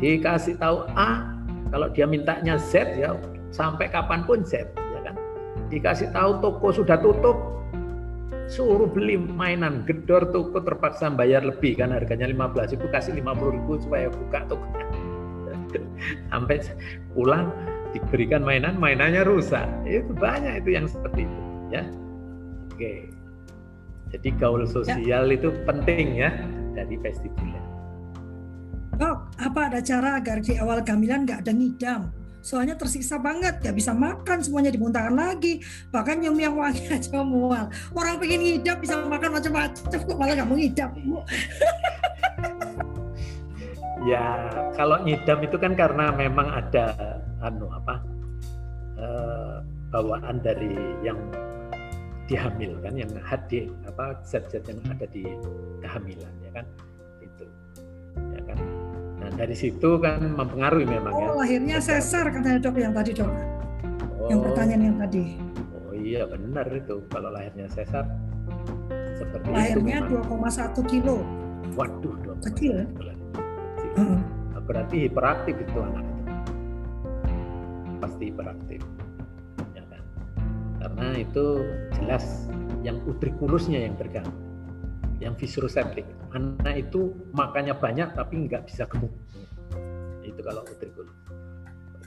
[0.00, 1.28] Ya, dikasih tahu A,
[1.68, 3.12] kalau dia mintanya Z ya
[3.52, 5.14] sampai kapan pun Z, ya kan?
[5.68, 7.36] Dikasih tahu toko sudah tutup,
[8.48, 13.72] suruh beli mainan gedor toko terpaksa bayar lebih kan harganya 15 ribu kasih 50 ribu
[13.78, 14.86] supaya buka tokonya.
[16.32, 16.64] Sampai
[17.14, 17.54] pulang
[17.94, 19.68] diberikan mainan mainannya rusak.
[19.86, 21.40] Itu banyak itu yang seperti itu
[21.70, 21.82] ya.
[22.74, 22.92] Oke.
[24.10, 26.34] Jadi gaul sosial itu penting ya
[26.74, 27.69] dari vestibuler.
[29.00, 32.12] Dok, apa ada cara agar di awal kehamilan nggak ada ngidam?
[32.44, 35.64] Soalnya tersiksa banget, nggak bisa makan, semuanya dimuntahkan lagi.
[35.88, 37.72] Bahkan yang yang wangi aja mual.
[37.96, 40.90] Orang pengen ngidam bisa makan macam-macam, kok malah nggak mau ngidam.
[44.00, 44.48] Ya,
[44.80, 46.96] kalau ngidam itu kan karena memang ada
[47.44, 48.00] anu apa
[48.96, 49.56] eh,
[49.92, 50.72] bawaan dari
[51.04, 51.20] yang
[52.24, 55.28] dihamilkan, yang hadir apa zat-zat yang ada di
[55.84, 56.64] kehamilan ya kan
[59.40, 61.26] dari situ kan mempengaruhi memang ya.
[61.32, 63.32] Oh, lahirnya sesar katanya dok yang tadi dok.
[64.20, 65.22] Oh, Yang pertanyaan yang tadi.
[65.72, 68.04] Oh iya benar itu kalau lahirnya sesar
[69.16, 70.20] seperti Lahirnya itu.
[70.20, 70.44] memang.
[70.44, 71.16] 2,1 kilo.
[71.72, 72.84] Waduh, dua Kecil?
[72.84, 73.16] Kecil.
[73.96, 74.20] Heeh.
[74.52, 76.20] Nah, berarti hiperaktif itu anak itu
[78.00, 78.80] pasti hiperaktif
[79.72, 80.02] ya kan
[80.80, 81.44] karena itu
[81.96, 82.24] jelas
[82.80, 84.32] yang utrikulusnya yang terganggu
[85.20, 89.12] yang visceroseptic anak itu makannya banyak tapi nggak bisa gemuk.
[90.24, 91.14] Itu kalau utrikulus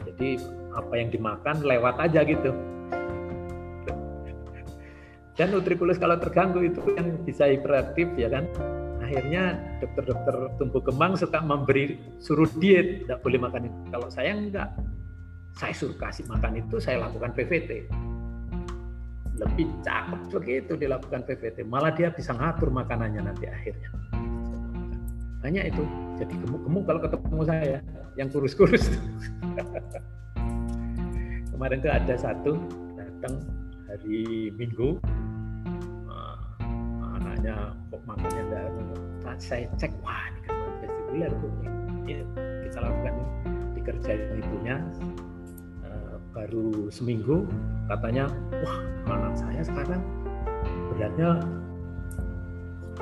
[0.03, 0.41] jadi
[0.76, 2.52] apa yang dimakan lewat aja gitu.
[5.34, 8.45] Dan utrikulus kalau terganggu itu yang bisa hiperaktif ya kan?
[9.02, 14.69] Akhirnya dokter-dokter tumbuh kembang suka memberi suruh diet tidak boleh makan itu kalau saya enggak
[15.53, 17.90] saya suruh kasih makan itu saya lakukan PVT
[19.38, 23.89] lebih cakep begitu dilakukan PVT malah dia bisa ngatur makanannya nanti akhirnya.
[25.43, 25.84] Banyak itu.
[26.22, 27.77] Jadi gemuk-gemuk kalau ketemu saya
[28.15, 28.88] yang kurus-kurus.
[31.51, 32.55] Kemarin itu ada satu
[32.95, 33.43] datang
[33.89, 35.01] hari Minggu.
[36.07, 36.39] Uh,
[37.19, 38.64] anaknya kok makannya enggak
[39.26, 41.51] nah, saya cek wah ini kan vestibuler tuh
[42.05, 42.23] ini
[42.68, 43.15] kita lakukan
[43.77, 44.76] dikerjain ibunya
[46.34, 47.45] baru seminggu
[47.85, 48.26] katanya
[48.65, 48.77] wah
[49.14, 50.01] anak saya sekarang
[50.89, 51.39] beratnya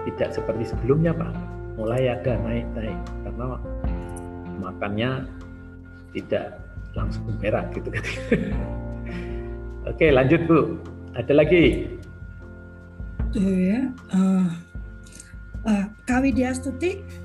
[0.03, 1.31] tidak seperti sebelumnya pak
[1.79, 3.47] mulai ada naik-naik karena
[4.59, 5.11] makannya
[6.11, 6.59] tidak
[6.91, 8.03] langsung merah gitu kan
[9.89, 10.59] oke lanjut bu
[11.15, 11.87] ada lagi
[13.39, 13.87] ya.
[14.11, 14.47] Uh,
[15.63, 15.87] uh,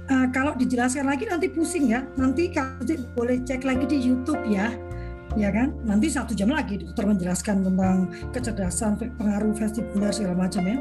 [0.07, 2.07] uh, kalau dijelaskan lagi nanti pusing ya.
[2.15, 4.71] Nanti Stuti boleh cek lagi di YouTube ya.
[5.37, 5.77] Ya kan?
[5.85, 10.81] Nanti satu jam lagi dokter menjelaskan tentang kecerdasan, pengaruh vestibuler segala macam ya.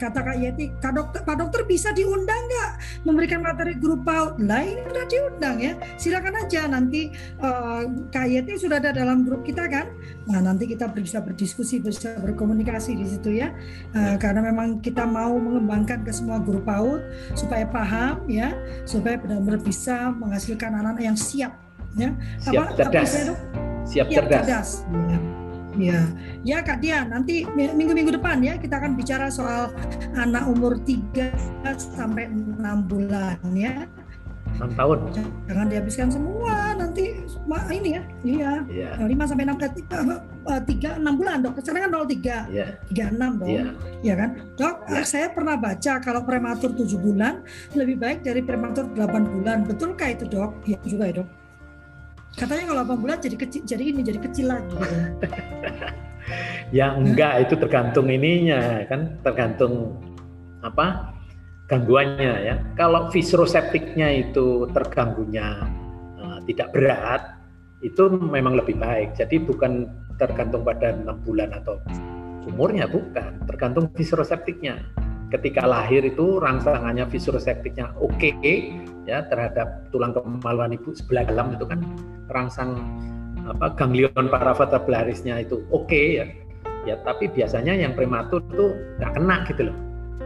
[0.00, 4.40] Kata Kak Yeti, Kak dokter, Pak dokter bisa diundang nggak memberikan materi grup PAUD?
[4.40, 5.76] Lah ini udah diundang ya.
[6.00, 7.12] Silakan aja nanti
[7.44, 9.92] uh, Kak Yeti sudah ada dalam grup kita kan.
[10.24, 13.52] Nah nanti kita bisa berdiskusi, bisa berkomunikasi di situ ya.
[13.92, 17.04] Uh, karena memang kita mau mengembangkan ke semua guru PAUD
[17.36, 18.56] supaya paham ya,
[18.88, 21.52] supaya benar-benar bisa menghasilkan anak-anak yang siap
[21.92, 22.08] ya.
[22.40, 23.69] siap Apa- cerdas apa?
[23.90, 24.70] Siap Siap cerdas cerdas.
[25.10, 25.18] Ya.
[25.80, 26.00] Ya,
[26.44, 29.72] ya Kak Dia, nanti mi- minggu-minggu depan ya kita akan bicara soal
[30.12, 31.32] anak umur 3
[31.74, 33.86] sampai 6 bulan ya.
[34.50, 34.98] enam tahun
[35.48, 37.22] Jangan dihabiskan semua nanti
[37.70, 38.02] ini ya.
[38.20, 38.52] Iya.
[38.68, 40.04] ya 5 sampai 6 eh, tiga-
[40.60, 41.54] 3 6 bulan, Dok.
[41.62, 42.36] Sekarang kan 03.
[42.50, 43.48] ya 36 dong.
[43.48, 43.64] ya
[44.02, 44.30] Ya kan?
[44.58, 45.00] Dok, Ya.
[45.06, 47.40] saya pernah baca kalau prematur 7 bulan
[47.72, 49.64] lebih baik dari prematur 8 bulan.
[49.64, 50.60] Betulkah itu, Dok?
[50.66, 51.28] Iya juga ya, Dok.
[52.38, 55.26] Katanya kalau 8 bulan jadi kecil jadi ini jadi kecil lagi gitu.
[56.70, 59.98] Ya enggak, itu tergantung ininya kan, tergantung
[60.62, 61.10] apa
[61.66, 62.54] gangguannya ya.
[62.78, 65.66] Kalau visceroseptiknya itu terganggunya
[66.22, 67.22] eh, tidak berat,
[67.82, 69.18] itu memang lebih baik.
[69.18, 69.90] Jadi bukan
[70.20, 71.82] tergantung pada enam bulan atau
[72.46, 73.42] umurnya, bukan.
[73.50, 74.78] Tergantung visceroseptiknya.
[75.30, 78.30] Ketika lahir itu rangsangannya visceroseptiknya oke
[79.06, 81.78] ya terhadap tulang kemaluan ibu sebelah dalam itu kan
[82.34, 82.74] rangsang
[83.46, 86.26] apa ganglion paravertebralisnya itu oke ya.
[86.88, 89.76] Ya tapi biasanya yang prematur tuh nggak kena gitu loh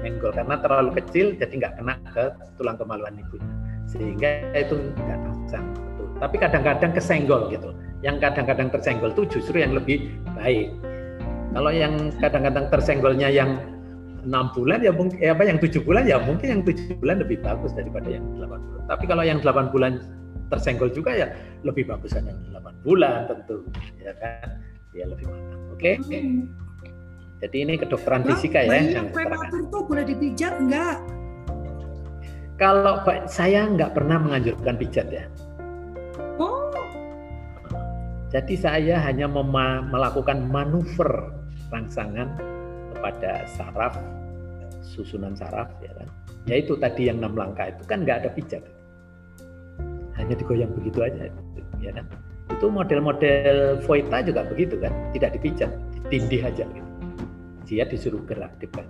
[0.05, 2.25] enggol karena terlalu kecil jadi nggak kena ke
[2.61, 3.49] tulang kemaluan ibunya
[3.89, 6.07] sehingga itu nggak rangsang betul.
[6.21, 7.73] Tapi kadang-kadang kesenggol gitu
[8.05, 10.73] yang kadang-kadang tersenggol tuh justru yang lebih baik.
[11.57, 13.57] Kalau yang kadang-kadang tersenggolnya yang
[14.25, 17.39] enam bulan ya mungkin eh, apa yang tujuh bulan ya mungkin yang tujuh bulan lebih
[17.45, 18.85] bagus daripada yang delapan bulan.
[18.89, 19.93] Tapi kalau yang delapan bulan
[20.53, 21.27] tersenggol juga ya
[21.65, 23.65] lebih bagusan yang 8 bulan tentu
[24.01, 24.61] ya kan?
[24.95, 25.93] Ya lebih matang oke?
[26.07, 26.49] Hmm.
[27.43, 30.97] jadi ini kedokteran Dok, fisika ya yang prematur tuh boleh dipijat enggak?
[32.55, 35.27] kalau saya nggak pernah menganjurkan pijat ya.
[36.39, 36.71] Oh,
[38.31, 39.27] jadi saya hanya
[39.91, 41.35] melakukan manuver
[41.71, 42.31] rangsangan
[43.05, 44.01] kepada saraf
[44.81, 46.09] susunan saraf ya kan?
[46.49, 48.65] Yaitu tadi yang enam langkah itu kan nggak ada pijat.
[50.17, 51.29] Hanya digoyang begitu aja
[51.85, 52.09] ya kan?
[52.49, 54.89] Itu model-model Voita juga begitu kan?
[55.13, 55.69] Tidak dipijat
[56.01, 56.91] ditindih aja gitu.
[57.69, 58.89] Dia disuruh gerak depan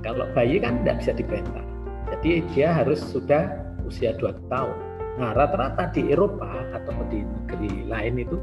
[0.00, 1.64] kalau bayi kan tidak bisa dibentak.
[2.16, 4.76] Jadi dia harus sudah usia 2 tahun.
[5.20, 8.36] Nah, rata-rata di Eropa atau di negeri lain itu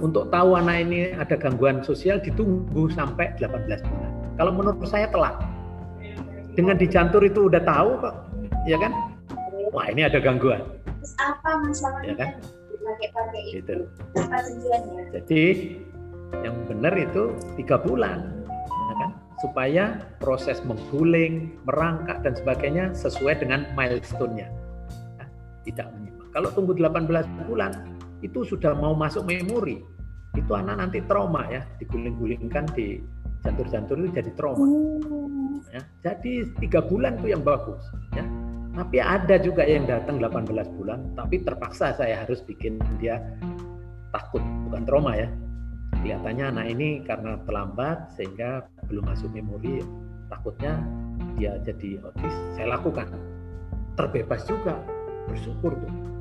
[0.00, 4.10] untuk tahu anak ini ada gangguan sosial ditunggu sampai 18 bulan.
[4.34, 5.34] Kalau menurut saya telat.
[6.54, 8.14] Dengan dicantur itu udah tahu kok,
[8.70, 8.94] ya kan?
[9.74, 10.62] Wah ini ada gangguan.
[11.20, 12.30] apa masalahnya Ya kan?
[12.72, 13.74] dipakai-pakai itu Gitu.
[14.16, 15.42] apa tujuannya Jadi
[16.40, 18.30] yang benar itu tiga bulan,
[18.62, 19.10] ya kan?
[19.42, 19.84] Supaya
[20.22, 24.48] proses mengguling, merangkak dan sebagainya sesuai dengan milestone-nya.
[25.20, 25.24] Ya,
[25.66, 26.28] tidak menyimpang.
[26.32, 27.72] Kalau tunggu 18 bulan,
[28.24, 29.84] itu sudah mau masuk memori.
[30.34, 32.98] Itu anak nanti trauma ya, diguling-gulingkan di
[33.44, 34.64] jantur-jantur itu jadi trauma.
[34.64, 35.84] Oh, ya.
[36.00, 37.84] Jadi tiga bulan itu yang bagus
[38.16, 38.24] ya.
[38.74, 43.22] Tapi ada juga yang datang 18 bulan, tapi terpaksa saya harus bikin dia
[44.10, 45.30] takut, bukan trauma ya.
[46.02, 49.78] Kelihatannya anak ini karena terlambat sehingga belum masuk memori,
[50.26, 50.82] takutnya
[51.38, 52.34] dia jadi otis.
[52.58, 53.14] Saya lakukan.
[53.94, 54.82] Terbebas juga,
[55.30, 56.13] bersyukur tuh.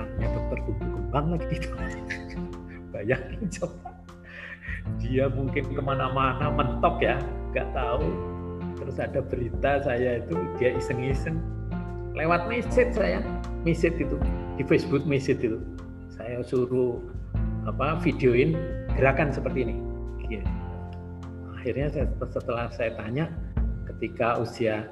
[0.00, 1.70] Anaknya dokter tumbuh kembang lagi itu.
[2.96, 3.90] Bayangin coba.
[4.96, 7.20] Dia mungkin ke mana-mana mentok ya,
[7.52, 8.08] nggak tahu
[8.80, 11.36] terus ada berita saya itu dia iseng-iseng
[12.16, 13.20] lewat message saya
[13.60, 14.16] message itu
[14.56, 15.60] di Facebook message itu
[16.08, 16.96] saya suruh
[17.68, 18.56] apa videoin
[18.96, 19.76] gerakan seperti ini
[20.30, 20.46] Gitu.
[21.58, 23.26] akhirnya saya, setelah saya tanya
[23.90, 24.86] ketika usia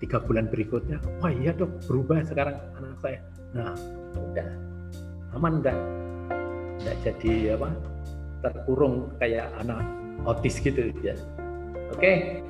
[0.00, 3.20] tiga bulan berikutnya wah iya dok berubah sekarang anak saya
[3.52, 3.76] nah
[4.18, 4.48] udah.
[5.34, 5.78] Aman enggak
[6.82, 7.68] enggak jadi apa
[8.44, 9.82] terkurung kayak anak
[10.24, 11.14] otis gitu ya.
[11.94, 12.42] Oke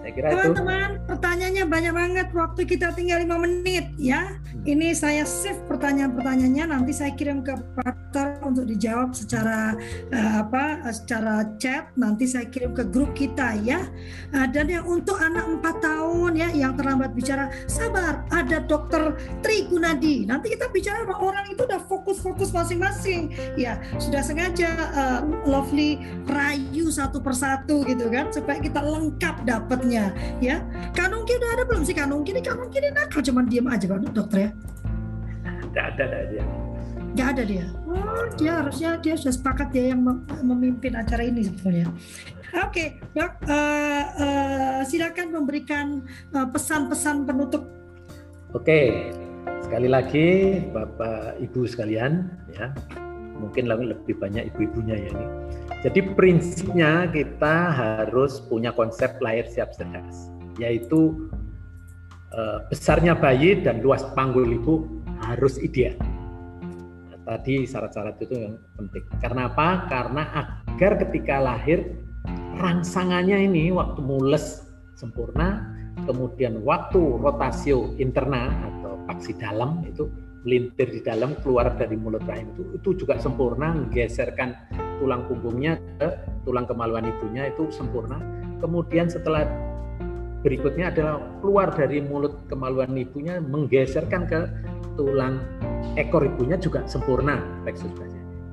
[0.00, 2.26] saya kira itu Teman-teman, pertanyaannya banyak banget.
[2.32, 4.40] Waktu kita tinggal lima menit ya.
[4.64, 6.64] Ini saya save pertanyaan-pertanyaannya.
[6.72, 9.76] Nanti saya kirim ke Pakar untuk dijawab secara
[10.08, 10.88] eh, apa?
[10.88, 11.92] Secara chat.
[12.00, 13.84] Nanti saya kirim ke grup kita ya.
[14.32, 18.24] Eh, dan yang untuk anak 4 tahun ya yang terlambat bicara, sabar.
[18.32, 20.24] Ada Dokter Tri Gunadi.
[20.24, 23.36] Nanti kita bicara sama orang itu udah fokus-fokus masing-masing.
[23.54, 29.44] Ya sudah sengaja eh, Lovely rayu satu persatu gitu kan supaya kita lengkap
[29.90, 30.56] ya.
[30.94, 32.30] Kanungki udah ada belum sih Kanungki?
[32.36, 34.50] Ini Kanungki ini nakal cuman diem aja Pak dokter ya.
[35.70, 36.44] enggak ada ada dia
[37.18, 37.66] Gak ada dia.
[37.90, 41.90] Oh, dia harusnya dia sudah sepakat dia yang mem- memimpin acara ini sebetulnya.
[42.62, 47.66] Oke, dok, eh, eh, silakan memberikan eh, pesan-pesan penutup.
[48.54, 49.10] Oke,
[49.62, 50.26] sekali lagi
[50.70, 52.74] Bapak Ibu sekalian ya,
[53.40, 55.26] mungkin lebih banyak ibu-ibunya ya ini.
[55.80, 60.28] Jadi prinsipnya kita harus punya konsep lahir siap cerdas,
[60.60, 61.32] yaitu
[62.36, 64.84] eh, besarnya bayi dan luas panggul ibu
[65.24, 65.96] harus ideal.
[67.24, 69.06] Tadi syarat-syarat itu yang penting.
[69.22, 69.86] Karena apa?
[69.86, 71.94] Karena agar ketika lahir
[72.58, 74.66] rangsangannya ini waktu mules
[74.98, 75.64] sempurna,
[76.04, 80.10] kemudian waktu rotasio interna atau paksi dalam itu
[80.44, 82.62] melintir di dalam keluar dari mulut rahim itu.
[82.76, 84.56] Itu juga sempurna menggeserkan
[85.00, 86.08] tulang punggungnya ke
[86.44, 88.20] tulang kemaluan ibunya itu sempurna.
[88.60, 89.44] Kemudian setelah
[90.40, 94.40] berikutnya adalah keluar dari mulut kemaluan ibunya menggeserkan ke
[94.96, 95.40] tulang
[95.96, 97.40] ekor ibunya juga sempurna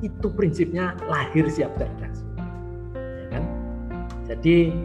[0.06, 2.22] itu prinsipnya lahir siap cerdas.
[2.94, 3.44] Ya kan?
[4.30, 4.76] Jadi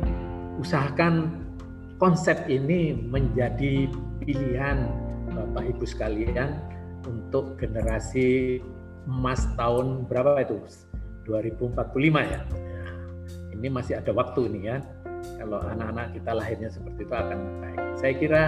[0.57, 1.43] usahakan
[2.01, 3.91] konsep ini menjadi
[4.25, 4.89] pilihan
[5.33, 6.72] Bapak Ibu sekalian
[7.33, 8.61] untuk generasi
[9.09, 10.61] emas tahun berapa itu?
[11.25, 11.81] 2045
[12.29, 12.45] ya.
[13.57, 14.77] Ini masih ada waktu nih ya.
[15.41, 17.81] Kalau anak-anak kita lahirnya seperti itu akan baik.
[17.97, 18.43] Saya kira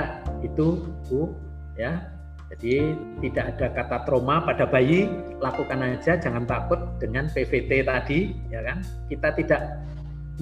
[0.45, 1.33] itu Bu
[1.81, 2.13] ya.
[2.53, 2.93] Jadi
[3.25, 5.09] tidak ada kata trauma pada bayi,
[5.41, 8.85] lakukan aja jangan takut dengan PVT tadi ya kan.
[9.09, 9.81] Kita tidak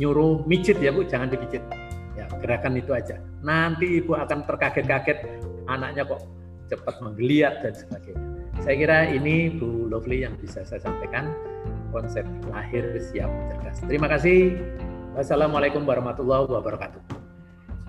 [0.03, 1.63] nyuruh mijit ya Bu, jangan dipijit.
[2.19, 3.23] Ya, gerakan itu aja.
[3.47, 5.31] Nanti Ibu akan terkaget-kaget
[5.71, 6.27] anaknya kok
[6.73, 8.32] cepat menggeliat dan sebagainya.
[8.63, 11.35] Saya kira ini Bu Lovely yang bisa saya sampaikan
[11.91, 13.83] konsep lahir siap cerdas.
[13.83, 14.55] Terima kasih.
[15.19, 17.03] Wassalamualaikum warahmatullahi wabarakatuh.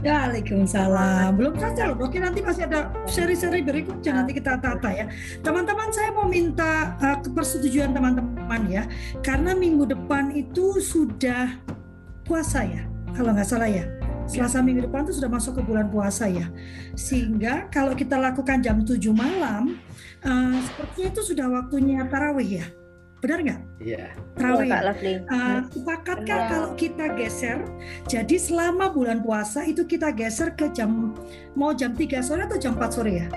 [0.01, 1.37] Waalaikumsalam.
[1.37, 5.05] Belum saja loh, oke nanti masih ada seri-seri berikutnya nanti kita tata ya.
[5.45, 8.83] Teman-teman saya mau minta uh, kepersetujuan teman-teman ya,
[9.21, 11.53] karena minggu depan itu sudah
[12.25, 12.83] puasa ya,
[13.13, 13.85] kalau nggak salah ya.
[14.23, 16.47] Selasa minggu depan itu sudah masuk ke bulan puasa ya.
[16.95, 19.79] Sehingga kalau kita lakukan jam 7 malam,
[20.23, 22.65] uh, sepertinya itu sudah waktunya tarawih ya.
[23.23, 23.61] Benar nggak?
[23.79, 24.05] Iya.
[24.35, 24.67] Tarawih.
[24.67, 25.13] Kak Lovely.
[25.31, 26.49] Uh, sepakatkah Benar.
[26.51, 27.59] kalau kita geser?
[28.11, 31.15] Jadi selama bulan puasa itu kita geser ke jam
[31.55, 33.27] mau jam 3 sore atau jam 4 sore ya?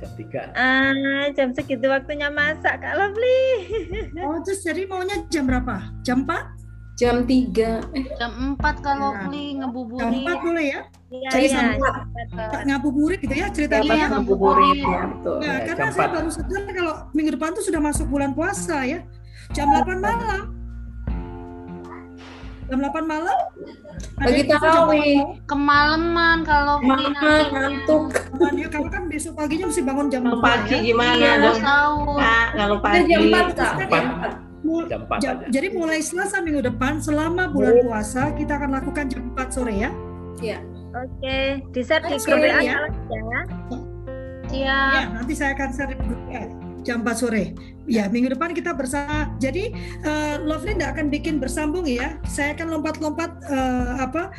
[0.00, 0.52] Jam 3.
[0.52, 3.40] Ah, jam segitu waktunya masak Kak Lovely.
[4.20, 5.88] Oh, terus jadi maunya jam berapa?
[6.04, 7.00] Jam 4?
[7.00, 7.96] Jam 3.
[7.96, 9.24] Eh, Jam 4 kalau Nah.
[9.32, 10.28] Kli Jam ngebuburit.
[10.28, 10.80] 4 boleh ya?
[11.10, 11.54] Iya, Jadi iya.
[11.74, 11.94] sempat.
[12.62, 13.82] Ngabuburit gitu ya ceritanya.
[13.82, 15.36] dapat Iya, ngabuburit ya, betul.
[15.36, 16.14] Nah, Ya, karena saya 4.
[16.14, 18.98] baru sadar kalau minggu depan tuh sudah masuk bulan puasa ya.
[19.50, 20.42] Jam 8 malam.
[22.64, 23.38] Jam 8 malam.
[24.22, 25.18] jam tarawih.
[25.18, 27.34] 8 Kemalaman kalau nanti.
[27.50, 28.02] ngantuk.
[28.54, 30.80] Ya, kamu kan besok paginya mesti bangun jam Kalau 2 pagi ya.
[30.80, 31.58] gimana Iya, dong?
[31.58, 32.16] sahur.
[32.16, 33.02] Kak, kalau pagi.
[33.04, 33.72] jam 4, Kak.
[33.74, 33.90] Empat.
[33.90, 34.32] Jam 4.
[34.60, 35.46] Mul- Jam 4 jam- aja.
[35.50, 39.90] jadi mulai Selasa minggu depan selama bulan puasa kita akan lakukan jam 4 sore ya.
[40.90, 41.38] Oke,
[41.70, 42.78] di share di grup WA ya.
[42.90, 43.40] ya.
[44.50, 44.90] Siap.
[44.90, 46.20] Ya, nanti saya akan share di grup
[46.82, 47.52] jam 4 sore.
[47.90, 49.34] Ya, minggu depan kita bersama.
[49.42, 49.74] Jadi
[50.06, 52.16] eh, Lovely tidak akan bikin bersambung ya.
[52.22, 54.30] Saya akan lompat-lompat eh, apa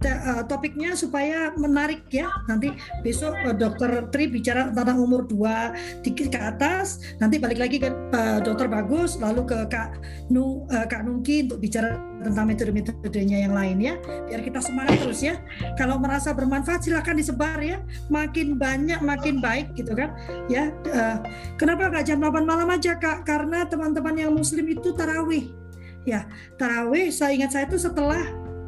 [0.00, 2.32] te- eh, topiknya supaya menarik ya.
[2.48, 2.72] Nanti
[3.04, 7.02] besok eh, Dokter Tri bicara tentang umur 2 dikit ke atas.
[7.20, 10.00] Nanti balik lagi ke eh, Dokter Bagus, lalu ke Kak
[10.32, 13.94] Nu, eh, Kak Nungki untuk bicara tentang metode-metodenya yang lain ya.
[14.28, 15.40] Biar kita semangat terus ya.
[15.76, 20.14] Kalau merasa bermanfaat silakan disebar ya makin banyak makin baik gitu kan
[20.46, 21.16] ya eh,
[21.58, 25.50] kenapa nggak jam 8 malam aja kak karena teman-teman yang muslim itu tarawih
[26.06, 28.22] ya tarawih saya ingat saya itu setelah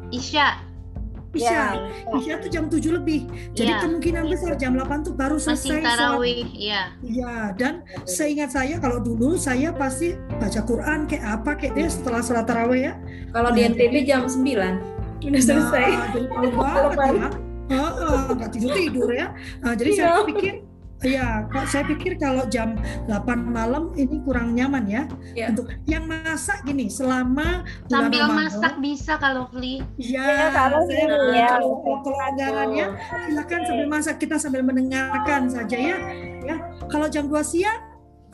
[0.09, 0.68] Isya.
[1.31, 1.77] Isya
[2.15, 3.21] isya itu jam 7 lebih
[3.53, 3.81] jadi Iya.
[3.85, 6.41] kemungkinan besar jam 8 tuh baru Masih selesai sholat tarawih.
[6.51, 6.81] Iya.
[6.99, 7.73] Iya, dan
[8.03, 12.81] seingat saya kalau dulu saya pasti baca Quran kayak apa kayak dia setelah sholat tarawih
[12.81, 12.93] ya.
[13.29, 14.81] Kalau di NTB jam 9.
[15.19, 15.87] Udah selesai.
[15.91, 17.29] Nah, jadi tahu banget ya.
[17.69, 19.27] Heeh, nggak tidur tidur ya.
[19.61, 20.25] Nah, jadi saya Iya.
[20.25, 20.53] pikir
[20.99, 22.75] Ya, kok saya pikir kalau jam
[23.07, 25.03] 8 malam ini kurang nyaman ya.
[25.31, 25.55] Iya.
[25.55, 28.39] Untuk yang masak gini selama bulan Sambil Ramadan.
[28.43, 29.79] masak bisa kalau Kli.
[29.95, 31.47] Ya, Iya, kalau saya ya.
[31.55, 32.85] kalau, kalau, kalau anggarannya
[33.23, 35.97] silakan sambil masak kita sambil mendengarkan saja ya.
[36.43, 36.55] Ya,
[36.91, 37.79] kalau jam 2 siang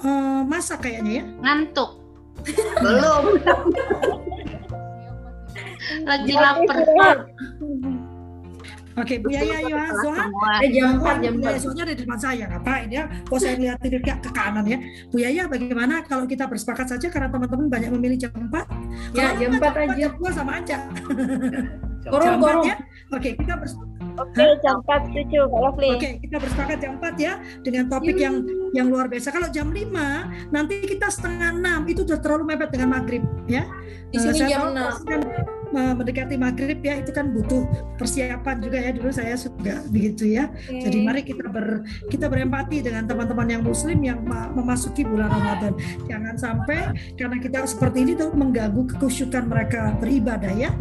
[0.01, 1.23] eh, masak kayaknya ya.
[1.45, 2.01] Ngantuk.
[2.81, 3.23] Belum.
[6.09, 6.77] Lagi lapar.
[8.95, 10.29] Oke, Bu Yaya Yohan Zohan.
[10.63, 11.51] Eh jam 4, jam Bu 4.
[11.51, 13.03] Yaya Zohan ada di depan saya, ngapain ya?
[13.27, 14.79] Kok saya lihat ke, ke kanan ya?
[15.11, 18.47] Bu Yaya, bagaimana kalau kita bersepakat saja karena teman-teman banyak memilih jam 4?
[19.11, 19.95] Ya, Kalau jam enggak, 4 aja.
[19.99, 20.77] Jam 2 sama aja.
[22.05, 22.65] Jam Korong, Jam 4 korong.
[22.69, 22.75] ya.
[23.17, 23.95] Oke, kita bersepakat.
[24.15, 25.89] Oke, jam 4 setuju, Lovely.
[25.97, 27.33] Oke, kita bersepakat jam 4 ya
[27.65, 28.35] dengan topik yang
[28.71, 29.33] yang luar biasa.
[29.33, 31.51] Kalau jam 5 nanti kita setengah
[31.83, 33.65] 6 itu sudah terlalu mepet dengan maghrib ya.
[34.13, 35.54] Di sini saya jam tahu 6.
[35.73, 37.65] Mendekati maghrib ya itu kan butuh
[37.97, 40.51] persiapan juga ya dulu saya juga begitu ya.
[40.69, 41.81] Jadi mari kita ber
[42.11, 45.73] kita berempati dengan teman-teman yang muslim yang ma- memasuki bulan Ramadan.
[46.05, 50.71] Jangan sampai karena kita seperti ini tuh mengganggu kekusyukan mereka beribadah ya.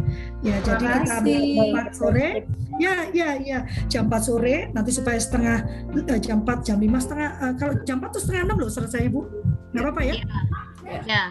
[0.45, 1.39] Ya, jadi kita kasih.
[1.55, 2.29] jam 4 sore.
[2.77, 3.59] Ya, ya, ya.
[3.87, 5.63] Jam 4 sore nanti supaya setengah
[5.95, 9.01] eh, jam 4 jam 5 setengah eh, kalau jam 4 tuh setengah 6 loh selesai
[9.09, 9.21] Bu.
[9.73, 10.15] Enggak apa-apa ya?
[10.85, 10.99] Ya.
[11.01, 11.29] Enggak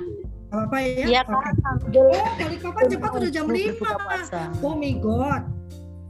[0.55, 1.07] apa-apa ya?
[1.11, 1.23] Iya.
[1.27, 1.53] Kak.
[1.99, 4.63] Oh, kali kapan jam 4 udah jam 5.
[4.63, 5.43] Oh my god.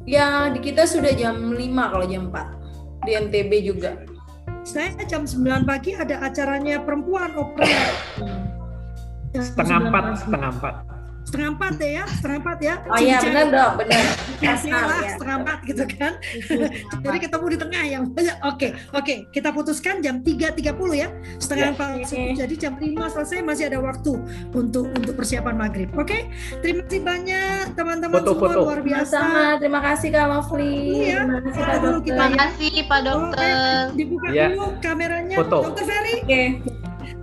[0.05, 3.09] Ya, di kita sudah jam 5 kalau jam 4.
[3.09, 3.97] Di NTB juga.
[4.65, 7.69] Saya jam 9 pagi ada acaranya perempuan opera.
[9.35, 10.21] Setengah 9 empat, pagi.
[10.25, 10.75] setengah empat.
[11.25, 12.75] Setengah empat ya, setengah empat ya.
[12.85, 14.05] Oh iya, benar dong, benar.
[14.45, 14.59] Lah
[15.01, 15.11] ya.
[15.13, 16.13] setengah empat gitu kan.
[17.01, 18.37] Jadi ketemu di tengah yang banyak.
[18.45, 19.15] Oke, oke.
[19.31, 20.55] Kita putuskan jam 3.30
[20.95, 21.09] ya.
[21.37, 21.73] Setengah Ya.
[21.73, 21.89] empat.
[22.05, 22.23] Oke.
[22.35, 24.13] Jadi jam 5 selesai masih ada waktu
[24.53, 25.89] untuk untuk persiapan maghrib.
[25.95, 26.29] Oke.
[26.61, 28.61] Terima kasih banyak teman-teman semua Foto-foto.
[28.63, 29.17] luar biasa.
[29.17, 29.59] Sama-sama.
[29.59, 30.77] Terima kasih Kak Lovely.
[31.03, 31.19] Iya.
[31.25, 32.13] Terima kasih Kak Foto dulu Dokter.
[32.15, 33.57] Terima kasih Pak Dokter.
[33.97, 34.47] Dibuka Ya.
[34.51, 35.37] dulu kameranya.
[35.41, 35.57] Foto.
[35.67, 36.43] Dokter Ferry, Oke.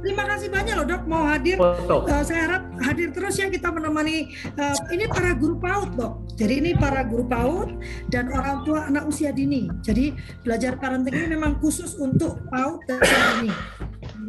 [0.01, 1.57] Terima kasih banyak loh dok mau hadir.
[1.61, 2.09] Foto.
[2.09, 6.13] Eh, saya harap hadir terus ya kita menemani eh, ini para guru PAUD dok.
[6.35, 7.69] Jadi ini para guru PAUD
[8.09, 9.69] dan orang tua anak usia dini.
[9.85, 13.53] Jadi belajar parenting ini memang khusus untuk PAUD dan usia dini.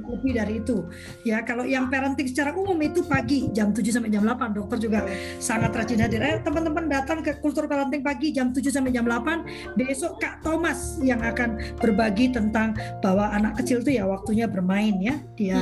[0.02, 0.86] Lebih dari itu.
[1.22, 4.52] Ya kalau yang parenting secara umum itu pagi jam 7 sampai jam 8.
[4.52, 5.06] Dokter juga
[5.38, 6.20] sangat rajin hadir.
[6.20, 9.46] Eh, teman-teman datang ke kultur parenting pagi jam 7 sampai jam 8.
[9.78, 15.16] Besok Kak Thomas yang akan berbagi tentang bahwa anak kecil itu ya waktunya bermain ya.
[15.38, 15.52] Dia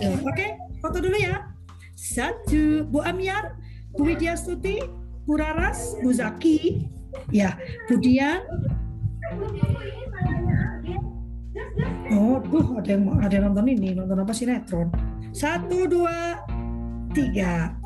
[0.00, 0.46] Ya, Oke,
[0.78, 1.48] foto dulu ya.
[1.96, 3.56] Satu, Bu Amyar,
[3.96, 4.80] Bu Widya Stuti,
[5.24, 6.88] Bu Raras, Bu Zaki,
[7.32, 7.56] ya,
[7.88, 8.40] Bu Dian.
[12.10, 14.90] Oh, duh, ada yang ada yang nonton ini, nonton apa sinetron?
[15.30, 16.42] Satu, dua,
[17.14, 17.78] tiga.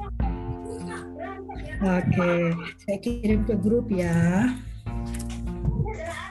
[1.85, 4.49] Oke, saya kirim ke grup ya.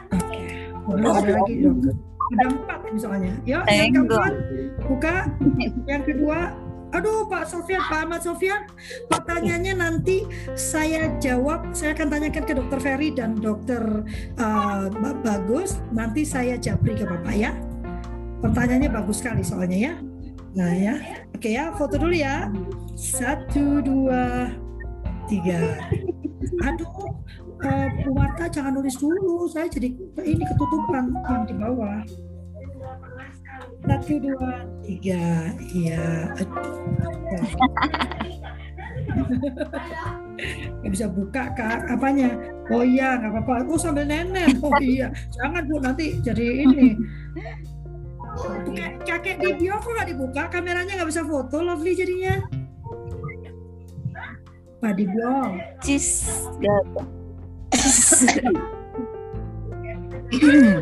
[0.10, 1.78] Oke, oh, ada lagi dong.
[2.34, 3.34] Ada empat ini soalnya.
[3.46, 4.34] Yuk, yang keempat,
[4.90, 5.16] buka.
[5.86, 6.58] Yang kedua,
[6.94, 8.70] aduh Pak Sofian, Pak Ahmad Sofian,
[9.10, 11.74] pertanyaannya nanti saya jawab.
[11.74, 13.82] Saya akan tanyakan ke Dokter Ferry dan Dokter
[14.38, 15.82] uh, Ba- Bagus.
[15.90, 17.52] Nanti saya japri ke Bapak ya.
[18.44, 19.94] Pertanyaannya bagus sekali soalnya ya.
[20.54, 20.96] Nah ya,
[21.34, 22.52] oke ya, foto dulu ya.
[22.94, 24.52] Satu, dua,
[25.32, 25.80] tiga.
[26.62, 26.92] Aduh,
[27.64, 29.48] eh, Bu Marta jangan nulis dulu.
[29.48, 32.04] Saya jadi ini ketutupan yang di bawah.
[33.84, 35.52] Satu, dua, tiga.
[35.76, 36.32] Iya.
[40.80, 41.92] Nggak bisa buka kak.
[41.92, 42.32] Apanya?
[42.72, 43.68] Oh iya nggak apa-apa.
[43.68, 44.60] Oh sambil nenek.
[44.64, 45.12] Oh iya.
[45.36, 45.84] Jangan bu.
[45.84, 46.96] Nanti jadi ini.
[49.04, 50.48] Kakek kakek di kok nggak dibuka?
[50.50, 51.60] Kameranya nggak bisa foto.
[51.62, 52.40] Lovely jadinya.
[54.84, 55.56] Pak Dibio.
[55.80, 56.28] Cis,
[56.60, 57.08] gato.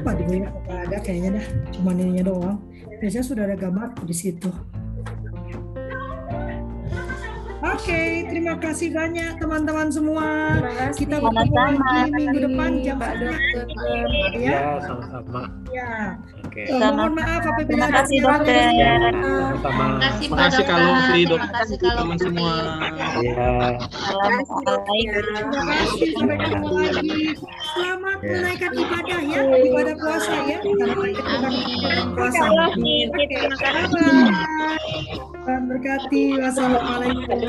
[0.02, 1.46] Pak Dibio nggak ada kayaknya dah.
[1.76, 2.58] Cuma ininya doang.
[3.02, 4.50] Biasanya sudah ada gambar di situ
[7.62, 10.58] Oke, terima kasih banyak teman-teman semua.
[10.98, 14.02] Kita bertemu lagi minggu depan jam Pak 9 Dokter.
[14.34, 14.50] ya.
[14.50, 15.42] Ya, sama-sama.
[15.70, 16.18] Ya.
[16.42, 16.66] Oke.
[16.66, 18.66] Eh, mohon maaf apabila Terima ada dokter.
[18.74, 19.86] Ya, sama-sama.
[20.18, 22.54] Terima kasih Kak Lovely, dokter, teman semua.
[23.22, 23.78] Ya.
[23.78, 24.82] Assalamualaikum.
[24.82, 27.38] Terima kasih sampai ketemu lagi.
[27.78, 28.30] Selamat Ya.
[28.42, 30.58] menaikkan ibadah ya, ibadah puasa ya.
[30.66, 31.14] Terima kasih.
[34.42, 35.41] Bye.
[35.42, 36.24] Tuhan berkati.
[36.38, 37.40] Wassalamualaikum.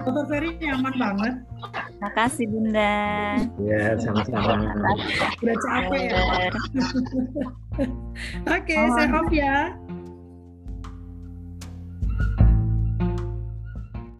[0.00, 1.34] Dokter Ferry nyaman banget.
[1.98, 2.94] Makasih Bunda.
[3.58, 4.70] Ya, sama-sama.
[5.42, 6.14] Udah capek ya.
[6.14, 6.52] Dokter.
[8.54, 9.74] Oke, saya off ya.